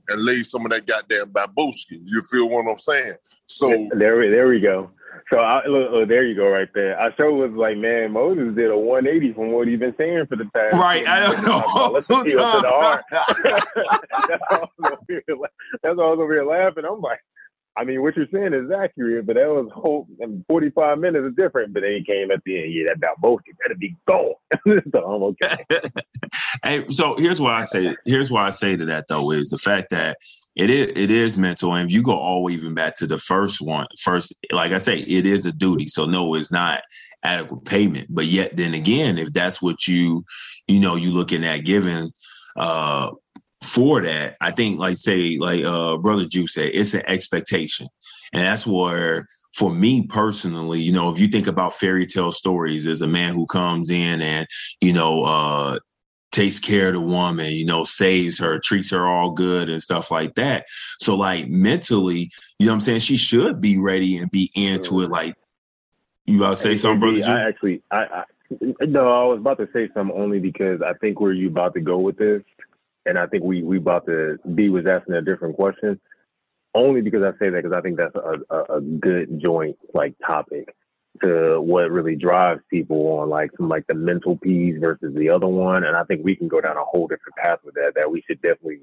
and 0.10 0.24
lay 0.24 0.38
some 0.38 0.66
of 0.66 0.72
that 0.72 0.86
goddamn 0.86 1.32
baboski. 1.32 2.02
You 2.06 2.22
feel 2.24 2.50
what 2.50 2.68
I'm 2.68 2.78
saying? 2.78 3.14
So 3.46 3.70
there, 3.94 4.30
there 4.30 4.48
we 4.48 4.60
go. 4.60 4.92
So 5.32 5.40
I, 5.40 5.66
look, 5.68 5.92
look, 5.92 6.10
there 6.10 6.26
you 6.26 6.36
go, 6.36 6.48
right 6.50 6.68
there. 6.74 7.00
I 7.00 7.14
sure 7.16 7.32
was 7.32 7.52
like, 7.52 7.78
man, 7.78 8.12
Moses 8.12 8.56
did 8.56 8.72
a 8.72 8.78
180 8.78 9.34
from 9.34 9.52
what 9.52 9.68
he's 9.68 9.80
been 9.80 9.96
saying 9.98 10.26
for 10.28 10.36
the 10.36 10.46
past. 10.46 10.74
Right, 10.74 11.08
I 11.08 11.20
don't 11.20 11.46
know. 11.46 11.92
Let's 11.94 12.06
appeal 12.10 12.24
to 12.24 12.62
the 12.62 12.70
heart. 12.70 13.04
that's 13.12 14.42
why 14.50 14.58
I 14.58 14.60
was 14.60 14.92
over 14.92 15.00
here, 15.08 15.24
that's 15.84 15.98
why 15.98 16.04
I 16.04 16.10
was 16.10 16.20
over 16.20 16.34
here 16.34 16.46
laughing. 16.46 16.86
I'm 16.86 17.02
like, 17.02 17.20
I 17.80 17.86
mean, 17.86 18.02
what 18.02 18.18
you're 18.18 18.28
saying 18.34 18.54
is 18.54 18.70
accurate, 18.72 19.26
but 19.26 19.38
that 19.38 19.48
was 19.48 19.70
whole 19.74 20.06
and 20.20 20.44
45 20.50 21.00
minutes 21.00 21.28
is 21.28 21.36
different. 21.38 21.74
But 21.74 21.84
then 21.84 21.94
he 21.94 22.04
came 22.04 22.30
at 22.30 22.44
the 22.44 22.62
end, 22.62 22.74
yeah, 22.74 22.88
that 22.88 23.00
Balboski 23.00 23.58
better 23.58 23.76
be 23.76 23.96
gone. 24.06 24.34
so 24.92 25.06
I'm 25.06 25.24
okay. 25.24 25.66
hey, 26.64 26.86
so 26.90 27.16
here's 27.18 27.40
what 27.40 27.54
I 27.54 27.64
say. 27.64 27.96
Here's 28.06 28.32
why 28.32 28.46
I 28.46 28.50
say 28.50 28.76
to 28.76 28.84
that 28.88 29.06
though 29.08 29.32
is 29.32 29.50
the 29.50 29.58
fact 29.58 29.92
that 29.92 30.18
it 30.58 30.70
is 30.70 30.92
it 30.94 31.10
is 31.10 31.38
mental, 31.38 31.74
and 31.74 31.90
if 31.90 31.96
you 31.96 32.04
go 32.04 32.18
all 32.18 32.44
way 32.44 32.52
even 32.52 32.74
back 32.74 32.98
to 32.98 33.08
the 33.08 33.18
first 33.18 33.62
one, 33.62 33.88
first, 33.98 34.34
like 34.52 34.74
I 34.74 34.78
say, 34.78 34.98
it 35.00 35.26
is 35.26 35.46
a 35.46 35.54
duty. 35.54 35.88
So 35.88 36.04
no, 36.04 36.36
it's 36.36 36.52
not 36.52 36.82
adequate 37.24 37.64
payment. 37.64 38.08
But 38.10 38.26
yet, 38.26 38.58
then 38.58 38.74
again, 38.74 39.18
if 39.18 39.32
that's 39.32 39.62
what 39.62 39.88
you, 39.88 40.26
you 40.68 40.82
know, 40.82 40.98
you 40.98 41.12
looking 41.12 41.46
at 41.46 41.60
giving, 41.60 42.12
uh, 42.58 43.12
for 43.62 44.02
that, 44.02 44.38
I 44.42 44.52
think, 44.52 44.80
like 44.80 44.98
say, 44.98 45.38
like 45.40 45.64
uh, 45.66 45.98
brother 45.98 46.26
Juice 46.26 46.54
said, 46.54 46.72
it's 46.74 46.94
an 46.94 47.04
expectation, 47.08 47.88
and 48.34 48.44
that's 48.44 48.66
where 48.66 49.28
for 49.54 49.72
me 49.72 50.06
personally, 50.08 50.80
you 50.80 50.92
know, 50.92 51.10
if 51.10 51.20
you 51.20 51.28
think 51.28 51.48
about 51.48 51.74
fairy 51.74 52.06
tale 52.06 52.32
stories, 52.32 52.88
as 52.88 53.02
a 53.02 53.08
man 53.08 53.34
who 53.34 53.46
comes 53.48 53.90
in 53.92 54.22
and 54.22 54.48
you 54.80 54.94
know 54.94 55.24
uh, 55.24 55.80
takes 56.32 56.60
care 56.60 56.88
of 56.90 56.94
the 56.94 57.02
woman, 57.02 57.52
you 57.52 57.66
know, 57.66 57.84
saves 57.84 58.40
her, 58.40 58.60
treats 58.60 58.92
her 58.92 59.08
all 59.08 59.32
good 59.32 59.70
and 59.70 59.82
stuff 59.82 60.12
like 60.12 60.36
that. 60.36 60.66
So 61.00 61.16
like 61.16 61.50
mentally, 61.50 62.30
you 62.60 62.66
know 62.66 62.72
what 62.72 62.76
I'm 62.76 62.82
saying? 62.82 63.00
She 63.00 63.18
should 63.18 63.60
be 63.60 63.78
ready 63.78 64.18
and 64.18 64.30
be 64.32 64.52
into 64.56 65.02
it. 65.02 65.10
Like 65.10 65.36
you 66.26 66.38
about 66.38 66.52
to 66.52 66.56
say 66.56 66.70
Hey, 66.70 66.76
something, 66.76 67.00
brother? 67.00 67.24
I 67.26 67.48
actually, 67.48 67.82
I, 67.92 67.98
I 68.04 68.24
no, 68.82 69.10
I 69.12 69.26
was 69.26 69.40
about 69.40 69.58
to 69.60 69.70
say 69.74 69.90
something 69.94 70.16
only 70.18 70.40
because 70.40 70.82
I 70.82 70.94
think 70.94 71.20
where 71.20 71.34
you 71.34 71.48
about 71.50 71.74
to 71.76 71.82
go 71.82 71.98
with 72.00 72.18
this, 72.18 72.44
and 73.10 73.18
I 73.18 73.28
think 73.28 73.44
we 73.44 73.64
we 73.64 73.78
about 73.78 74.06
to. 74.06 74.38
B 74.56 74.70
was 74.70 74.86
asking 74.86 75.16
a 75.16 75.22
different 75.22 75.56
question. 75.56 76.00
Only 76.76 77.02
because 77.02 77.24
I 77.24 77.32
say 77.40 77.50
that 77.50 77.64
because 77.64 77.76
I 77.76 77.82
think 77.82 77.98
that's 77.98 78.16
a, 78.16 78.36
a, 78.50 78.78
a 78.78 78.82
good 78.82 79.42
joint 79.42 79.76
like 79.94 80.14
topic 80.26 80.76
to 81.24 81.60
what 81.60 81.90
really 81.92 82.16
drives 82.16 82.62
people 82.70 83.20
on 83.20 83.30
like 83.30 83.50
some 83.58 83.68
like 83.68 83.86
the 83.88 83.96
mental 83.96 84.38
piece 84.38 84.80
versus 84.80 85.14
the 85.16 85.30
other 85.30 85.48
one, 85.48 85.84
and 85.84 85.98
I 85.98 86.04
think 86.04 86.24
we 86.24 86.36
can 86.36 86.48
go 86.48 86.62
down 86.62 86.78
a 86.78 86.84
whole 86.86 87.08
different 87.08 87.36
path 87.38 87.60
with 87.64 87.74
that. 87.76 87.94
That 87.96 88.12
we 88.12 88.22
should 88.28 88.42
definitely 88.42 88.82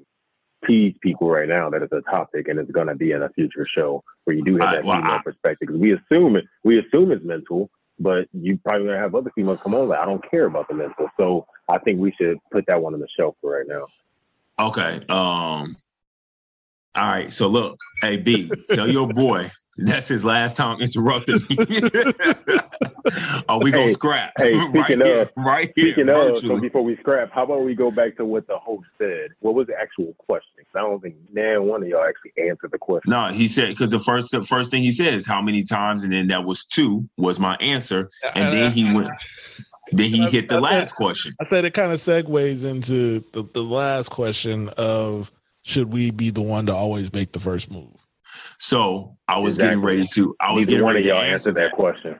tease 0.65 0.95
people 1.01 1.29
right 1.29 1.47
now 1.47 1.69
that 1.69 1.83
it's 1.83 1.93
a 1.93 2.01
topic 2.01 2.47
and 2.47 2.59
it's 2.59 2.71
going 2.71 2.87
to 2.87 2.95
be 2.95 3.11
in 3.11 3.21
a 3.23 3.29
future 3.29 3.63
show 3.65 4.03
where 4.23 4.35
you 4.35 4.43
do 4.43 4.57
have 4.57 4.69
I- 4.69 4.75
that 4.75 4.85
well, 4.85 4.97
female 4.97 5.13
I- 5.13 5.21
perspective 5.23 5.67
because 5.67 5.79
we 5.79 5.93
assume 5.93 6.35
it 6.35 6.45
we 6.63 6.79
assume 6.79 7.11
it's 7.11 7.23
mental 7.23 7.69
but 7.99 8.27
you 8.33 8.59
probably 8.65 8.87
gonna 8.87 8.99
have 8.99 9.15
other 9.15 9.31
females 9.35 9.59
come 9.63 9.75
on 9.75 9.87
like 9.89 9.99
I 9.99 10.05
don't 10.05 10.23
care 10.29 10.45
about 10.45 10.67
the 10.67 10.73
mental 10.73 11.09
so 11.19 11.45
I 11.69 11.77
think 11.77 11.99
we 11.99 12.11
should 12.11 12.37
put 12.51 12.65
that 12.67 12.81
one 12.81 12.93
on 12.95 12.99
the 12.99 13.07
shelf 13.17 13.35
for 13.41 13.51
right 13.57 13.67
now 13.67 13.85
Okay. 14.59 15.01
Um. 15.09 15.75
All 16.95 17.05
right. 17.11 17.31
So 17.31 17.47
look, 17.47 17.77
hey 18.01 18.17
B, 18.17 18.51
tell 18.71 18.87
your 18.87 19.07
boy 19.07 19.51
that's 19.77 20.07
his 20.07 20.25
last 20.25 20.57
time 20.57 20.81
interrupting 20.81 21.39
me. 21.47 21.57
oh, 23.49 23.59
we 23.61 23.71
gonna 23.71 23.85
Hey, 23.85 23.93
scrap. 23.93 24.33
hey, 24.37 24.53
right 24.69 24.85
speaking 24.87 25.05
here, 25.05 25.21
of- 25.21 25.31
right 25.37 25.71
here, 25.75 25.85
speaking 25.93 26.09
of 26.09 26.37
so 26.39 26.59
before 26.59 26.83
we 26.83 26.95
scrap 26.97 27.31
how 27.31 27.43
about 27.43 27.63
we 27.63 27.75
go 27.75 27.91
back 27.91 28.17
to 28.17 28.25
what 28.25 28.47
the 28.47 28.57
host 28.57 28.87
said 28.97 29.29
what 29.39 29.53
was 29.53 29.67
the 29.67 29.79
actual 29.79 30.13
question 30.17 30.49
'Cause 30.57 30.65
I 30.75 30.79
don't 30.81 30.99
think 31.01 31.15
man 31.31 31.63
one 31.65 31.83
of 31.83 31.87
y'all 31.89 32.03
actually 32.03 32.33
answered 32.49 32.71
the 32.71 32.79
question 32.79 33.11
No, 33.11 33.27
he 33.27 33.47
said 33.47 33.69
because 33.69 33.91
the 33.91 33.99
first 33.99 34.31
the 34.31 34.41
first 34.41 34.71
thing 34.71 34.81
he 34.81 34.89
said 34.91 35.13
is 35.13 35.27
how 35.27 35.41
many 35.41 35.63
times, 35.63 36.03
and 36.03 36.11
then 36.13 36.27
that 36.29 36.43
was 36.43 36.65
two 36.65 37.07
was 37.17 37.39
my 37.39 37.55
answer, 37.57 38.09
and 38.33 38.51
then 38.51 38.71
he 38.71 38.91
went. 38.95 39.09
Then 39.91 40.09
he 40.09 40.29
hit 40.29 40.49
the 40.49 40.59
That's 40.59 40.71
it. 40.71 40.75
last 40.75 40.93
question. 40.93 41.35
I 41.39 41.45
said 41.47 41.65
it 41.65 41.73
kind 41.73 41.91
of 41.91 41.99
segues 41.99 42.69
into 42.69 43.23
the, 43.31 43.47
the 43.53 43.63
last 43.63 44.09
question 44.09 44.69
of 44.77 45.31
should 45.63 45.91
we 45.91 46.11
be 46.11 46.29
the 46.29 46.41
one 46.41 46.65
to 46.67 46.73
always 46.73 47.13
make 47.13 47.31
the 47.31 47.39
first 47.39 47.71
move? 47.71 48.05
So 48.59 49.17
I 49.27 49.37
was 49.37 49.57
getting 49.57 49.81
ready 49.81 50.05
to. 50.13 50.35
I 50.39 50.51
was 50.51 50.61
neither 50.61 50.71
getting 50.71 50.85
one 50.85 50.93
ready 50.95 51.03
to 51.05 51.09
y'all 51.09 51.21
answer 51.21 51.49
answered 51.49 51.55
that 51.55 51.71
question 51.71 52.17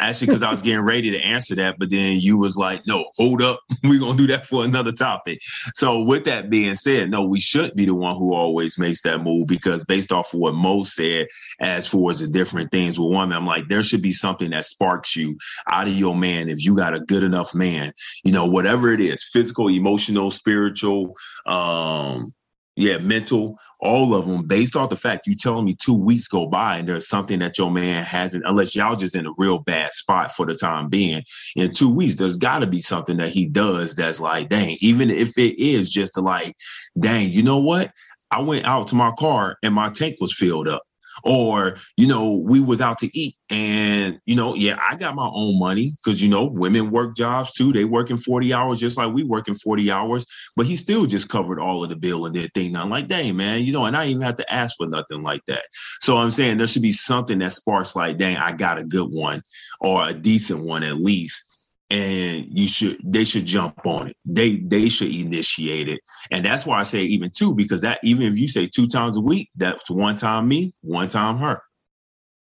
Actually, 0.00 0.28
because 0.28 0.42
I 0.42 0.50
was 0.50 0.62
getting 0.62 0.80
ready 0.80 1.10
to 1.10 1.18
answer 1.18 1.54
that, 1.56 1.78
but 1.78 1.90
then 1.90 2.18
you 2.20 2.38
was 2.38 2.56
like, 2.56 2.86
"No, 2.86 3.04
hold 3.16 3.42
up, 3.42 3.60
we're 3.84 4.00
gonna 4.00 4.16
do 4.16 4.26
that 4.28 4.46
for 4.46 4.64
another 4.64 4.92
topic." 4.92 5.40
So, 5.74 6.00
with 6.00 6.24
that 6.24 6.48
being 6.48 6.74
said, 6.74 7.10
no, 7.10 7.22
we 7.22 7.38
should 7.38 7.74
be 7.76 7.84
the 7.84 7.94
one 7.94 8.16
who 8.16 8.32
always 8.32 8.78
makes 8.78 9.02
that 9.02 9.22
move 9.22 9.46
because 9.46 9.84
based 9.84 10.10
off 10.10 10.32
of 10.32 10.40
what 10.40 10.54
Mo 10.54 10.84
said, 10.84 11.28
as 11.60 11.86
far 11.86 12.10
as 12.10 12.20
the 12.20 12.28
different 12.28 12.72
things 12.72 12.98
with 12.98 13.10
women, 13.10 13.36
I'm 13.36 13.46
like, 13.46 13.68
there 13.68 13.82
should 13.82 14.02
be 14.02 14.12
something 14.12 14.50
that 14.50 14.64
sparks 14.64 15.14
you 15.14 15.36
out 15.66 15.86
of 15.86 15.94
your 15.94 16.16
man. 16.16 16.48
If 16.48 16.64
you 16.64 16.74
got 16.74 16.94
a 16.94 17.00
good 17.00 17.22
enough 17.22 17.54
man, 17.54 17.92
you 18.24 18.32
know, 18.32 18.46
whatever 18.46 18.90
it 18.92 19.00
is, 19.00 19.22
physical, 19.22 19.68
emotional, 19.68 20.30
spiritual, 20.30 21.14
um, 21.44 22.32
yeah, 22.80 22.98
mental, 22.98 23.58
all 23.78 24.14
of 24.14 24.26
them, 24.26 24.46
based 24.46 24.76
off 24.76 24.90
the 24.90 24.96
fact 24.96 25.26
you 25.26 25.34
telling 25.34 25.64
me 25.64 25.74
two 25.74 25.94
weeks 25.94 26.28
go 26.28 26.46
by 26.46 26.78
and 26.78 26.88
there's 26.88 27.08
something 27.08 27.38
that 27.40 27.58
your 27.58 27.70
man 27.70 28.04
hasn't, 28.04 28.44
unless 28.46 28.74
y'all 28.74 28.96
just 28.96 29.14
in 29.14 29.26
a 29.26 29.32
real 29.38 29.58
bad 29.58 29.92
spot 29.92 30.32
for 30.32 30.46
the 30.46 30.54
time 30.54 30.88
being. 30.88 31.22
In 31.56 31.72
two 31.72 31.90
weeks, 31.92 32.16
there's 32.16 32.36
got 32.36 32.60
to 32.60 32.66
be 32.66 32.80
something 32.80 33.16
that 33.18 33.30
he 33.30 33.46
does 33.46 33.94
that's 33.94 34.20
like, 34.20 34.48
dang, 34.48 34.76
even 34.80 35.10
if 35.10 35.36
it 35.38 35.58
is 35.62 35.90
just 35.90 36.14
to 36.14 36.20
like, 36.20 36.56
dang, 36.98 37.32
you 37.32 37.42
know 37.42 37.58
what? 37.58 37.92
I 38.30 38.40
went 38.40 38.64
out 38.64 38.88
to 38.88 38.94
my 38.94 39.12
car 39.18 39.56
and 39.62 39.74
my 39.74 39.90
tank 39.90 40.16
was 40.20 40.34
filled 40.34 40.68
up. 40.68 40.82
Or 41.24 41.76
you 41.96 42.06
know 42.06 42.30
we 42.30 42.60
was 42.60 42.80
out 42.80 42.98
to 42.98 43.18
eat 43.18 43.36
and 43.50 44.18
you 44.26 44.34
know 44.34 44.54
yeah 44.54 44.78
i 44.88 44.94
got 44.94 45.14
my 45.14 45.28
own 45.32 45.58
money 45.58 45.92
because 45.96 46.22
you 46.22 46.28
know 46.28 46.44
women 46.44 46.90
work 46.90 47.16
jobs 47.16 47.52
too. 47.52 47.72
They 47.72 47.84
working 47.84 48.16
40 48.16 48.52
hours 48.52 48.80
just 48.80 48.96
like 48.96 49.12
we 49.12 49.24
working 49.24 49.54
40 49.54 49.90
hours 49.90 50.26
but 50.56 50.66
he 50.66 50.76
still 50.76 51.06
just 51.06 51.28
covered 51.28 51.60
all 51.60 51.82
of 51.82 51.90
the 51.90 51.96
bill 51.96 52.26
and 52.26 52.34
did 52.34 52.52
thing 52.54 52.76
i'm 52.76 52.90
like 52.90 53.08
dang 53.08 53.36
man 53.36 53.62
you 53.64 53.72
know 53.72 53.84
and 53.84 53.96
i 53.96 54.06
even 54.06 54.22
have 54.22 54.36
to 54.36 54.52
ask 54.52 54.76
for 54.76 54.86
nothing 54.86 55.22
like 55.22 55.44
that. 55.46 55.64
So 56.00 56.16
i'm 56.16 56.30
saying 56.30 56.58
there 56.58 56.66
should 56.66 56.82
be 56.82 56.92
something 56.92 57.38
that 57.40 57.52
sparks 57.52 57.96
like 57.96 58.18
dang 58.18 58.36
i 58.36 58.52
got 58.52 58.78
a 58.78 58.84
good 58.84 59.10
one 59.10 59.42
or 59.80 60.08
a 60.08 60.14
decent 60.14 60.64
one 60.64 60.82
at 60.82 61.00
least 61.00 61.44
and 61.90 62.46
you 62.56 62.68
should 62.68 62.98
they 63.04 63.24
should 63.24 63.44
jump 63.44 63.84
on 63.84 64.08
it 64.08 64.16
they 64.24 64.56
they 64.58 64.88
should 64.88 65.12
initiate 65.12 65.88
it 65.88 66.00
and 66.30 66.44
that's 66.44 66.64
why 66.64 66.78
i 66.78 66.82
say 66.82 67.02
even 67.02 67.30
two 67.30 67.54
because 67.54 67.80
that 67.80 67.98
even 68.04 68.22
if 68.24 68.38
you 68.38 68.46
say 68.46 68.66
two 68.66 68.86
times 68.86 69.16
a 69.16 69.20
week 69.20 69.50
that's 69.56 69.90
one 69.90 70.14
time 70.14 70.46
me 70.46 70.72
one 70.82 71.08
time 71.08 71.36
her 71.36 71.60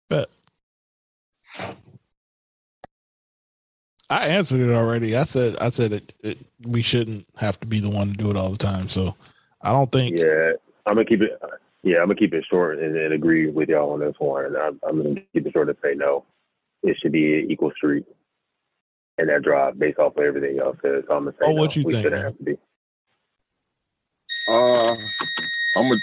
but 0.08 0.30
I 4.10 4.28
answered 4.28 4.60
it 4.60 4.72
already. 4.72 5.16
I 5.16 5.24
said 5.24 5.56
I 5.60 5.68
said 5.70 5.92
it, 5.92 6.14
it, 6.22 6.38
we 6.66 6.80
shouldn't 6.80 7.26
have 7.36 7.60
to 7.60 7.66
be 7.66 7.78
the 7.78 7.90
one 7.90 8.08
to 8.08 8.16
do 8.16 8.30
it 8.30 8.36
all 8.36 8.50
the 8.50 8.56
time. 8.56 8.88
So 8.88 9.14
I 9.60 9.72
don't 9.72 9.92
think 9.92 10.18
Yeah, 10.18 10.52
I'm 10.86 10.94
gonna 10.94 11.04
keep 11.04 11.20
it. 11.20 11.38
Yeah, 11.82 11.98
I'm 11.98 12.06
gonna 12.06 12.14
keep 12.14 12.32
it 12.32 12.44
short 12.48 12.78
and, 12.78 12.96
and 12.96 13.12
agree 13.12 13.50
with 13.50 13.68
y'all 13.68 13.92
on 13.92 14.00
this 14.00 14.14
one. 14.18 14.56
I'm, 14.56 14.80
I'm 14.86 15.02
gonna 15.02 15.20
keep 15.34 15.46
it 15.46 15.52
short 15.52 15.68
and 15.68 15.76
say 15.84 15.94
no. 15.94 16.24
It 16.82 16.96
should 17.02 17.12
be 17.12 17.40
an 17.40 17.50
equal 17.50 17.70
street 17.76 18.06
in 19.18 19.26
that 19.26 19.42
drive 19.42 19.78
based 19.78 19.98
off 19.98 20.16
of 20.16 20.22
everything 20.24 20.56
y'all 20.56 20.76
said. 20.82 21.02
So 21.08 21.14
I'm 21.16 21.24
gonna 21.24 21.32
say 21.40 21.46
Oh, 21.46 21.54
no. 21.54 21.60
what 21.60 21.76
you 21.76 21.82
we 21.84 21.92
think, 21.92 22.04
shouldn't 22.04 22.22
have 22.24 22.36
to 22.38 22.42
be. 22.44 22.56
Uh, 24.48 24.96
I'm 25.76 25.92
a. 25.92 25.96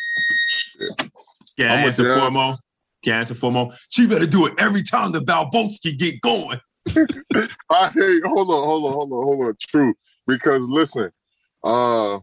can 1.57 1.67
I'm 1.67 1.79
I 1.79 1.81
a 1.83 1.85
answer 1.87 2.03
down- 2.03 2.19
four 2.19 2.31
more 2.31 2.55
can 3.03 3.13
I 3.13 3.17
answer 3.19 3.35
four 3.35 3.51
more 3.51 3.71
she 3.89 4.07
better 4.07 4.25
do 4.25 4.45
it 4.47 4.53
every 4.59 4.81
time 4.83 5.11
the 5.11 5.19
balboski 5.19 5.97
get 5.97 6.19
going 6.21 6.59
I 7.69 7.89
hate. 7.93 8.25
Hold 8.25 8.49
on, 8.49 8.63
hold 8.63 8.85
on, 8.85 8.93
hold 8.93 9.11
on, 9.11 9.23
hold 9.23 9.47
on. 9.47 9.53
True, 9.59 9.93
because 10.27 10.67
listen, 10.69 11.11
uh, 11.63 12.19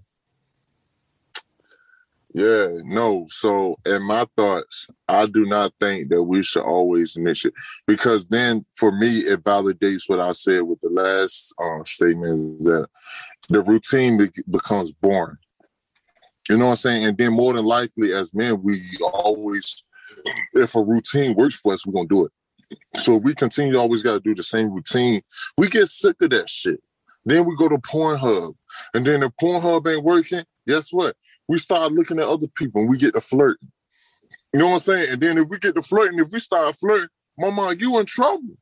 yeah, 2.35 2.68
no. 2.85 3.26
So, 3.30 3.76
in 3.85 4.03
my 4.03 4.26
thoughts, 4.37 4.87
I 5.09 5.26
do 5.26 5.45
not 5.45 5.72
think 5.80 6.09
that 6.09 6.22
we 6.22 6.43
should 6.43 6.62
always 6.62 7.16
initiate 7.16 7.55
because 7.87 8.26
then, 8.28 8.62
for 8.74 8.91
me, 8.93 9.18
it 9.18 9.43
validates 9.43 10.09
what 10.09 10.20
I 10.20 10.33
said 10.33 10.62
with 10.62 10.80
the 10.80 10.91
last 10.91 11.55
uh, 11.62 11.85
statement 11.85 12.61
is 12.61 12.66
that 12.66 12.89
the 13.49 13.61
routine 13.62 14.18
be- 14.18 14.30
becomes 14.51 14.93
boring. 14.93 15.37
You 16.49 16.57
know 16.57 16.66
what 16.66 16.70
I'm 16.70 16.76
saying? 16.76 17.05
And 17.05 17.18
then, 17.18 17.35
more 17.35 17.53
than 17.53 17.64
likely, 17.64 18.12
as 18.14 18.35
men, 18.35 18.62
we 18.62 18.83
always, 19.03 19.85
if 20.55 20.74
a 20.74 20.83
routine 20.83 21.35
works 21.35 21.57
for 21.57 21.74
us, 21.74 21.87
we're 21.87 21.93
gonna 21.93 22.09
do 22.09 22.26
it. 22.26 22.33
So 22.97 23.16
we 23.16 23.35
continue 23.35 23.76
always 23.78 24.03
got 24.03 24.14
to 24.14 24.20
do 24.20 24.35
the 24.35 24.43
same 24.43 24.70
routine. 24.70 25.22
We 25.57 25.68
get 25.68 25.89
sick 25.89 26.20
of 26.22 26.30
that 26.30 26.49
shit. 26.49 26.80
Then 27.24 27.45
we 27.45 27.57
go 27.57 27.68
to 27.68 27.78
Pornhub, 27.78 28.55
and 28.95 29.07
then 29.07 29.22
if 29.22 29.30
Pornhub 29.41 29.87
ain't 29.87 30.05
working, 30.05 30.45
guess 30.66 30.93
what? 30.93 31.16
We 31.49 31.59
start 31.59 31.93
looking 31.93 32.18
at 32.18 32.28
other 32.28 32.49
people, 32.57 32.82
and 32.82 32.90
we 32.90 32.99
get 32.99 33.14
to 33.14 33.20
flirting. 33.20 33.70
You 34.53 34.61
know 34.61 34.68
what 34.68 34.74
I'm 34.74 34.80
saying? 34.80 35.07
And 35.12 35.20
then 35.20 35.38
if 35.38 35.49
we 35.49 35.59
get 35.59 35.74
to 35.76 35.82
flirting, 35.82 36.18
if 36.18 36.30
we 36.30 36.38
start 36.38 36.76
flirting, 36.76 37.09
my 37.38 37.51
mama, 37.51 37.76
you 37.78 37.99
in 37.99 38.07
trouble. 38.07 38.57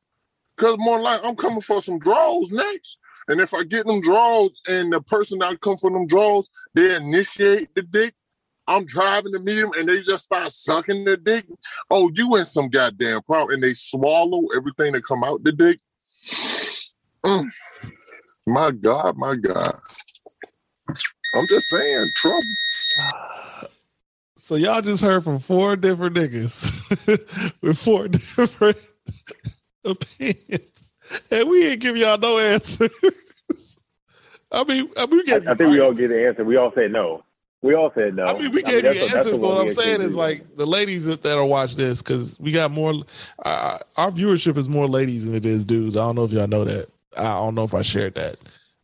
Cause 0.57 0.77
more 0.77 0.99
like 0.99 1.19
I'm 1.25 1.35
coming 1.35 1.61
for 1.61 1.81
some 1.81 1.99
draws 1.99 2.51
next. 2.51 2.99
And 3.27 3.39
if 3.39 3.53
I 3.53 3.63
get 3.63 3.85
them 3.85 4.01
draws, 4.01 4.51
and 4.69 4.91
the 4.91 5.01
person 5.01 5.39
that 5.39 5.61
come 5.61 5.77
for 5.77 5.91
them 5.91 6.07
draws, 6.07 6.49
they 6.73 6.95
initiate 6.95 7.73
the 7.75 7.81
dick. 7.83 8.13
I'm 8.67 8.85
driving 8.85 9.33
to 9.33 9.39
meet 9.39 9.59
them, 9.59 9.71
and 9.77 9.87
they 9.87 10.01
just 10.03 10.25
start 10.25 10.51
sucking 10.51 11.03
the 11.03 11.17
dick. 11.17 11.45
Oh, 11.89 12.09
you 12.13 12.35
in 12.35 12.45
some 12.45 12.69
goddamn 12.69 13.21
problem. 13.23 13.55
And 13.55 13.63
they 13.63 13.73
swallow 13.73 14.43
everything 14.55 14.93
that 14.93 15.03
come 15.03 15.23
out 15.23 15.43
the 15.43 15.51
dick. 15.51 15.79
Mm. 17.25 17.47
My 18.47 18.71
God, 18.71 19.17
my 19.17 19.35
God. 19.35 19.79
I'm 21.33 21.47
just 21.47 21.67
saying, 21.67 22.07
trouble. 22.15 22.41
so. 24.37 24.55
Y'all 24.55 24.81
just 24.81 25.01
heard 25.03 25.23
from 25.23 25.39
four 25.39 25.75
different 25.75 26.15
niggas 26.15 27.53
with 27.61 27.77
four 27.77 28.07
different 28.09 28.77
opinions, 29.85 30.93
and 31.29 31.49
we 31.49 31.67
ain't 31.67 31.81
give 31.81 31.95
y'all 31.97 32.17
no 32.17 32.37
answer. 32.37 32.89
I 34.51 34.63
mean, 34.65 34.89
I 34.97 35.05
mean, 35.05 35.21
we 35.25 35.31
I, 35.31 35.35
I 35.35 35.39
you 35.39 35.55
think 35.55 35.59
we 35.71 35.79
all 35.79 35.93
get 35.93 36.09
the 36.09 36.27
answer. 36.27 36.43
We 36.43 36.57
all 36.57 36.73
said 36.75 36.91
no. 36.91 37.23
We 37.61 37.75
all 37.75 37.91
said 37.93 38.15
no. 38.15 38.25
I 38.25 38.37
mean, 38.37 38.51
we 38.51 38.63
I 38.65 38.71
gave 38.71 38.83
you 38.83 38.93
the- 38.93 38.99
that's 39.01 39.13
answers, 39.13 39.31
but 39.33 39.41
one 39.41 39.55
what 39.55 39.67
I'm 39.67 39.73
saying 39.73 40.01
is 40.01 40.15
like 40.15 40.57
the 40.57 40.65
ladies 40.65 41.05
that, 41.05 41.21
that 41.23 41.37
are 41.37 41.45
watch 41.45 41.75
this 41.75 42.01
because 42.01 42.39
we 42.39 42.51
got 42.51 42.71
more. 42.71 42.93
Uh, 43.45 43.77
our 43.97 44.11
viewership 44.11 44.57
is 44.57 44.67
more 44.67 44.87
ladies 44.87 45.25
than 45.25 45.35
it 45.35 45.45
is 45.45 45.63
dudes. 45.63 45.95
I 45.95 46.01
don't 46.01 46.15
know 46.15 46.25
if 46.25 46.31
y'all 46.33 46.47
know 46.47 46.65
that. 46.65 46.89
I 47.17 47.35
don't 47.35 47.55
know 47.55 47.63
if 47.63 47.73
I 47.73 47.83
shared 47.83 48.15
that. 48.15 48.37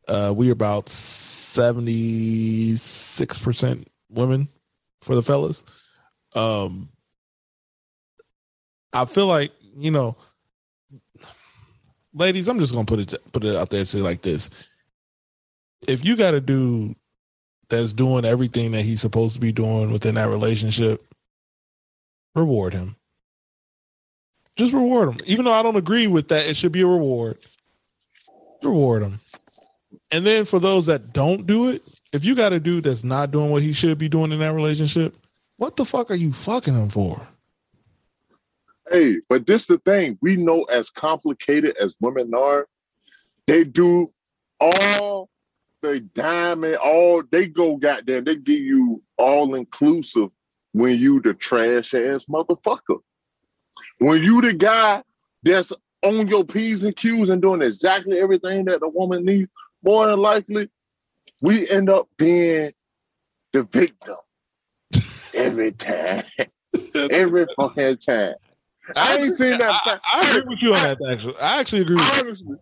Uh, 0.08 0.34
we 0.36 0.52
about 0.52 0.89
seventy 1.58 2.76
six 2.76 3.39
percent 3.39 3.88
women 4.10 4.47
for 5.01 5.16
the 5.16 5.24
fellas. 5.24 5.64
Um, 6.36 6.89
I 8.93 9.05
feel 9.05 9.26
like 9.26 9.51
you 9.76 9.89
know, 9.89 10.16
ladies. 12.14 12.47
I'm 12.47 12.60
just 12.60 12.74
gonna 12.74 12.86
put 12.86 12.99
it 12.99 13.32
put 13.32 13.43
it 13.43 13.55
out 13.55 13.72
there 13.72 13.80
and 13.80 13.89
say 13.89 13.99
like 13.99 14.22
this: 14.22 14.51
if 15.88 16.05
you 16.05 16.16
got 16.16 16.36
a 16.36 16.41
dude 16.41 16.95
that's 17.70 17.91
doing 17.91 18.24
everything 18.24 18.72
that 18.72 18.84
he's 18.84 19.01
supposed 19.01 19.34
to 19.34 19.39
be 19.39 19.51
doing 19.51 19.91
within 19.91 20.14
that 20.16 20.30
relationship, 20.30 21.03
reward 22.36 22.76
him. 22.76 22.95
Just 24.55 24.74
reward 24.74 25.10
him. 25.10 25.20
Even 25.26 25.45
though 25.45 25.53
I 25.53 25.64
don't 25.64 25.76
agree 25.76 26.05
with 26.05 26.28
that, 26.28 26.47
it 26.47 26.55
should 26.55 26.72
be 26.72 26.82
a 26.82 26.88
reward. 26.88 27.39
Reward 28.64 29.01
him. 29.01 29.20
And 30.12 30.26
then 30.26 30.45
for 30.45 30.60
those 30.60 30.86
that 30.86 31.14
don't 31.14 31.45
do 31.45 31.70
it, 31.70 31.84
if 32.14 32.24
you 32.24 32.36
got 32.36 32.53
a 32.53 32.60
dude 32.60 32.86
that's 32.86 33.03
not 33.03 33.32
doing 33.32 33.51
what 33.51 33.62
he 33.62 33.74
should 33.74 33.97
be 33.97 34.08
doing 34.08 34.32
in 34.32 34.39
that 34.39 34.53
relationship, 34.53 35.16
what 35.58 35.76
the 35.76 35.86
fuck 35.86 36.12
are 36.12 36.16
you 36.16 36.32
fucking 36.32 36.76
him 36.76 36.89
for? 36.89 37.28
Hey, 38.89 39.18
but 39.28 39.45
this 39.45 39.66
the 39.66 39.80
thing. 39.80 40.18
We 40.22 40.38
know 40.38 40.64
as 40.64 40.89
complicated 40.89 41.76
as 41.78 41.97
women 41.99 42.34
are, 42.34 42.68
they 43.45 43.66
do 43.66 44.08
all 44.62 45.30
the 45.82 45.99
diamond, 45.99 46.78
all 46.78 47.24
they 47.30 47.47
go 47.47 47.78
goddamn, 47.78 48.24
they 48.24 48.36
give 48.36 48.60
you 48.60 49.03
all 49.18 49.55
inclusive 49.55 50.30
when 50.72 50.99
you 50.99 51.22
the 51.22 51.34
trash 51.34 51.93
ass 51.93 52.26
motherfucker. 52.26 52.99
When 53.99 54.24
you 54.24 54.41
the 54.41 54.53
guy 54.53 55.03
that's 55.43 55.74
on 56.03 56.28
your 56.28 56.45
P's 56.45 56.84
and 56.84 56.95
Q's 56.95 57.30
and 57.30 57.41
doing 57.41 57.62
exactly 57.62 58.20
everything 58.20 58.66
that 58.66 58.80
the 58.80 58.89
woman 58.89 59.26
needs, 59.26 59.49
more 59.88 60.08
than 60.08 60.20
likely, 60.20 60.70
we 61.42 61.70
end 61.70 61.90
up 61.90 62.08
being 62.18 62.72
the 63.54 63.64
victim 63.64 64.16
every 65.34 65.72
time. 65.72 66.24
every 66.96 67.46
fucking 67.56 67.98
time. 67.98 68.36
I 68.96 69.18
ain't 69.18 69.36
seen 69.36 69.58
that. 69.58 69.80
I, 69.86 70.00
I 70.14 70.30
agree 70.30 70.50
with 70.50 70.62
you 70.62 70.74
on 70.74 70.84
that. 70.84 70.98
Actually, 71.10 71.38
I 71.38 71.60
actually 71.60 71.82
agree. 71.82 71.96
With 71.96 72.06
you. 72.06 72.20
Honestly, 72.20 72.56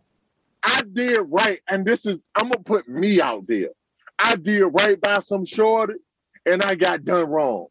I 0.64 0.82
did 0.94 1.20
right, 1.30 1.60
and 1.70 1.86
this 1.86 2.06
is 2.06 2.26
I'm 2.36 2.50
gonna 2.50 2.64
put 2.64 2.88
me 2.88 3.22
out 3.22 3.44
there. 3.48 3.70
I 4.20 4.36
did 4.36 4.66
right 4.66 5.00
by 5.02 5.20
some 5.20 5.46
shorty, 5.46 5.96
and 6.46 6.64
I 6.64 6.76
got 6.76 7.06
done 7.06 7.28
wrong. 7.28 7.68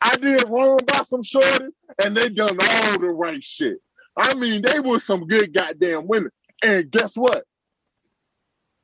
I 0.00 0.16
did 0.16 0.48
wrong 0.48 0.78
by 0.86 1.02
some 1.02 1.22
shorty, 1.22 1.66
and 2.04 2.16
they 2.16 2.28
done 2.28 2.56
all 2.60 2.98
the 2.98 3.10
right 3.10 3.42
shit. 3.42 3.78
I 4.16 4.34
mean, 4.34 4.62
they 4.62 4.80
were 4.80 5.00
some 5.00 5.26
good 5.26 5.52
goddamn 5.52 6.06
women. 6.06 6.30
And 6.64 6.90
guess 6.90 7.16
what? 7.16 7.44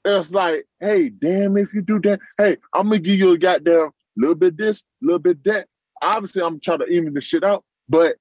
It's 0.05 0.30
like, 0.30 0.64
hey, 0.80 1.09
damn, 1.09 1.57
if 1.57 1.74
you 1.74 1.82
do 1.82 2.01
that, 2.01 2.20
hey, 2.38 2.57
I'm 2.72 2.86
gonna 2.88 2.99
give 3.01 3.18
you 3.18 3.32
a 3.32 3.38
goddamn 3.38 3.90
little 4.16 4.34
bit 4.34 4.57
this, 4.57 4.82
little 5.03 5.18
bit 5.18 5.42
that. 5.44 5.66
Obviously, 6.03 6.42
I'm 6.42 6.61
trying 6.61 6.78
to 6.78 6.86
even 6.86 7.14
the 7.14 7.20
shit 7.20 7.44
out, 7.44 7.64
but 7.88 8.16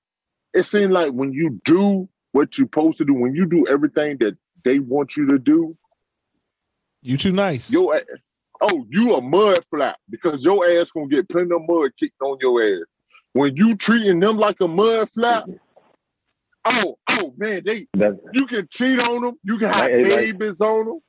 it 0.53 0.63
seems 0.63 0.89
like 0.89 1.11
when 1.11 1.31
you 1.31 1.61
do 1.63 2.09
what 2.31 2.57
you're 2.57 2.65
supposed 2.65 2.97
to 2.97 3.05
do, 3.05 3.13
when 3.13 3.35
you 3.35 3.45
do 3.45 3.65
everything 3.67 4.17
that 4.19 4.35
they 4.65 4.79
want 4.79 5.15
you 5.15 5.27
to 5.27 5.37
do, 5.39 5.77
You 7.01 7.17
too 7.17 7.31
nice. 7.31 7.71
your 7.71 7.95
ass, 7.95 8.03
oh, 8.61 8.85
you 8.89 9.15
a 9.15 9.21
mud 9.21 9.59
flap 9.69 9.97
because 10.09 10.43
your 10.43 10.67
ass 10.67 10.91
gonna 10.91 11.07
get 11.07 11.29
plenty 11.29 11.55
of 11.55 11.61
mud 11.67 11.91
kicked 11.99 12.19
on 12.21 12.37
your 12.41 12.61
ass. 12.63 12.81
When 13.33 13.55
you 13.55 13.75
treating 13.75 14.19
them 14.19 14.37
like 14.37 14.59
a 14.61 14.67
mud 14.67 15.09
flap, 15.11 15.45
oh, 16.65 16.97
oh 17.11 17.33
man, 17.37 17.61
they 17.63 17.87
That's, 17.93 18.17
you 18.33 18.47
can 18.47 18.67
cheat 18.71 18.99
on 19.07 19.21
them, 19.21 19.35
you 19.43 19.57
can 19.59 19.71
have 19.71 19.91
Hey, 19.91 20.03
like- 20.03 20.37
babies 20.39 20.59
on 20.59 20.85
them. 20.87 20.99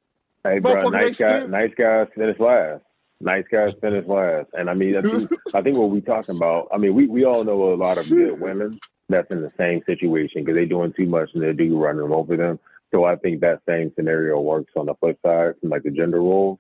Hey, 0.45 0.59
bro, 0.59 0.89
nice 0.89 1.19
they 1.19 1.25
guy, 1.25 1.39
still- 1.39 1.49
nice 1.49 1.73
guys 1.77 2.09
finish 2.15 2.39
last. 2.39 2.83
Nice 3.21 3.45
guys 3.51 3.73
finish 3.81 4.07
last. 4.07 4.49
And 4.55 4.71
I 4.71 4.75
mean, 4.75 4.97
I 4.97 5.03
think, 5.03 5.31
I 5.55 5.63
think 5.63 5.79
what 5.79 5.91
we 5.91 6.01
talking 6.01 6.37
about. 6.37 6.69
I 6.73 6.79
mean, 6.79 6.95
we 6.95 7.07
we 7.07 7.25
all 7.25 7.45
know 7.45 7.73
a 7.73 7.75
lot 7.75 7.99
of 7.99 8.09
good 8.09 8.41
women 8.41 8.79
that's 9.09 9.35
in 9.35 9.43
the 9.43 9.51
same 9.59 9.83
situation 9.87 10.43
because 10.45 10.57
they're 10.57 10.67
doing 10.67 10.93
too 10.93 11.07
much 11.07 11.31
and 11.35 11.43
they 11.43 11.53
do 11.53 11.79
running 11.79 12.03
them 12.03 12.13
over 12.13 12.37
them. 12.37 12.59
So 12.95 13.05
I 13.05 13.17
think 13.17 13.41
that 13.41 13.61
same 13.69 13.93
scenario 13.97 14.41
works 14.41 14.73
on 14.77 14.87
the 14.87 14.95
flip 14.95 15.19
side 15.25 15.55
from 15.61 15.71
like 15.71 15.83
the 15.83 15.91
gender 15.91 16.21
roles. 16.21 16.59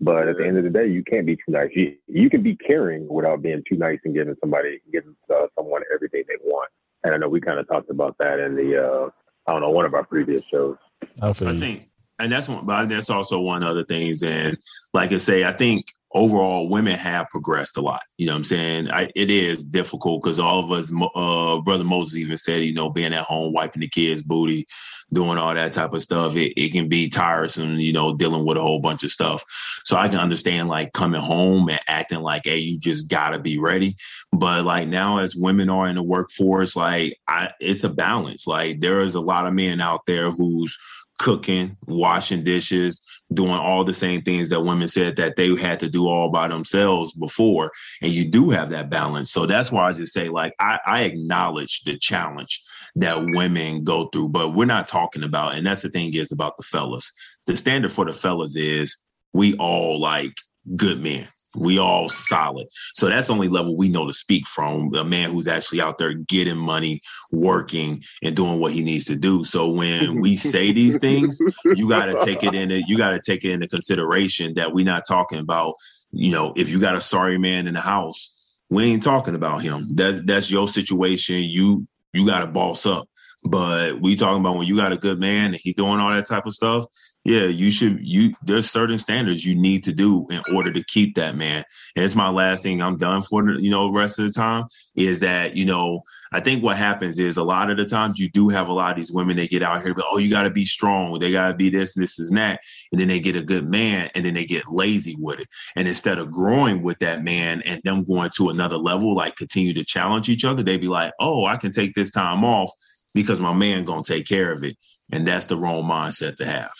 But 0.00 0.28
at 0.28 0.38
the 0.38 0.46
end 0.46 0.56
of 0.56 0.64
the 0.64 0.70
day, 0.70 0.86
you 0.86 1.02
can't 1.02 1.26
be 1.26 1.34
too 1.34 1.42
nice. 1.48 1.70
You 1.74 1.96
you 2.06 2.30
can 2.30 2.42
be 2.42 2.54
caring 2.54 3.08
without 3.08 3.42
being 3.42 3.62
too 3.68 3.76
nice 3.76 3.98
and 4.04 4.14
giving 4.14 4.36
somebody 4.40 4.80
giving 4.92 5.16
uh, 5.34 5.46
someone 5.56 5.82
everything 5.92 6.22
they 6.28 6.36
want. 6.44 6.70
And 7.02 7.14
I 7.14 7.18
know 7.18 7.28
we 7.28 7.40
kind 7.40 7.58
of 7.58 7.66
talked 7.66 7.90
about 7.90 8.16
that 8.18 8.38
in 8.38 8.54
the 8.54 8.76
uh, 8.80 9.10
I 9.46 9.52
don't 9.52 9.60
know 9.60 9.70
one 9.70 9.86
of 9.86 9.94
our 9.94 10.04
previous 10.04 10.44
shows. 10.44 10.76
I 11.20 11.30
I 11.30 11.32
think, 11.32 11.88
and 12.18 12.32
that's 12.32 12.48
one, 12.48 12.66
but 12.66 12.88
that's 12.88 13.10
also 13.10 13.40
one 13.40 13.62
other 13.62 13.84
things. 13.84 14.22
And 14.22 14.58
like 14.92 15.12
I 15.12 15.18
say, 15.18 15.44
I 15.44 15.52
think 15.52 15.92
overall 16.12 16.68
women 16.68 16.98
have 16.98 17.28
progressed 17.28 17.76
a 17.76 17.80
lot. 17.80 18.02
You 18.16 18.26
know 18.26 18.32
what 18.32 18.38
I'm 18.38 18.44
saying? 18.44 18.90
I, 18.90 19.10
it 19.14 19.30
is 19.30 19.64
difficult 19.64 20.22
because 20.22 20.38
all 20.38 20.58
of 20.60 20.72
us, 20.72 20.90
uh, 21.14 21.60
brother 21.60 21.84
Moses 21.84 22.16
even 22.16 22.36
said, 22.36 22.64
you 22.64 22.72
know, 22.72 22.88
being 22.88 23.12
at 23.12 23.24
home, 23.24 23.52
wiping 23.52 23.80
the 23.80 23.88
kids' 23.88 24.22
booty, 24.22 24.66
doing 25.12 25.38
all 25.38 25.54
that 25.54 25.72
type 25.72 25.92
of 25.92 26.02
stuff, 26.02 26.36
it, 26.36 26.54
it 26.60 26.72
can 26.72 26.88
be 26.88 27.08
tiresome, 27.08 27.78
you 27.78 27.92
know, 27.92 28.16
dealing 28.16 28.46
with 28.46 28.56
a 28.56 28.62
whole 28.62 28.80
bunch 28.80 29.04
of 29.04 29.10
stuff. 29.10 29.44
So 29.84 29.96
I 29.96 30.08
can 30.08 30.18
understand 30.18 30.68
like 30.68 30.92
coming 30.92 31.20
home 31.20 31.68
and 31.68 31.80
acting 31.86 32.20
like, 32.20 32.42
hey, 32.46 32.58
you 32.58 32.78
just 32.78 33.08
gotta 33.08 33.38
be 33.38 33.58
ready. 33.58 33.96
But 34.32 34.64
like 34.64 34.88
now, 34.88 35.18
as 35.18 35.36
women 35.36 35.68
are 35.68 35.86
in 35.88 35.96
the 35.96 36.02
workforce, 36.02 36.74
like 36.74 37.18
I, 37.28 37.50
it's 37.60 37.84
a 37.84 37.88
balance. 37.90 38.46
Like 38.46 38.80
there 38.80 39.00
is 39.00 39.14
a 39.14 39.20
lot 39.20 39.46
of 39.46 39.52
men 39.52 39.80
out 39.80 40.06
there 40.06 40.30
who's 40.30 40.76
cooking, 41.18 41.76
washing 41.86 42.44
dishes, 42.44 43.02
doing 43.32 43.52
all 43.52 43.84
the 43.84 43.94
same 43.94 44.22
things 44.22 44.48
that 44.48 44.60
women 44.60 44.88
said 44.88 45.16
that 45.16 45.36
they 45.36 45.54
had 45.56 45.80
to 45.80 45.88
do 45.88 46.08
all 46.08 46.30
by 46.30 46.48
themselves 46.48 47.12
before. 47.12 47.70
And 48.00 48.12
you 48.12 48.24
do 48.24 48.50
have 48.50 48.70
that 48.70 48.90
balance. 48.90 49.30
So 49.30 49.44
that's 49.44 49.70
why 49.70 49.88
I 49.88 49.92
just 49.92 50.14
say, 50.14 50.28
like, 50.28 50.54
I, 50.58 50.78
I 50.86 51.02
acknowledge 51.02 51.82
the 51.82 51.96
challenge 51.96 52.62
that 52.96 53.18
women 53.32 53.84
go 53.84 54.06
through, 54.06 54.28
but 54.28 54.50
we're 54.50 54.64
not 54.64 54.88
talking 54.88 55.24
about, 55.24 55.54
and 55.54 55.66
that's 55.66 55.82
the 55.82 55.90
thing 55.90 56.14
is 56.14 56.32
about 56.32 56.56
the 56.56 56.62
fellas. 56.62 57.12
The 57.46 57.56
standard 57.56 57.92
for 57.92 58.04
the 58.04 58.12
fellas 58.12 58.56
is 58.56 58.96
we 59.32 59.56
all 59.56 60.00
like 60.00 60.34
good 60.76 61.02
men. 61.02 61.28
We 61.58 61.78
all 61.78 62.08
solid. 62.08 62.68
So 62.94 63.08
that's 63.08 63.26
the 63.26 63.34
only 63.34 63.48
level 63.48 63.76
we 63.76 63.88
know 63.88 64.06
to 64.06 64.12
speak 64.12 64.46
from 64.48 64.94
a 64.94 65.04
man 65.04 65.30
who's 65.30 65.48
actually 65.48 65.80
out 65.80 65.98
there 65.98 66.14
getting 66.14 66.56
money, 66.56 67.00
working, 67.30 68.02
and 68.22 68.36
doing 68.36 68.60
what 68.60 68.72
he 68.72 68.82
needs 68.82 69.04
to 69.06 69.16
do. 69.16 69.44
So 69.44 69.68
when 69.68 70.20
we 70.20 70.36
say 70.36 70.72
these 70.72 70.98
things, 70.98 71.40
you 71.64 71.88
got 71.88 72.06
to 72.06 72.24
take 72.24 72.42
it 72.42 72.54
in. 72.54 72.70
You 72.86 72.96
got 72.96 73.10
to 73.10 73.20
take 73.20 73.44
it 73.44 73.52
into 73.52 73.68
consideration 73.68 74.54
that 74.54 74.72
we're 74.72 74.84
not 74.84 75.04
talking 75.06 75.38
about. 75.38 75.74
You 76.12 76.30
know, 76.32 76.52
if 76.56 76.70
you 76.70 76.80
got 76.80 76.94
a 76.94 77.00
sorry 77.00 77.38
man 77.38 77.66
in 77.66 77.74
the 77.74 77.80
house, 77.80 78.34
we 78.70 78.84
ain't 78.84 79.02
talking 79.02 79.34
about 79.34 79.62
him. 79.62 79.94
That's 79.94 80.22
that's 80.22 80.50
your 80.50 80.68
situation. 80.68 81.42
You 81.42 81.86
you 82.12 82.26
got 82.26 82.40
to 82.40 82.46
boss 82.46 82.86
up. 82.86 83.08
But 83.44 84.00
we 84.00 84.16
talking 84.16 84.40
about 84.40 84.56
when 84.56 84.66
you 84.66 84.76
got 84.76 84.92
a 84.92 84.96
good 84.96 85.20
man 85.20 85.46
and 85.46 85.60
he 85.62 85.72
doing 85.72 86.00
all 86.00 86.10
that 86.10 86.26
type 86.26 86.46
of 86.46 86.54
stuff. 86.54 86.84
Yeah, 87.24 87.44
you 87.44 87.68
should. 87.70 87.98
You 88.00 88.32
there's 88.42 88.70
certain 88.70 88.96
standards 88.96 89.44
you 89.44 89.54
need 89.54 89.84
to 89.84 89.92
do 89.92 90.26
in 90.30 90.40
order 90.54 90.72
to 90.72 90.82
keep 90.84 91.16
that 91.16 91.36
man. 91.36 91.64
And 91.94 92.04
it's 92.04 92.14
my 92.14 92.30
last 92.30 92.62
thing. 92.62 92.80
I'm 92.80 92.96
done 92.96 93.20
for 93.20 93.50
you 93.50 93.70
know 93.70 93.92
rest 93.92 94.18
of 94.18 94.24
the 94.24 94.32
time. 94.32 94.64
Is 94.96 95.20
that 95.20 95.54
you 95.54 95.66
know 95.66 96.02
I 96.32 96.40
think 96.40 96.62
what 96.62 96.78
happens 96.78 97.18
is 97.18 97.36
a 97.36 97.44
lot 97.44 97.70
of 97.70 97.76
the 97.76 97.84
times 97.84 98.18
you 98.18 98.30
do 98.30 98.48
have 98.48 98.68
a 98.68 98.72
lot 98.72 98.92
of 98.92 98.96
these 98.96 99.12
women 99.12 99.36
that 99.36 99.50
get 99.50 99.62
out 99.62 99.82
here, 99.82 99.94
but 99.94 100.06
oh 100.10 100.16
you 100.18 100.30
got 100.30 100.44
to 100.44 100.50
be 100.50 100.64
strong. 100.64 101.18
They 101.18 101.30
got 101.30 101.48
to 101.48 101.54
be 101.54 101.68
this, 101.68 101.94
this, 101.94 102.18
and 102.18 102.38
that, 102.38 102.60
and 102.92 103.00
then 103.00 103.08
they 103.08 103.20
get 103.20 103.36
a 103.36 103.42
good 103.42 103.68
man, 103.68 104.10
and 104.14 104.24
then 104.24 104.32
they 104.34 104.46
get 104.46 104.72
lazy 104.72 105.16
with 105.18 105.40
it. 105.40 105.48
And 105.76 105.86
instead 105.86 106.18
of 106.18 106.32
growing 106.32 106.82
with 106.82 106.98
that 107.00 107.22
man 107.22 107.60
and 107.62 107.82
them 107.84 108.04
going 108.04 108.30
to 108.36 108.48
another 108.48 108.78
level, 108.78 109.14
like 109.14 109.36
continue 109.36 109.74
to 109.74 109.84
challenge 109.84 110.30
each 110.30 110.44
other, 110.46 110.62
they 110.62 110.78
be 110.78 110.88
like, 110.88 111.12
oh 111.20 111.44
I 111.44 111.58
can 111.58 111.72
take 111.72 111.94
this 111.94 112.10
time 112.10 112.42
off 112.42 112.70
because 113.14 113.38
my 113.38 113.52
man 113.52 113.84
gonna 113.84 114.02
take 114.02 114.26
care 114.26 114.50
of 114.50 114.64
it, 114.64 114.76
and 115.12 115.28
that's 115.28 115.46
the 115.46 115.58
wrong 115.58 115.82
mindset 115.84 116.36
to 116.36 116.46
have. 116.46 116.70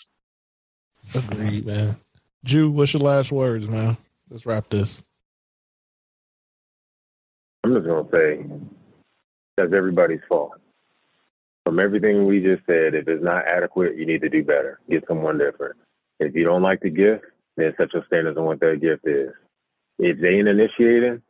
Agreed, 1.14 1.66
man. 1.66 1.96
Jew, 2.44 2.70
what's 2.70 2.92
your 2.92 3.02
last 3.02 3.32
words, 3.32 3.68
man? 3.68 3.96
Let's 4.30 4.46
wrap 4.46 4.68
this. 4.68 5.02
I'm 7.64 7.74
just 7.74 7.86
gonna 7.86 8.08
say 8.12 8.44
that's 9.56 9.72
everybody's 9.72 10.20
fault. 10.28 10.52
From 11.64 11.80
everything 11.80 12.26
we 12.26 12.40
just 12.40 12.64
said, 12.66 12.94
if 12.94 13.08
it's 13.08 13.22
not 13.22 13.46
adequate, 13.46 13.96
you 13.96 14.06
need 14.06 14.22
to 14.22 14.28
do 14.28 14.42
better. 14.42 14.80
Get 14.88 15.04
someone 15.06 15.38
different. 15.38 15.76
If 16.20 16.34
you 16.34 16.44
don't 16.44 16.62
like 16.62 16.80
the 16.80 16.90
gift, 16.90 17.24
then 17.56 17.74
set 17.78 17.92
your 17.92 18.04
standards 18.06 18.38
on 18.38 18.44
what 18.44 18.60
that 18.60 18.80
gift 18.80 19.06
is. 19.06 19.30
If 19.98 20.20
they 20.20 20.36
ain't 20.36 20.48
initiating, 20.48 21.22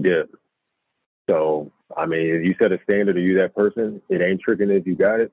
dip. 0.00 0.30
So, 1.28 1.72
I 1.96 2.06
mean, 2.06 2.36
if 2.36 2.44
you 2.44 2.54
set 2.58 2.72
a 2.72 2.78
standard 2.84 3.16
or 3.16 3.20
you 3.20 3.38
that 3.38 3.54
person, 3.54 4.00
it 4.08 4.22
ain't 4.22 4.40
tricking 4.40 4.70
if 4.70 4.86
you 4.86 4.94
got 4.94 5.20
it. 5.20 5.32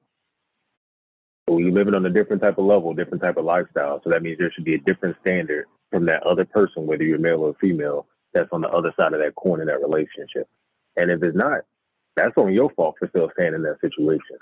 But 1.46 1.58
you're 1.58 1.72
living 1.72 1.96
on 1.96 2.06
a 2.06 2.10
different 2.10 2.42
type 2.42 2.58
of 2.58 2.66
level, 2.66 2.94
different 2.94 3.24
type 3.24 3.38
of 3.38 3.46
lifestyle. 3.46 4.02
So 4.04 4.10
that 4.10 4.24
means 4.24 4.38
there 4.38 4.52
should 4.52 4.64
be 4.64 4.76
a 4.76 4.80
different 4.80 5.18
standard 5.22 5.66
from 5.92 6.06
that 6.06 6.24
other 6.24 6.46
person, 6.46 6.88
whether 6.88 7.04
you're 7.04 7.20
male 7.20 7.42
or 7.42 7.56
female, 7.60 8.08
that's 8.34 8.50
on 8.52 8.62
the 8.62 8.70
other 8.70 8.94
side 8.98 9.14
of 9.14 9.20
that 9.20 9.36
coin 9.36 9.62
in 9.62 9.68
that 9.68 9.82
relationship. 9.82 10.48
And 10.96 11.12
if 11.12 11.22
it's 11.22 11.38
not, 11.38 11.62
that's 12.16 12.38
on 12.38 12.54
your 12.54 12.70
fault 12.72 12.96
for 12.98 13.08
still 13.10 13.30
staying 13.38 13.54
in 13.54 13.64
that 13.64 13.82
situation. 13.82 14.38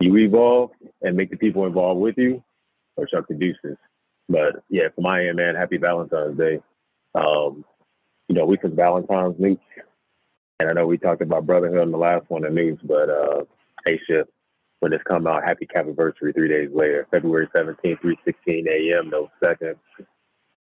You 0.00 0.16
evolve 0.18 0.70
and 1.02 1.16
make 1.16 1.30
the 1.30 1.36
people 1.36 1.66
involved 1.66 2.00
with 2.00 2.18
you, 2.18 2.42
or 2.96 3.06
chuck 3.06 3.26
deuces. 3.28 3.76
But 4.28 4.62
yeah, 4.68 4.88
for 4.94 5.02
my 5.02 5.26
end, 5.26 5.36
man, 5.36 5.54
happy 5.54 5.76
Valentine's 5.76 6.38
Day. 6.38 6.60
Um, 7.14 7.64
you 8.28 8.34
know, 8.34 8.44
we 8.44 8.56
took 8.56 8.74
Valentine's 8.74 9.36
Newts, 9.38 9.62
and 10.58 10.68
I 10.68 10.72
know 10.72 10.86
we 10.86 10.98
talked 10.98 11.22
about 11.22 11.46
brotherhood 11.46 11.82
in 11.82 11.92
the 11.92 11.98
last 11.98 12.28
one, 12.28 12.42
the 12.42 12.50
Newts, 12.50 12.82
but 12.82 13.08
uh, 13.10 13.44
hey, 13.86 14.00
shit, 14.06 14.28
when 14.84 14.90
this 14.90 15.00
come 15.08 15.26
out, 15.26 15.48
happy 15.48 15.66
anniversary 15.74 16.34
three 16.34 16.46
days 16.50 16.68
later, 16.70 17.08
February 17.10 17.48
17th, 17.56 18.00
3:16 18.02 18.66
a.m. 18.68 19.08
No 19.08 19.30
second, 19.42 19.76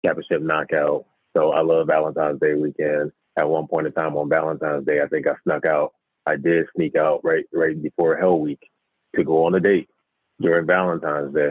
championship 0.03 0.41
knockout. 0.41 1.05
So 1.37 1.53
I 1.53 1.61
love 1.61 1.89
Valentine's 1.89 2.41
Day 2.41 2.55
weekend. 2.55 3.13
At 3.37 3.51
one 3.51 3.67
point 3.69 3.87
in 3.87 3.93
time 3.93 4.17
on 4.17 4.31
Valentine's 4.31 4.87
Day, 4.87 5.03
I 5.03 5.09
think 5.09 5.27
I 5.29 5.33
snuck 5.45 5.67
out. 5.67 5.93
I 6.25 6.37
did 6.37 6.69
sneak 6.75 6.97
out 6.97 7.21
right 7.23 7.45
right 7.53 7.81
before 7.83 8.17
Hell 8.17 8.41
Week 8.41 8.71
to 9.15 9.25
go 9.25 9.45
on 9.45 9.55
a 9.57 9.61
date 9.61 9.91
during 10.41 10.67
Valentine's 10.67 11.35
Day, 11.35 11.51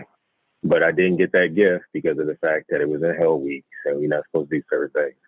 but 0.64 0.84
I 0.84 0.92
didn't 0.92 1.18
get 1.18 1.34
that 1.34 1.54
gift 1.54 1.86
because 1.94 2.18
of 2.18 2.26
the 2.26 2.40
fact 2.42 2.66
that 2.70 2.82
it 2.82 2.90
was 2.90 3.04
in 3.04 3.14
Hell 3.22 3.40
Week, 3.40 3.66
and 3.86 4.00
we're 4.00 4.10
not 4.10 4.24
supposed 4.32 4.50
to 4.50 4.58
do 4.58 4.64
certain 4.68 5.00
things. 5.00 5.22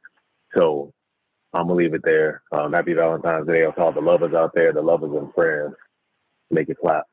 So 0.57 0.91
I'm 1.53 1.67
gonna 1.67 1.75
leave 1.75 1.93
it 1.93 2.01
there. 2.03 2.41
Um, 2.51 2.73
happy 2.73 2.93
Valentine's 2.93 3.45
Day 3.45 3.59
to 3.59 3.73
all 3.77 3.91
the 3.91 4.01
lovers 4.01 4.33
out 4.33 4.55
there, 4.55 4.73
the 4.73 4.81
lovers 4.81 5.15
and 5.15 5.31
friends. 5.35 5.75
Make 6.49 6.69
it 6.69 6.77
clap. 6.81 7.05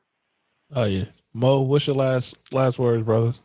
Oh 0.75 0.83
yeah, 0.83 1.05
Mo, 1.33 1.61
what's 1.61 1.87
your 1.87 1.95
last 1.95 2.37
last 2.51 2.77
words, 2.77 3.03
brothers? 3.03 3.39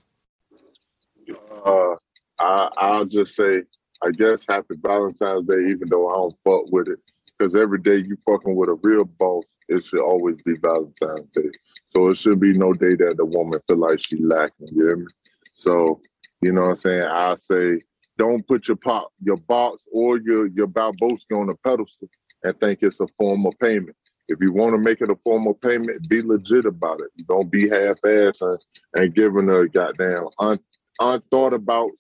Uh, 1.65 1.95
I, 2.39 2.69
I'll 2.77 3.05
just 3.05 3.37
say, 3.37 3.63
I 4.03 4.11
guess 4.11 4.45
happy 4.49 4.75
Valentine's 4.83 5.47
Day, 5.47 5.69
even 5.69 5.89
though 5.89 6.11
I 6.11 6.15
don't 6.15 6.37
fuck 6.45 6.73
with 6.73 6.89
it. 6.89 6.99
Because 7.39 7.55
every 7.55 7.79
day 7.79 7.97
you 7.97 8.17
fucking 8.27 8.55
with 8.55 8.69
a 8.69 8.79
real 8.83 9.05
boss, 9.05 9.45
it 9.69 9.85
should 9.85 10.01
always 10.01 10.37
be 10.45 10.57
Valentine's 10.63 11.29
Day. 11.35 11.51
So 11.87 12.09
it 12.09 12.17
should 12.17 12.41
be 12.41 12.53
no 12.53 12.73
day 12.73 12.97
that 12.97 13.15
the 13.17 13.25
woman 13.25 13.61
feel 13.67 13.79
like 13.79 14.01
she 14.01 14.17
lacking. 14.17 14.69
You 14.73 14.87
hear 14.87 14.97
me? 14.97 15.07
So, 15.53 16.01
you 16.41 16.53
know 16.53 16.63
what 16.63 16.71
I'm 16.71 16.77
saying? 16.77 17.03
I 17.03 17.35
say, 17.37 17.83
don't 18.19 18.47
put 18.47 18.67
your 18.67 18.77
pop, 18.77 19.13
your 19.23 19.37
box 19.37 19.87
or 19.93 20.19
your 20.19 20.49
your 20.49 20.67
Balboski 20.67 21.41
on 21.41 21.51
a 21.51 21.55
pedestal 21.67 22.09
and 22.43 22.59
think 22.59 22.81
it's 22.83 23.01
a 23.01 23.07
form 23.19 23.47
of 23.47 23.55
payment. 23.61 23.97
If 24.29 24.41
you 24.41 24.53
want 24.53 24.75
to 24.75 24.79
make 24.79 25.01
it 25.01 25.11
a 25.11 25.17
formal 25.25 25.55
payment, 25.55 26.09
be 26.09 26.23
legit 26.23 26.65
about 26.65 27.01
it. 27.01 27.11
Don't 27.27 27.51
be 27.51 27.69
half-ass 27.69 28.41
and, 28.41 28.59
and 28.95 29.15
giving 29.15 29.51
a 29.51 29.67
goddamn 29.69 30.29
un, 30.39 30.59
unthought 31.01 31.53
about 31.53 31.91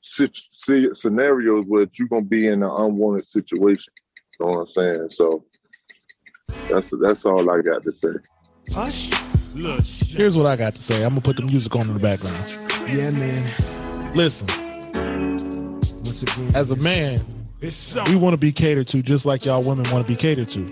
sit, 0.00 0.36
sit, 0.50 0.96
scenarios 0.96 1.64
where 1.66 1.86
you're 1.94 2.08
gonna 2.08 2.22
be 2.22 2.46
in 2.48 2.62
an 2.62 2.70
unwanted 2.70 3.24
situation. 3.24 3.92
You 4.38 4.46
know 4.46 4.52
what 4.52 4.58
I'm 4.60 4.66
saying? 4.66 5.10
So 5.10 5.44
that's 6.70 6.92
that's 7.00 7.26
all 7.26 7.48
I 7.50 7.62
got 7.62 7.84
to 7.84 7.92
say. 7.92 8.08
Here's 10.16 10.36
what 10.36 10.46
I 10.46 10.56
got 10.56 10.74
to 10.74 10.82
say. 10.82 11.02
I'm 11.04 11.10
gonna 11.10 11.20
put 11.20 11.36
the 11.36 11.42
music 11.42 11.74
on 11.74 11.82
in 11.82 11.94
the 11.94 12.00
background. 12.00 12.36
Yeah, 12.88 13.10
man. 13.12 13.44
Listen, 14.14 14.46
Once 15.96 16.22
again, 16.22 16.54
as 16.54 16.70
a 16.70 16.76
man, 16.76 17.18
we 18.08 18.16
want 18.16 18.34
to 18.34 18.38
be 18.38 18.52
catered 18.52 18.86
to 18.88 19.02
just 19.02 19.26
like 19.26 19.44
y'all 19.44 19.66
women 19.66 19.90
want 19.90 20.06
to 20.06 20.12
be 20.12 20.16
catered 20.16 20.48
to. 20.50 20.70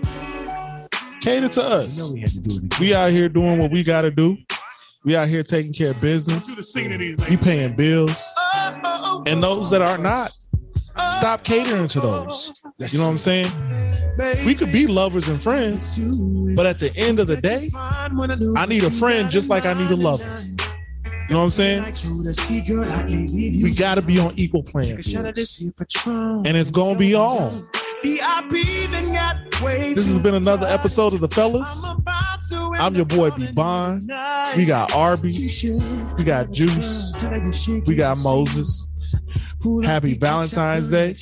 Cater 1.21 1.49
to 1.49 1.61
you 1.61 1.65
us. 1.65 1.97
know 1.97 2.13
we 2.13 2.19
had 2.21 2.29
to 2.29 2.39
do 2.39 2.55
it 2.55 2.57
again. 2.57 2.69
We 2.79 2.93
out 2.95 3.11
here 3.11 3.29
doing 3.29 3.59
what 3.59 3.71
we 3.71 3.83
got 3.83 4.03
to 4.03 4.11
do. 4.11 4.37
We 5.03 5.15
out 5.15 5.27
here 5.27 5.43
taking 5.43 5.73
care 5.73 5.91
of 5.91 6.01
business. 6.01 6.49
We 7.29 7.37
paying 7.37 7.75
bills. 7.75 8.21
And 9.25 9.41
those 9.41 9.69
that 9.71 9.81
are 9.81 9.97
not, 9.97 10.31
stop 11.11 11.43
catering 11.43 11.87
to 11.89 11.99
those. 11.99 12.51
You 12.77 12.99
know 12.99 13.05
what 13.05 13.11
I'm 13.11 13.17
saying? 13.17 13.47
We 14.45 14.55
could 14.55 14.71
be 14.71 14.87
lovers 14.87 15.29
and 15.29 15.41
friends, 15.41 15.99
but 16.55 16.65
at 16.65 16.79
the 16.79 16.91
end 16.95 17.19
of 17.19 17.27
the 17.27 17.37
day, 17.37 17.69
I 17.75 18.65
need 18.67 18.83
a 18.83 18.91
friend 18.91 19.29
just 19.29 19.49
like 19.49 19.65
I 19.65 19.73
need 19.73 19.91
a 19.91 19.95
lover. 19.95 20.23
You 21.29 21.33
know 21.33 21.39
what 21.39 21.45
I'm 21.45 21.49
saying? 21.49 21.83
We 23.61 23.71
got 23.71 23.95
to 23.95 24.01
be 24.01 24.19
on 24.19 24.33
equal 24.35 24.63
playing 24.63 24.97
fields. 24.97 25.61
And 26.45 26.57
it's 26.57 26.71
going 26.71 26.93
to 26.93 26.99
be 26.99 27.15
on. 27.15 27.51
This 29.95 30.07
has 30.07 30.19
been 30.19 30.35
another 30.35 30.67
episode 30.67 31.13
of 31.13 31.19
The 31.19 31.27
Fellas. 31.29 31.83
I'm 32.79 32.95
your 32.95 33.05
boy 33.05 33.31
B 33.31 33.51
Bond. 33.51 34.03
We 34.55 34.65
got 34.65 34.93
Arby's. 34.93 36.15
We 36.17 36.23
got 36.23 36.51
Juice. 36.51 37.11
We 37.85 37.95
got 37.95 38.17
Moses. 38.19 38.87
Happy 39.83 40.13
Valentine's 40.15 40.89
Day. 40.89 41.15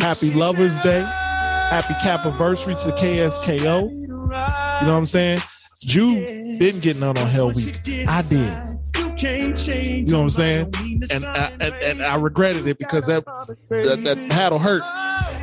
Happy 0.00 0.32
Lover's 0.34 0.78
Day. 0.80 1.00
Happy 1.00 1.94
cap 2.02 2.26
anniversary 2.26 2.74
to 2.74 2.90
KSKO. 2.92 3.90
You 3.92 4.08
know 4.08 4.26
what 4.26 4.88
I'm 4.88 5.06
saying? 5.06 5.38
Jew 5.78 6.24
didn't 6.26 6.82
get 6.82 6.98
none 6.98 7.16
on 7.16 7.26
Hell 7.26 7.52
Week. 7.52 7.78
I 8.08 8.22
did. 8.28 8.74
You 9.22 10.12
know 10.12 10.18
what 10.18 10.22
I'm 10.24 10.30
saying? 10.30 10.72
And 11.12 11.24
I, 11.24 11.52
and, 11.60 11.74
and 11.82 12.02
I 12.02 12.16
regretted 12.16 12.66
it 12.66 12.78
because 12.78 13.06
that 13.06 13.24
that, 13.24 14.00
that 14.04 14.30
paddle 14.30 14.58
hurt. 14.58 14.82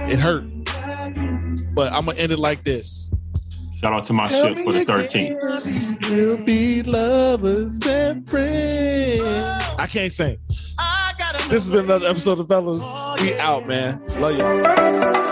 It 0.09 0.19
hurt. 0.19 0.43
But 1.73 1.93
I'm 1.93 2.05
gonna 2.05 2.17
end 2.17 2.31
it 2.31 2.39
like 2.39 2.63
this. 2.63 3.11
Shout 3.79 3.93
out 3.93 4.03
to 4.05 4.13
my 4.13 4.27
ship 4.27 4.59
for 4.59 4.73
the 4.73 4.85
13th. 4.85 6.09
We'll 6.09 6.45
be 6.45 6.83
lovers 6.83 7.85
and 7.87 8.29
friends. 8.29 9.21
I 9.79 9.87
can't 9.87 10.11
sing. 10.11 10.37
This 11.49 11.65
has 11.65 11.69
been 11.69 11.85
another 11.85 12.07
episode 12.07 12.39
of 12.39 12.47
Fellas. 12.47 12.79
We 13.21 13.37
out, 13.39 13.67
man. 13.67 14.01
Love 14.19 14.37
you. 14.37 15.30